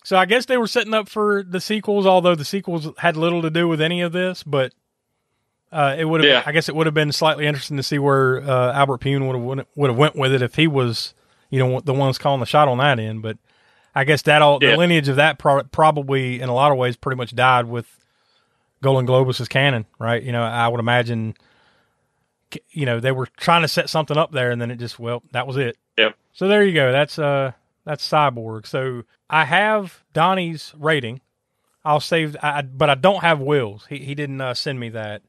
So 0.04 0.16
I 0.18 0.26
guess 0.26 0.46
they 0.46 0.58
were 0.58 0.68
setting 0.68 0.94
up 0.94 1.10
for 1.10 1.44
the 1.44 1.60
sequels, 1.60 2.06
although 2.06 2.36
the 2.36 2.46
sequels 2.46 2.88
had 2.98 3.18
little 3.18 3.42
to 3.42 3.50
do 3.50 3.68
with 3.68 3.82
any 3.82 4.02
of 4.02 4.12
this. 4.14 4.44
But 4.44 4.74
uh, 5.72 5.96
it 5.98 6.06
would 6.06 6.22
have. 6.24 6.30
Yeah. 6.30 6.44
I 6.46 6.52
guess 6.54 6.70
it 6.70 6.76
would 6.76 6.86
have 6.88 6.94
been 6.94 7.12
slightly 7.12 7.46
interesting 7.46 7.78
to 7.78 7.84
see 7.84 8.00
where 8.00 8.42
uh, 8.42 8.72
Albert 8.74 9.02
Pyun 9.02 9.28
would 9.28 9.58
have 9.60 9.68
would 9.76 9.90
have 9.90 9.98
went 9.98 10.16
with 10.16 10.34
it 10.34 10.42
if 10.42 10.56
he 10.56 10.68
was 10.68 11.14
you 11.50 11.60
know, 11.60 11.80
the 11.80 11.94
ones 11.94 12.18
calling 12.18 12.42
the 12.42 12.46
shot 12.46 12.68
on 12.68 12.78
that 12.78 13.00
end. 13.00 13.22
But 13.22 13.38
I 13.96 14.04
guess 14.04 14.22
that 14.24 14.42
all 14.42 14.60
Yeah. 14.62 14.72
the 14.72 14.78
lineage 14.78 15.08
of 15.08 15.16
that 15.16 15.40
pro- 15.40 15.64
probably 15.64 16.42
in 16.42 16.50
a 16.50 16.54
lot 16.54 16.72
of 16.74 16.78
ways 16.78 16.96
pretty 16.98 17.16
much 17.18 17.34
died 17.36 17.66
with 17.66 17.88
Golan 18.82 19.06
Globus's 19.06 19.48
Cannon, 19.48 19.86
right? 20.00 20.22
You 20.22 20.32
know, 20.32 20.44
I 20.44 20.68
would 20.68 20.80
imagine, 20.80 21.36
you 22.72 22.86
know, 22.86 23.00
they 23.00 23.12
were 23.12 23.28
trying 23.38 23.62
to 23.64 23.68
set 23.68 23.90
something 23.90 24.18
up 24.18 24.32
there, 24.32 24.52
and 24.52 24.62
then 24.62 24.72
it 24.72 24.78
just 24.78 25.00
well, 25.00 25.24
that 25.32 25.48
was 25.48 25.58
it. 25.58 25.78
Yep. 25.98 26.16
So 26.34 26.48
there 26.48 26.64
you 26.64 26.74
go. 26.74 26.92
That's 26.92 27.18
uh 27.20 27.52
that's 27.86 28.08
Cyborg. 28.10 28.66
So 28.68 29.04
I 29.30 29.46
have 29.46 30.04
Donnie's 30.14 30.74
rating. 30.78 31.22
I'll 31.84 32.00
save, 32.02 32.36
I- 32.44 32.62
but 32.64 32.90
I 32.90 32.96
don't 32.96 33.22
have 33.22 33.40
Will's. 33.40 33.86
He 33.88 33.98
he 34.00 34.14
didn't 34.16 34.42
uh, 34.42 34.54
send 34.54 34.80
me 34.80 34.90
that, 34.90 35.22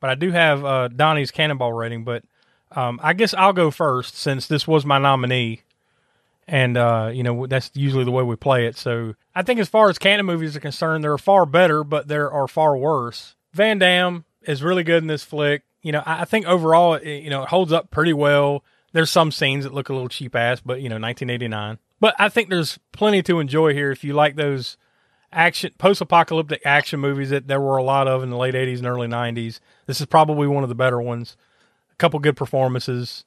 but 0.00 0.10
I 0.10 0.14
do 0.14 0.30
have 0.30 0.64
uh, 0.64 0.88
Donnie's 0.88 1.30
Cannonball 1.30 1.72
rating. 1.72 2.04
But 2.04 2.24
um, 2.72 3.00
I 3.02 3.12
guess 3.12 3.34
I'll 3.34 3.52
go 3.52 3.70
first 3.70 4.16
since 4.16 4.46
this 4.46 4.66
was 4.68 4.84
my 4.86 4.98
nominee, 4.98 5.62
and 6.48 6.76
uh, 6.76 7.10
you 7.12 7.22
know 7.22 7.46
that's 7.46 7.70
usually 7.74 8.04
the 8.04 8.10
way 8.10 8.22
we 8.22 8.36
play 8.36 8.66
it. 8.66 8.76
So 8.76 9.14
I 9.34 9.42
think 9.42 9.60
as 9.60 9.68
far 9.68 9.88
as 9.88 9.98
Cannon 9.98 10.26
movies 10.26 10.56
are 10.56 10.60
concerned, 10.60 11.02
there 11.02 11.12
are 11.12 11.18
far 11.18 11.46
better, 11.46 11.84
but 11.84 12.08
there 12.08 12.30
are 12.30 12.48
far 12.48 12.76
worse. 12.76 13.34
Van 13.52 13.78
Damme 13.78 14.24
is 14.42 14.62
really 14.62 14.84
good 14.84 15.02
in 15.02 15.08
this 15.08 15.24
flick. 15.24 15.62
You 15.82 15.92
know, 15.92 16.02
I 16.04 16.22
I 16.22 16.24
think 16.24 16.46
overall, 16.46 16.94
it, 16.94 17.22
you 17.22 17.30
know, 17.30 17.42
it 17.42 17.48
holds 17.48 17.72
up 17.72 17.90
pretty 17.90 18.12
well. 18.12 18.64
There's 18.92 19.10
some 19.10 19.32
scenes 19.32 19.64
that 19.64 19.74
look 19.74 19.88
a 19.88 19.92
little 19.92 20.08
cheap 20.08 20.34
ass, 20.34 20.60
but 20.64 20.80
you 20.80 20.88
know, 20.88 20.94
1989. 20.94 21.78
But 21.98 22.14
I 22.18 22.28
think 22.28 22.48
there's 22.48 22.78
plenty 22.92 23.22
to 23.24 23.40
enjoy 23.40 23.72
here 23.72 23.90
if 23.90 24.04
you 24.04 24.12
like 24.12 24.36
those 24.36 24.76
action 25.32 25.70
post-apocalyptic 25.78 26.62
action 26.64 27.00
movies 27.00 27.30
that 27.30 27.48
there 27.48 27.60
were 27.60 27.76
a 27.76 27.82
lot 27.82 28.08
of 28.08 28.22
in 28.22 28.30
the 28.30 28.36
late 28.36 28.54
80s 28.54 28.78
and 28.78 28.86
early 28.86 29.08
90s. 29.08 29.60
This 29.86 30.00
is 30.00 30.06
probably 30.06 30.46
one 30.46 30.62
of 30.62 30.68
the 30.68 30.74
better 30.74 31.00
ones. 31.00 31.36
A 31.92 31.96
couple 31.96 32.20
good 32.20 32.36
performances, 32.36 33.24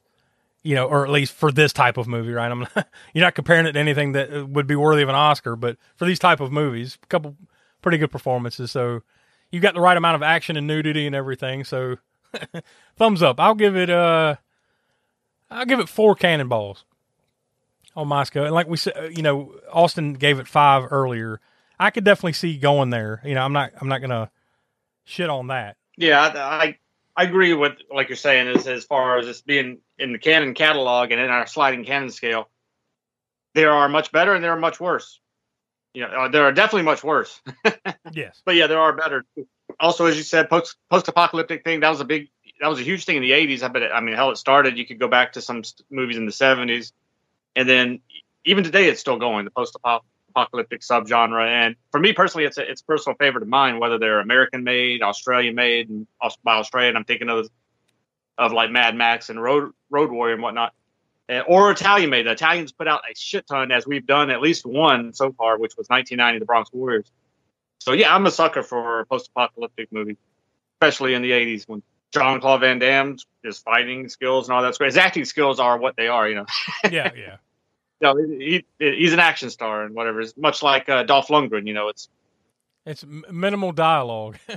you 0.62 0.74
know, 0.74 0.86
or 0.86 1.04
at 1.04 1.10
least 1.10 1.32
for 1.32 1.50
this 1.50 1.72
type 1.72 1.96
of 1.96 2.06
movie, 2.06 2.32
right? 2.32 2.50
I'm 2.50 2.60
not, 2.60 2.88
you're 3.14 3.24
not 3.24 3.34
comparing 3.34 3.66
it 3.66 3.72
to 3.72 3.78
anything 3.78 4.12
that 4.12 4.48
would 4.48 4.66
be 4.66 4.76
worthy 4.76 5.02
of 5.02 5.08
an 5.08 5.14
Oscar, 5.14 5.56
but 5.56 5.76
for 5.96 6.04
these 6.04 6.18
type 6.18 6.40
of 6.40 6.52
movies, 6.52 6.98
a 7.02 7.06
couple 7.06 7.36
pretty 7.82 7.98
good 7.98 8.10
performances. 8.10 8.70
So 8.70 9.02
you 9.50 9.60
got 9.60 9.74
the 9.74 9.80
right 9.80 9.96
amount 9.96 10.16
of 10.16 10.22
action 10.22 10.56
and 10.56 10.66
nudity 10.66 11.06
and 11.06 11.14
everything. 11.14 11.64
So 11.64 11.96
thumbs 12.96 13.22
up. 13.22 13.40
I'll 13.40 13.54
give 13.54 13.76
it 13.76 13.90
uh 13.90 14.36
I'll 15.50 15.66
give 15.66 15.80
it 15.80 15.88
four 15.88 16.14
cannonballs 16.14 16.84
on 17.96 18.26
scale. 18.26 18.44
And 18.44 18.54
like 18.54 18.68
we 18.68 18.76
said, 18.76 19.16
you 19.16 19.22
know, 19.22 19.54
Austin 19.72 20.14
gave 20.14 20.38
it 20.38 20.46
five 20.46 20.86
earlier. 20.90 21.40
I 21.78 21.90
could 21.90 22.04
definitely 22.04 22.34
see 22.34 22.56
going 22.56 22.90
there. 22.90 23.20
You 23.24 23.34
know, 23.34 23.42
I'm 23.42 23.52
not 23.52 23.72
I'm 23.80 23.88
not 23.88 24.00
gonna 24.00 24.30
shit 25.04 25.30
on 25.30 25.48
that. 25.48 25.76
Yeah, 25.96 26.20
I, 26.20 26.38
I 26.38 26.78
I 27.16 27.24
agree 27.24 27.52
with 27.54 27.72
like 27.94 28.08
you're 28.08 28.16
saying 28.16 28.48
is 28.48 28.66
as 28.66 28.84
far 28.84 29.18
as 29.18 29.26
this 29.26 29.40
being 29.42 29.78
in 29.98 30.12
the 30.12 30.18
Cannon 30.18 30.54
catalog 30.54 31.10
and 31.10 31.20
in 31.20 31.28
our 31.30 31.46
sliding 31.46 31.84
Cannon 31.84 32.10
scale, 32.10 32.48
there 33.54 33.72
are 33.72 33.88
much 33.88 34.12
better 34.12 34.34
and 34.34 34.42
there 34.42 34.52
are 34.52 34.58
much 34.58 34.80
worse. 34.80 35.20
You 35.92 36.02
know, 36.02 36.08
uh, 36.08 36.28
there 36.28 36.44
are 36.44 36.52
definitely 36.52 36.82
much 36.84 37.02
worse, 37.02 37.40
Yes. 38.12 38.40
but 38.44 38.54
yeah, 38.54 38.68
there 38.68 38.78
are 38.78 38.92
better. 38.92 39.24
Also, 39.80 40.06
as 40.06 40.16
you 40.16 40.22
said, 40.22 40.48
post 40.48 40.76
post 40.88 41.08
apocalyptic 41.08 41.64
thing 41.64 41.80
that 41.80 41.90
was 41.90 42.00
a 42.00 42.04
big 42.04 42.28
that 42.60 42.68
was 42.68 42.78
a 42.78 42.84
huge 42.84 43.04
thing 43.04 43.16
in 43.16 43.22
the 43.22 43.32
'80s. 43.32 43.62
I 43.64 43.68
bet. 43.68 43.82
It, 43.82 43.90
I 43.92 44.00
mean, 44.00 44.14
hell, 44.14 44.30
it 44.30 44.36
started. 44.36 44.78
You 44.78 44.86
could 44.86 45.00
go 45.00 45.08
back 45.08 45.32
to 45.32 45.40
some 45.42 45.62
movies 45.90 46.16
in 46.16 46.26
the 46.26 46.32
'70s, 46.32 46.92
and 47.56 47.68
then 47.68 48.00
even 48.44 48.62
today, 48.62 48.88
it's 48.88 49.00
still 49.00 49.18
going. 49.18 49.44
The 49.46 49.50
post 49.50 49.74
apocalyptic 50.30 50.80
subgenre, 50.80 51.46
and 51.46 51.76
for 51.90 52.00
me 52.00 52.12
personally, 52.12 52.44
it's 52.46 52.58
a 52.58 52.70
it's 52.70 52.80
a 52.80 52.84
personal 52.84 53.16
favorite 53.16 53.42
of 53.42 53.48
mine. 53.48 53.78
Whether 53.78 53.98
they're 53.98 54.20
American 54.20 54.64
made, 54.64 55.02
Australian 55.02 55.54
made, 55.54 55.88
and 55.88 56.06
by 56.42 56.56
Australian, 56.56 56.96
I'm 56.96 57.04
thinking 57.04 57.28
of 57.28 57.48
of 58.38 58.52
like 58.52 58.70
Mad 58.70 58.96
Max 58.96 59.28
and 59.28 59.42
Road 59.42 59.72
Road 59.90 60.10
Warrior 60.10 60.34
and 60.34 60.42
whatnot, 60.42 60.72
uh, 61.28 61.40
or 61.40 61.70
Italian 61.70 62.10
made. 62.10 62.26
The 62.26 62.32
Italians 62.32 62.72
put 62.72 62.88
out 62.88 63.02
a 63.10 63.14
shit 63.14 63.46
ton, 63.46 63.70
as 63.70 63.86
we've 63.86 64.06
done 64.06 64.30
at 64.30 64.40
least 64.40 64.64
one 64.64 65.12
so 65.12 65.32
far, 65.32 65.58
which 65.58 65.76
was 65.76 65.88
1990, 65.88 66.40
The 66.40 66.46
Bronx 66.46 66.72
Warriors. 66.72 67.10
So 67.78 67.92
yeah, 67.92 68.14
I'm 68.14 68.26
a 68.26 68.30
sucker 68.30 68.62
for 68.62 69.04
post-apocalyptic 69.06 69.90
movies, 69.92 70.16
especially 70.76 71.14
in 71.14 71.22
the 71.22 71.30
80s 71.30 71.64
when 71.66 71.82
John 72.12 72.40
Claude 72.40 72.60
Van 72.60 72.78
Damme's 72.78 73.26
his 73.42 73.58
fighting 73.58 74.08
skills 74.08 74.48
and 74.48 74.56
all 74.56 74.62
that's 74.62 74.78
great. 74.78 74.88
His 74.88 74.96
acting 74.96 75.24
skills 75.24 75.60
are 75.60 75.78
what 75.78 75.96
they 75.96 76.08
are, 76.08 76.28
you 76.28 76.34
know. 76.34 76.46
Yeah, 76.90 77.10
yeah. 77.16 77.36
No, 78.00 78.16
he, 78.16 78.64
he, 78.78 78.90
he's 78.96 79.12
an 79.12 79.18
action 79.20 79.50
star 79.50 79.84
and 79.84 79.94
whatever. 79.94 80.20
It's 80.20 80.36
much 80.36 80.62
like 80.62 80.88
uh, 80.88 81.02
Dolph 81.02 81.28
Lundgren, 81.28 81.66
you 81.66 81.74
know. 81.74 81.88
It's 81.88 82.08
It's 82.86 83.04
minimal 83.04 83.72
dialogue. 83.72 84.38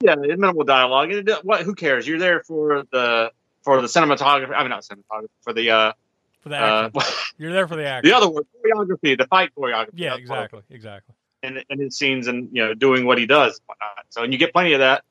yeah, 0.00 0.14
it's 0.18 0.40
minimal 0.40 0.64
dialogue. 0.64 1.12
And 1.12 1.28
it, 1.28 1.44
what? 1.44 1.62
Who 1.62 1.74
cares? 1.74 2.06
You're 2.06 2.18
there 2.18 2.42
for 2.42 2.84
the 2.90 3.30
for 3.62 3.80
the 3.80 3.86
cinematography. 3.88 4.52
I 4.54 4.60
mean, 4.62 4.70
not 4.70 4.82
cinematography 4.84 5.28
for 5.42 5.52
the 5.52 5.70
uh, 5.70 5.92
for 6.40 6.48
the 6.48 6.56
uh. 6.56 6.90
You're 7.38 7.52
there 7.52 7.68
for 7.68 7.76
the 7.76 7.86
action. 7.86 8.10
the 8.10 8.16
other 8.16 8.28
word, 8.28 8.46
choreography, 8.64 9.16
the 9.16 9.26
fight 9.26 9.50
choreography. 9.56 9.90
Yeah, 9.94 10.16
That's 10.16 10.28
what- 10.28 10.38
exactly, 10.38 10.62
exactly. 10.70 11.14
and, 11.42 11.64
and 11.70 11.80
his 11.80 11.96
scenes 11.96 12.26
and 12.26 12.48
you 12.52 12.64
know 12.64 12.74
doing 12.74 13.04
what 13.06 13.18
he 13.18 13.26
does. 13.26 13.60
whatnot. 13.66 14.06
So 14.10 14.22
and 14.22 14.32
you 14.32 14.38
get 14.38 14.52
plenty 14.52 14.72
of 14.72 14.80
that. 14.80 15.04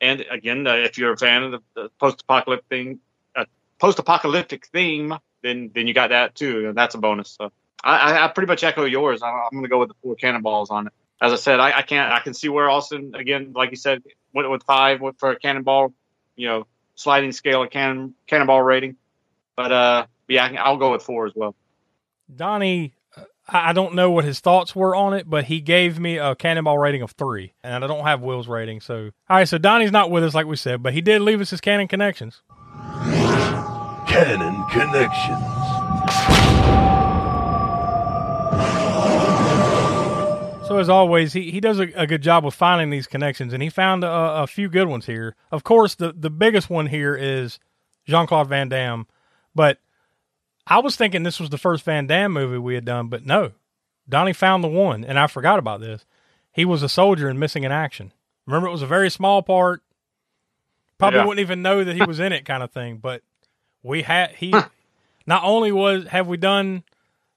And 0.00 0.24
again, 0.30 0.66
uh, 0.66 0.74
if 0.74 0.98
you're 0.98 1.12
a 1.12 1.16
fan 1.16 1.44
of 1.44 1.52
the, 1.52 1.60
the 1.74 1.88
post-apocalyptic 2.00 2.66
thing, 2.68 2.98
uh, 3.36 3.44
post-apocalyptic 3.78 4.66
theme, 4.66 5.14
then 5.42 5.70
then 5.74 5.86
you 5.86 5.94
got 5.94 6.10
that 6.10 6.34
too, 6.34 6.68
and 6.68 6.76
that's 6.76 6.94
a 6.94 6.98
bonus. 6.98 7.30
So 7.30 7.52
I, 7.82 7.96
I, 7.96 8.24
I 8.24 8.28
pretty 8.28 8.46
much 8.46 8.64
echo 8.64 8.84
yours. 8.84 9.22
I'm, 9.22 9.34
I'm 9.34 9.50
going 9.52 9.64
to 9.64 9.68
go 9.68 9.78
with 9.78 9.88
the 9.88 9.94
four 10.02 10.14
cannonballs 10.14 10.70
on 10.70 10.86
it. 10.86 10.92
As 11.20 11.32
I 11.32 11.36
said, 11.36 11.60
I, 11.60 11.78
I 11.78 11.82
can't. 11.82 12.12
I 12.12 12.20
can 12.20 12.34
see 12.34 12.48
where 12.48 12.68
Austin 12.68 13.14
again, 13.14 13.52
like 13.54 13.70
you 13.70 13.76
said, 13.76 14.02
went 14.32 14.50
with 14.50 14.62
five 14.64 15.00
went 15.00 15.18
for 15.18 15.30
a 15.30 15.38
cannonball, 15.38 15.92
you 16.36 16.48
know, 16.48 16.66
sliding 16.94 17.32
scale 17.32 17.62
of 17.62 17.70
cannon 17.70 18.14
cannonball 18.26 18.62
rating. 18.62 18.96
But 19.56 19.72
uh, 19.72 20.06
yeah, 20.28 20.44
I 20.44 20.48
can, 20.48 20.58
I'll 20.58 20.78
go 20.78 20.92
with 20.92 21.02
four 21.02 21.26
as 21.26 21.32
well. 21.34 21.54
Donnie, 22.34 22.94
I 23.48 23.70
I 23.70 23.72
don't 23.72 23.94
know 23.94 24.10
what 24.10 24.24
his 24.24 24.40
thoughts 24.40 24.74
were 24.74 24.96
on 24.96 25.14
it, 25.14 25.28
but 25.28 25.44
he 25.44 25.60
gave 25.60 26.00
me 26.00 26.18
a 26.18 26.34
cannonball 26.34 26.78
rating 26.78 27.02
of 27.02 27.12
three, 27.12 27.52
and 27.62 27.84
I 27.84 27.86
don't 27.86 28.04
have 28.04 28.20
Will's 28.20 28.48
rating. 28.48 28.80
So, 28.80 29.10
all 29.28 29.36
right, 29.36 29.48
so 29.48 29.58
Donnie's 29.58 29.92
not 29.92 30.10
with 30.10 30.24
us, 30.24 30.34
like 30.34 30.46
we 30.46 30.56
said, 30.56 30.82
but 30.82 30.92
he 30.92 31.00
did 31.00 31.22
leave 31.22 31.40
us 31.40 31.50
his 31.50 31.60
cannon 31.60 31.86
connections. 31.88 32.42
Cannon 34.12 34.62
Connections. 34.68 35.42
So, 40.68 40.78
as 40.78 40.88
always, 40.88 41.32
he, 41.32 41.50
he 41.50 41.60
does 41.60 41.80
a, 41.80 41.88
a 41.96 42.06
good 42.06 42.22
job 42.22 42.46
of 42.46 42.54
finding 42.54 42.90
these 42.90 43.06
connections, 43.06 43.52
and 43.52 43.62
he 43.62 43.68
found 43.68 44.04
a, 44.04 44.08
a 44.42 44.46
few 44.46 44.68
good 44.68 44.86
ones 44.86 45.06
here. 45.06 45.34
Of 45.50 45.64
course, 45.64 45.94
the, 45.96 46.12
the 46.12 46.30
biggest 46.30 46.70
one 46.70 46.86
here 46.86 47.16
is 47.16 47.58
Jean 48.06 48.26
Claude 48.26 48.48
Van 48.48 48.68
Damme, 48.68 49.06
but 49.54 49.78
I 50.66 50.78
was 50.78 50.94
thinking 50.96 51.24
this 51.24 51.40
was 51.40 51.50
the 51.50 51.58
first 51.58 51.84
Van 51.84 52.06
Damme 52.06 52.32
movie 52.32 52.58
we 52.58 52.74
had 52.74 52.84
done, 52.84 53.08
but 53.08 53.26
no. 53.26 53.52
Donnie 54.08 54.32
found 54.32 54.62
the 54.62 54.68
one, 54.68 55.04
and 55.04 55.18
I 55.18 55.26
forgot 55.26 55.58
about 55.58 55.80
this. 55.80 56.04
He 56.52 56.64
was 56.64 56.82
a 56.82 56.88
soldier 56.88 57.28
in 57.28 57.38
Missing 57.38 57.64
in 57.64 57.72
Action. 57.72 58.12
Remember, 58.46 58.68
it 58.68 58.72
was 58.72 58.82
a 58.82 58.86
very 58.86 59.10
small 59.10 59.42
part. 59.42 59.82
Probably 60.98 61.18
Yeah. 61.20 61.26
wouldn't 61.26 61.40
even 61.44 61.62
know 61.62 61.82
that 61.82 61.96
he 61.96 62.04
was 62.04 62.20
in 62.20 62.32
it, 62.32 62.44
kind 62.44 62.62
of 62.62 62.70
thing. 62.70 62.98
But 62.98 63.22
we 63.82 64.02
had 64.02 64.32
he. 64.32 64.54
not 65.26 65.44
only 65.44 65.72
was 65.72 66.06
have 66.08 66.26
we 66.26 66.36
done 66.36 66.82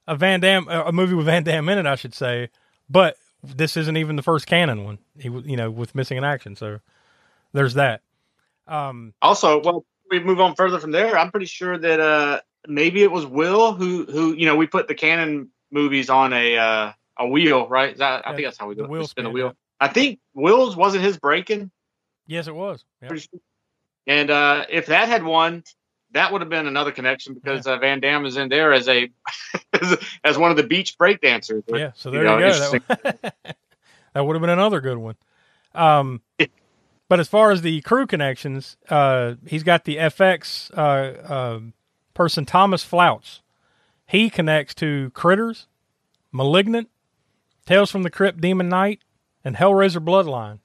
a 0.08 0.16
Van 0.16 0.40
Damme 0.40 0.68
a 0.68 0.92
movie 0.92 1.14
with 1.14 1.26
Van 1.26 1.42
Damme 1.44 1.68
in 1.68 1.78
it, 1.78 1.86
I 1.86 1.94
should 1.94 2.14
say, 2.14 2.50
but 2.88 3.16
this 3.42 3.76
isn't 3.76 3.96
even 3.96 4.16
the 4.16 4.22
first 4.22 4.46
Cannon 4.46 4.84
one. 4.84 4.98
He 5.18 5.28
you 5.28 5.56
know, 5.56 5.70
with 5.70 5.94
Missing 5.94 6.18
in 6.18 6.24
Action. 6.24 6.56
So 6.56 6.80
there's 7.52 7.74
that. 7.74 8.02
Um, 8.66 9.14
Also, 9.22 9.62
well, 9.62 9.84
we 10.10 10.20
move 10.20 10.40
on 10.40 10.54
further 10.54 10.78
from 10.78 10.90
there. 10.90 11.16
I'm 11.16 11.30
pretty 11.30 11.46
sure 11.46 11.78
that 11.78 12.00
uh, 12.00 12.40
maybe 12.66 13.02
it 13.02 13.10
was 13.10 13.26
Will 13.26 13.72
who 13.72 14.04
who 14.04 14.34
you 14.34 14.46
know 14.46 14.56
we 14.56 14.66
put 14.66 14.88
the 14.88 14.94
Cannon 14.94 15.50
movies 15.70 16.10
on 16.10 16.32
a 16.32 16.56
uh, 16.56 16.92
a 17.18 17.28
wheel, 17.28 17.68
right? 17.68 17.92
Is 17.92 17.98
that, 17.98 18.26
I 18.26 18.34
think 18.34 18.46
that's 18.46 18.58
how 18.58 18.68
we 18.68 18.74
do 18.74 18.82
the 18.82 18.88
it. 18.88 18.90
wheel 18.90 19.06
spin 19.06 19.26
a 19.26 19.30
wheel. 19.30 19.46
yeah. 19.46 19.52
I 19.80 19.88
think 19.88 20.20
Will's 20.34 20.76
wasn't 20.76 21.04
his 21.04 21.18
breaking, 21.18 21.70
yes, 22.26 22.46
it 22.46 22.54
was. 22.54 22.84
Yep. 23.02 23.18
sure. 23.18 23.40
and 24.06 24.30
uh, 24.30 24.64
if 24.70 24.86
that 24.86 25.08
had 25.08 25.22
won, 25.22 25.64
that 26.16 26.32
would 26.32 26.40
have 26.40 26.48
been 26.48 26.66
another 26.66 26.92
connection 26.92 27.34
because 27.34 27.66
uh, 27.66 27.76
Van 27.76 28.00
Damme 28.00 28.24
is 28.24 28.36
in 28.36 28.48
there 28.48 28.72
as 28.72 28.88
a 28.88 29.10
as, 29.72 29.98
as 30.24 30.38
one 30.38 30.50
of 30.50 30.56
the 30.56 30.62
beach 30.62 30.96
break 30.96 31.20
dancers. 31.20 31.62
Yeah, 31.68 31.92
so 31.94 32.10
You 32.10 32.18
there 32.18 32.24
know, 32.24 32.38
you, 32.38 32.52
go. 32.52 32.94
That, 33.02 33.36
that 34.14 34.26
would 34.26 34.34
have 34.34 34.40
been 34.40 34.50
another 34.50 34.80
good 34.80 34.98
one. 34.98 35.16
Um, 35.74 36.22
but 37.08 37.20
as 37.20 37.28
far 37.28 37.50
as 37.50 37.62
the 37.62 37.82
crew 37.82 38.06
connections, 38.06 38.76
uh, 38.88 39.34
he's 39.46 39.62
got 39.62 39.84
the 39.84 39.96
FX 39.96 40.70
uh, 40.76 41.32
uh, 41.32 41.60
person 42.14 42.46
Thomas 42.46 42.84
Floutz. 42.84 43.40
He 44.06 44.30
connects 44.30 44.74
to 44.76 45.10
Critters, 45.10 45.66
Malignant, 46.32 46.88
Tales 47.66 47.90
from 47.90 48.04
the 48.04 48.10
Crypt, 48.10 48.40
Demon 48.40 48.68
Knight, 48.68 49.00
and 49.44 49.56
Hellraiser 49.56 50.02
Bloodline. 50.02 50.60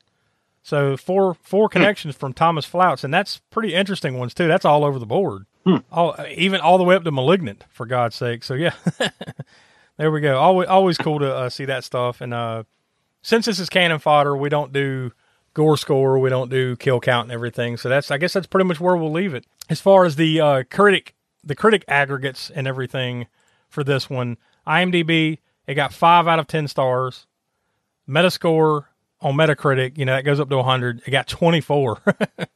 So 0.64 0.96
four 0.96 1.36
four 1.42 1.70
connections 1.70 2.16
from 2.16 2.34
Thomas 2.34 2.66
Floutz, 2.66 3.04
and 3.04 3.14
that's 3.14 3.40
pretty 3.50 3.74
interesting 3.74 4.18
ones 4.18 4.34
too. 4.34 4.48
That's 4.48 4.66
all 4.66 4.84
over 4.86 5.00
the 5.00 5.06
board, 5.06 5.46
all 5.92 6.16
even 6.30 6.62
all 6.62 6.78
the 6.78 6.84
way 6.84 6.96
up 6.96 7.04
to 7.04 7.12
Malignant, 7.12 7.66
for 7.70 7.86
God's 7.86 8.16
sake. 8.16 8.44
So 8.44 8.54
yeah, 8.54 8.74
there 9.98 10.12
we 10.12 10.22
go. 10.22 10.38
Always 10.38 10.68
always 10.68 10.98
cool 10.98 11.20
to 11.20 11.34
uh, 11.34 11.50
see 11.50 11.66
that 11.66 11.84
stuff. 11.84 12.22
And 12.22 12.34
uh, 12.34 12.64
since 13.24 13.48
this 13.48 13.60
is 13.60 13.70
cannon 13.70 14.00
fodder, 14.00 14.38
we 14.38 14.50
don't 14.50 14.72
do 14.72 15.12
gore 15.54 15.78
score, 15.78 16.20
we 16.20 16.30
don't 16.30 16.52
do 16.52 16.76
kill 16.76 17.00
count 17.00 17.26
and 17.26 17.32
everything. 17.32 17.78
So 17.78 17.90
that's 17.90 18.12
I 18.12 18.18
guess 18.18 18.34
that's 18.34 18.48
pretty 18.48 18.68
much 18.68 18.80
where 18.80 18.96
we'll 18.96 19.12
leave 19.12 19.34
it. 19.34 19.46
As 19.70 19.82
far 19.82 20.06
as 20.06 20.16
the 20.16 20.40
uh, 20.40 20.64
critic 20.70 21.16
the 21.44 21.56
critic 21.56 21.84
aggregates 21.88 22.50
and 22.50 22.68
everything 22.68 23.28
for 23.70 23.84
this 23.84 24.10
one. 24.10 24.38
IMDb, 24.68 25.40
it 25.66 25.76
got 25.76 25.94
five 25.94 26.28
out 26.28 26.40
of 26.40 26.48
10 26.48 26.68
stars. 26.68 27.26
Metascore 28.08 28.86
on 29.22 29.36
Metacritic, 29.36 29.98
you 29.98 30.06
know, 30.06 30.16
that 30.16 30.24
goes 30.24 30.40
up 30.40 30.50
to 30.50 30.58
100. 30.58 31.04
It 31.06 31.12
got 31.12 31.28
24. 31.28 32.02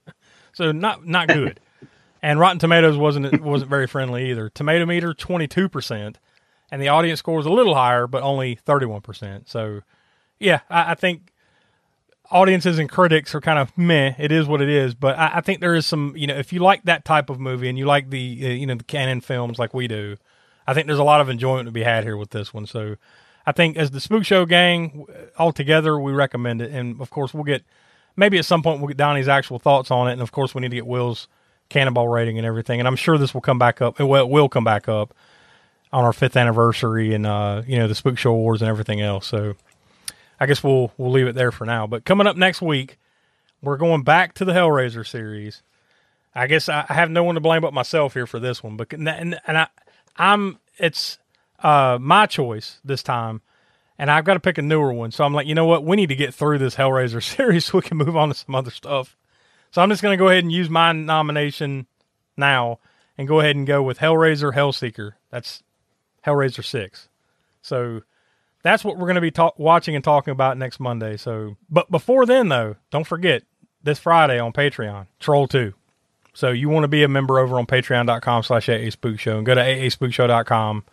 so 0.53 0.71
not 0.71 1.05
not 1.05 1.27
good. 1.27 1.59
and 2.21 2.39
Rotten 2.39 2.59
Tomatoes 2.59 2.97
wasn't 2.97 3.41
wasn't 3.41 3.69
very 3.69 3.87
friendly 3.87 4.29
either. 4.31 4.49
Tomato 4.49 4.85
meter 4.85 5.13
22%, 5.13 6.15
and 6.71 6.81
the 6.81 6.87
audience 6.87 7.19
score 7.19 7.37
was 7.37 7.45
a 7.45 7.51
little 7.51 7.75
higher, 7.75 8.07
but 8.07 8.23
only 8.23 8.55
31%. 8.55 9.47
So, 9.47 9.81
yeah, 10.39 10.61
I, 10.69 10.91
I 10.91 10.95
think 10.95 11.31
audiences 12.31 12.79
and 12.79 12.89
critics 12.89 13.35
are 13.35 13.41
kind 13.41 13.59
of 13.59 13.77
meh. 13.77 14.13
It 14.17 14.31
is 14.31 14.47
what 14.47 14.61
it 14.61 14.69
is. 14.69 14.95
But 14.95 15.17
I, 15.17 15.33
I, 15.35 15.41
think 15.41 15.59
there 15.59 15.75
is 15.75 15.85
some, 15.85 16.13
you 16.15 16.27
know, 16.27 16.35
if 16.35 16.51
you 16.51 16.59
like 16.59 16.83
that 16.83 17.05
type 17.05 17.29
of 17.29 17.39
movie 17.39 17.69
and 17.69 17.77
you 17.77 17.85
like 17.85 18.09
the, 18.09 18.41
uh, 18.43 18.49
you 18.49 18.65
know, 18.65 18.75
the 18.75 18.83
Cannon 18.83 19.21
films 19.21 19.59
like 19.59 19.73
we 19.73 19.87
do, 19.87 20.17
I 20.67 20.73
think 20.73 20.87
there's 20.87 20.99
a 20.99 21.03
lot 21.03 21.21
of 21.21 21.29
enjoyment 21.29 21.67
to 21.67 21.71
be 21.71 21.83
had 21.83 22.03
here 22.03 22.17
with 22.17 22.31
this 22.31 22.53
one. 22.53 22.65
So 22.65 22.95
I 23.45 23.51
think 23.51 23.77
as 23.77 23.91
the 23.91 23.99
Spook 23.99 24.25
Show 24.25 24.45
gang 24.45 25.05
all 25.37 25.51
together, 25.51 25.99
we 25.99 26.11
recommend 26.11 26.61
it. 26.61 26.71
And 26.71 26.99
of 26.99 27.09
course, 27.09 27.33
we'll 27.33 27.43
get 27.43 27.63
maybe 28.15 28.37
at 28.37 28.45
some 28.45 28.63
point 28.63 28.79
we'll 28.79 28.87
get 28.87 28.97
Donnie's 28.97 29.27
actual 29.27 29.59
thoughts 29.59 29.91
on 29.91 30.07
it. 30.07 30.13
And 30.13 30.21
of 30.21 30.31
course, 30.31 30.55
we 30.55 30.61
need 30.61 30.69
to 30.69 30.75
get 30.77 30.87
Will's 30.87 31.27
cannonball 31.69 32.07
rating 32.07 32.37
and 32.37 32.45
everything. 32.45 32.79
And 32.79 32.87
I'm 32.87 32.95
sure 32.95 33.17
this 33.17 33.33
will 33.33 33.41
come 33.41 33.59
back 33.59 33.81
up. 33.81 33.99
Well, 33.99 34.23
it 34.23 34.29
will 34.29 34.49
come 34.49 34.63
back 34.63 34.87
up 34.87 35.13
on 35.93 36.03
our 36.03 36.13
fifth 36.13 36.35
anniversary 36.35 37.13
and 37.13 37.25
uh, 37.25 37.61
you 37.65 37.77
know 37.77 37.87
the 37.87 37.95
Spook 37.95 38.17
Show 38.17 38.31
Awards 38.31 38.61
and 38.61 38.69
everything 38.69 39.01
else. 39.01 39.27
So 39.27 39.55
I 40.39 40.45
guess 40.45 40.63
we'll 40.63 40.91
we'll 40.97 41.11
leave 41.11 41.27
it 41.27 41.35
there 41.35 41.51
for 41.51 41.65
now. 41.65 41.87
But 41.87 42.05
coming 42.05 42.27
up 42.27 42.35
next 42.35 42.61
week, 42.61 42.97
we're 43.61 43.77
going 43.77 44.03
back 44.03 44.33
to 44.35 44.45
the 44.45 44.53
Hellraiser 44.53 45.07
series. 45.07 45.61
I 46.37 46.47
guess 46.47 46.67
I, 46.67 46.85
have 46.89 47.09
no 47.09 47.23
one 47.23 47.35
to 47.35 47.41
blame 47.41 47.61
but 47.61 47.73
myself 47.73 48.13
here 48.13 48.27
for 48.27 48.39
this 48.39 48.61
one. 48.61 48.75
But 48.75 48.91
and, 48.91 49.39
and 49.47 49.57
I 49.57 49.67
I'm 50.17 50.59
it's 50.77 51.17
uh, 51.59 51.97
my 51.99 52.25
choice 52.25 52.79
this 52.83 53.03
time, 53.03 53.41
and 53.97 54.11
I've 54.11 54.25
got 54.25 54.33
to 54.35 54.39
pick 54.39 54.57
a 54.57 54.61
newer 54.61 54.93
one. 54.93 55.11
So 55.11 55.23
I'm 55.23 55.33
like, 55.33 55.47
you 55.47 55.55
know 55.55 55.65
what? 55.65 55.83
We 55.83 55.95
need 55.95 56.09
to 56.09 56.15
get 56.15 56.33
through 56.33 56.59
this 56.59 56.75
Hellraiser 56.75 57.23
series 57.35 57.65
so 57.65 57.77
we 57.77 57.81
can 57.81 57.97
move 57.97 58.15
on 58.15 58.29
to 58.29 58.35
some 58.35 58.55
other 58.55 58.71
stuff. 58.71 59.15
So 59.71 59.81
I'm 59.81 59.89
just 59.89 60.01
going 60.01 60.17
to 60.17 60.21
go 60.21 60.29
ahead 60.29 60.43
and 60.43 60.51
use 60.51 60.69
my 60.69 60.91
nomination 60.91 61.87
now 62.37 62.79
and 63.17 63.27
go 63.27 63.39
ahead 63.39 63.55
and 63.55 63.67
go 63.67 63.83
with 63.83 63.99
Hellraiser 63.99 64.53
Hellseeker. 64.53 65.13
That's 65.31 65.63
Hellraiser 66.25 66.63
6. 66.63 67.09
So 67.61 68.01
that's 68.63 68.83
what 68.83 68.97
we're 68.97 69.05
going 69.05 69.15
to 69.15 69.21
be 69.21 69.31
ta- 69.31 69.51
watching 69.57 69.95
and 69.95 70.03
talking 70.03 70.31
about 70.31 70.57
next 70.57 70.79
Monday. 70.79 71.17
So, 71.17 71.57
but 71.69 71.89
before 71.91 72.25
then, 72.25 72.49
though, 72.49 72.75
don't 72.89 73.05
forget 73.05 73.43
this 73.83 73.99
Friday 73.99 74.39
on 74.39 74.53
Patreon, 74.53 75.07
Troll 75.19 75.47
2. 75.47 75.73
So 76.33 76.49
you 76.49 76.67
want 76.67 76.83
to 76.83 76.89
be 76.89 77.03
a 77.03 77.07
member 77.07 77.39
over 77.39 77.57
on 77.57 77.65
patreon.com 77.65 78.43
slash 78.43 78.67
AA 78.67 78.89
Spook 78.89 79.19
Show 79.19 79.37
and 79.37 79.45
go 79.45 79.55
to 79.55 79.61
aaspookshow.com 79.61 80.83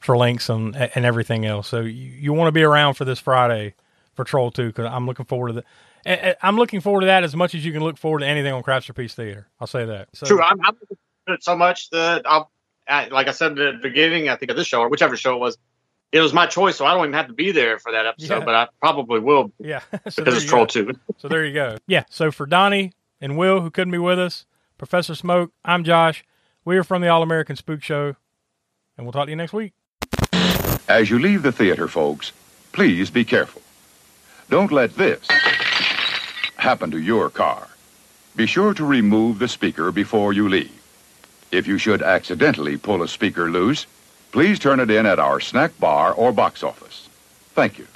for 0.00 0.16
links 0.16 0.48
and, 0.48 0.74
and 0.76 1.04
everything 1.04 1.46
else. 1.46 1.68
So 1.68 1.80
you, 1.80 1.90
you 1.92 2.32
want 2.32 2.48
to 2.48 2.52
be 2.52 2.62
around 2.62 2.94
for 2.94 3.04
this 3.04 3.20
Friday 3.20 3.74
for 4.14 4.24
Troll 4.24 4.50
2 4.50 4.68
because 4.68 4.86
I'm 4.86 5.06
looking 5.06 5.26
forward 5.26 5.48
to 5.48 5.64
that. 6.04 6.38
I'm 6.42 6.56
looking 6.56 6.80
forward 6.80 7.02
to 7.02 7.06
that 7.06 7.22
as 7.24 7.36
much 7.36 7.54
as 7.54 7.64
you 7.64 7.72
can 7.72 7.82
look 7.82 7.98
forward 7.98 8.20
to 8.20 8.26
anything 8.26 8.52
on 8.52 8.62
Crafts 8.62 8.90
Piece 8.90 9.14
Theater. 9.14 9.48
I'll 9.60 9.66
say 9.66 9.84
that. 9.84 10.08
So, 10.14 10.26
True. 10.26 10.42
I'm, 10.42 10.58
I'm 10.62 10.74
looking 10.80 10.96
forward 10.96 11.26
to 11.28 11.32
it 11.34 11.44
so 11.44 11.56
much 11.56 11.90
that 11.90 12.22
I'll, 12.24 12.50
like 12.88 13.28
I 13.28 13.32
said 13.32 13.58
at 13.58 13.74
the 13.74 13.78
beginning, 13.82 14.30
I 14.30 14.36
think 14.36 14.50
of 14.50 14.56
this 14.56 14.66
show 14.66 14.80
or 14.80 14.88
whichever 14.88 15.16
show 15.16 15.34
it 15.34 15.40
was, 15.40 15.58
it 16.12 16.20
was 16.20 16.32
my 16.32 16.46
choice, 16.46 16.76
so 16.76 16.86
I 16.86 16.94
don't 16.94 17.04
even 17.04 17.12
have 17.12 17.28
to 17.28 17.34
be 17.34 17.52
there 17.52 17.78
for 17.78 17.92
that 17.92 18.04
episode, 18.04 18.38
yeah. 18.38 18.44
but 18.44 18.54
I 18.54 18.68
probably 18.80 19.20
will. 19.20 19.52
Yeah, 19.60 19.80
so 20.08 20.24
because 20.24 20.42
it's 20.42 20.44
Troll 20.44 20.64
go. 20.64 20.66
Two. 20.66 20.92
so 21.18 21.28
there 21.28 21.44
you 21.44 21.54
go. 21.54 21.76
Yeah. 21.86 22.02
So 22.10 22.32
for 22.32 22.46
Donnie 22.46 22.92
and 23.20 23.36
Will, 23.36 23.60
who 23.60 23.70
couldn't 23.70 23.92
be 23.92 23.98
with 23.98 24.18
us, 24.18 24.44
Professor 24.76 25.12
Smoak, 25.12 25.50
I'm 25.64 25.84
Josh. 25.84 26.24
We 26.64 26.76
are 26.78 26.84
from 26.84 27.02
the 27.02 27.08
All 27.08 27.22
American 27.22 27.54
Spook 27.54 27.82
Show, 27.82 28.16
and 28.96 29.06
we'll 29.06 29.12
talk 29.12 29.26
to 29.26 29.30
you 29.30 29.36
next 29.36 29.52
week. 29.52 29.72
As 30.90 31.08
you 31.08 31.20
leave 31.20 31.44
the 31.44 31.52
theater, 31.52 31.86
folks, 31.86 32.32
please 32.72 33.10
be 33.10 33.24
careful. 33.24 33.62
Don't 34.48 34.72
let 34.72 34.96
this 34.96 35.24
happen 36.56 36.90
to 36.90 36.98
your 36.98 37.30
car. 37.30 37.68
Be 38.34 38.44
sure 38.46 38.74
to 38.74 38.84
remove 38.84 39.38
the 39.38 39.46
speaker 39.46 39.92
before 39.92 40.32
you 40.32 40.48
leave. 40.48 40.82
If 41.52 41.68
you 41.68 41.78
should 41.78 42.02
accidentally 42.02 42.76
pull 42.76 43.04
a 43.04 43.08
speaker 43.08 43.48
loose, 43.48 43.86
please 44.32 44.58
turn 44.58 44.80
it 44.80 44.90
in 44.90 45.06
at 45.06 45.20
our 45.20 45.38
snack 45.38 45.78
bar 45.78 46.12
or 46.12 46.32
box 46.32 46.64
office. 46.64 47.08
Thank 47.54 47.78
you. 47.78 47.86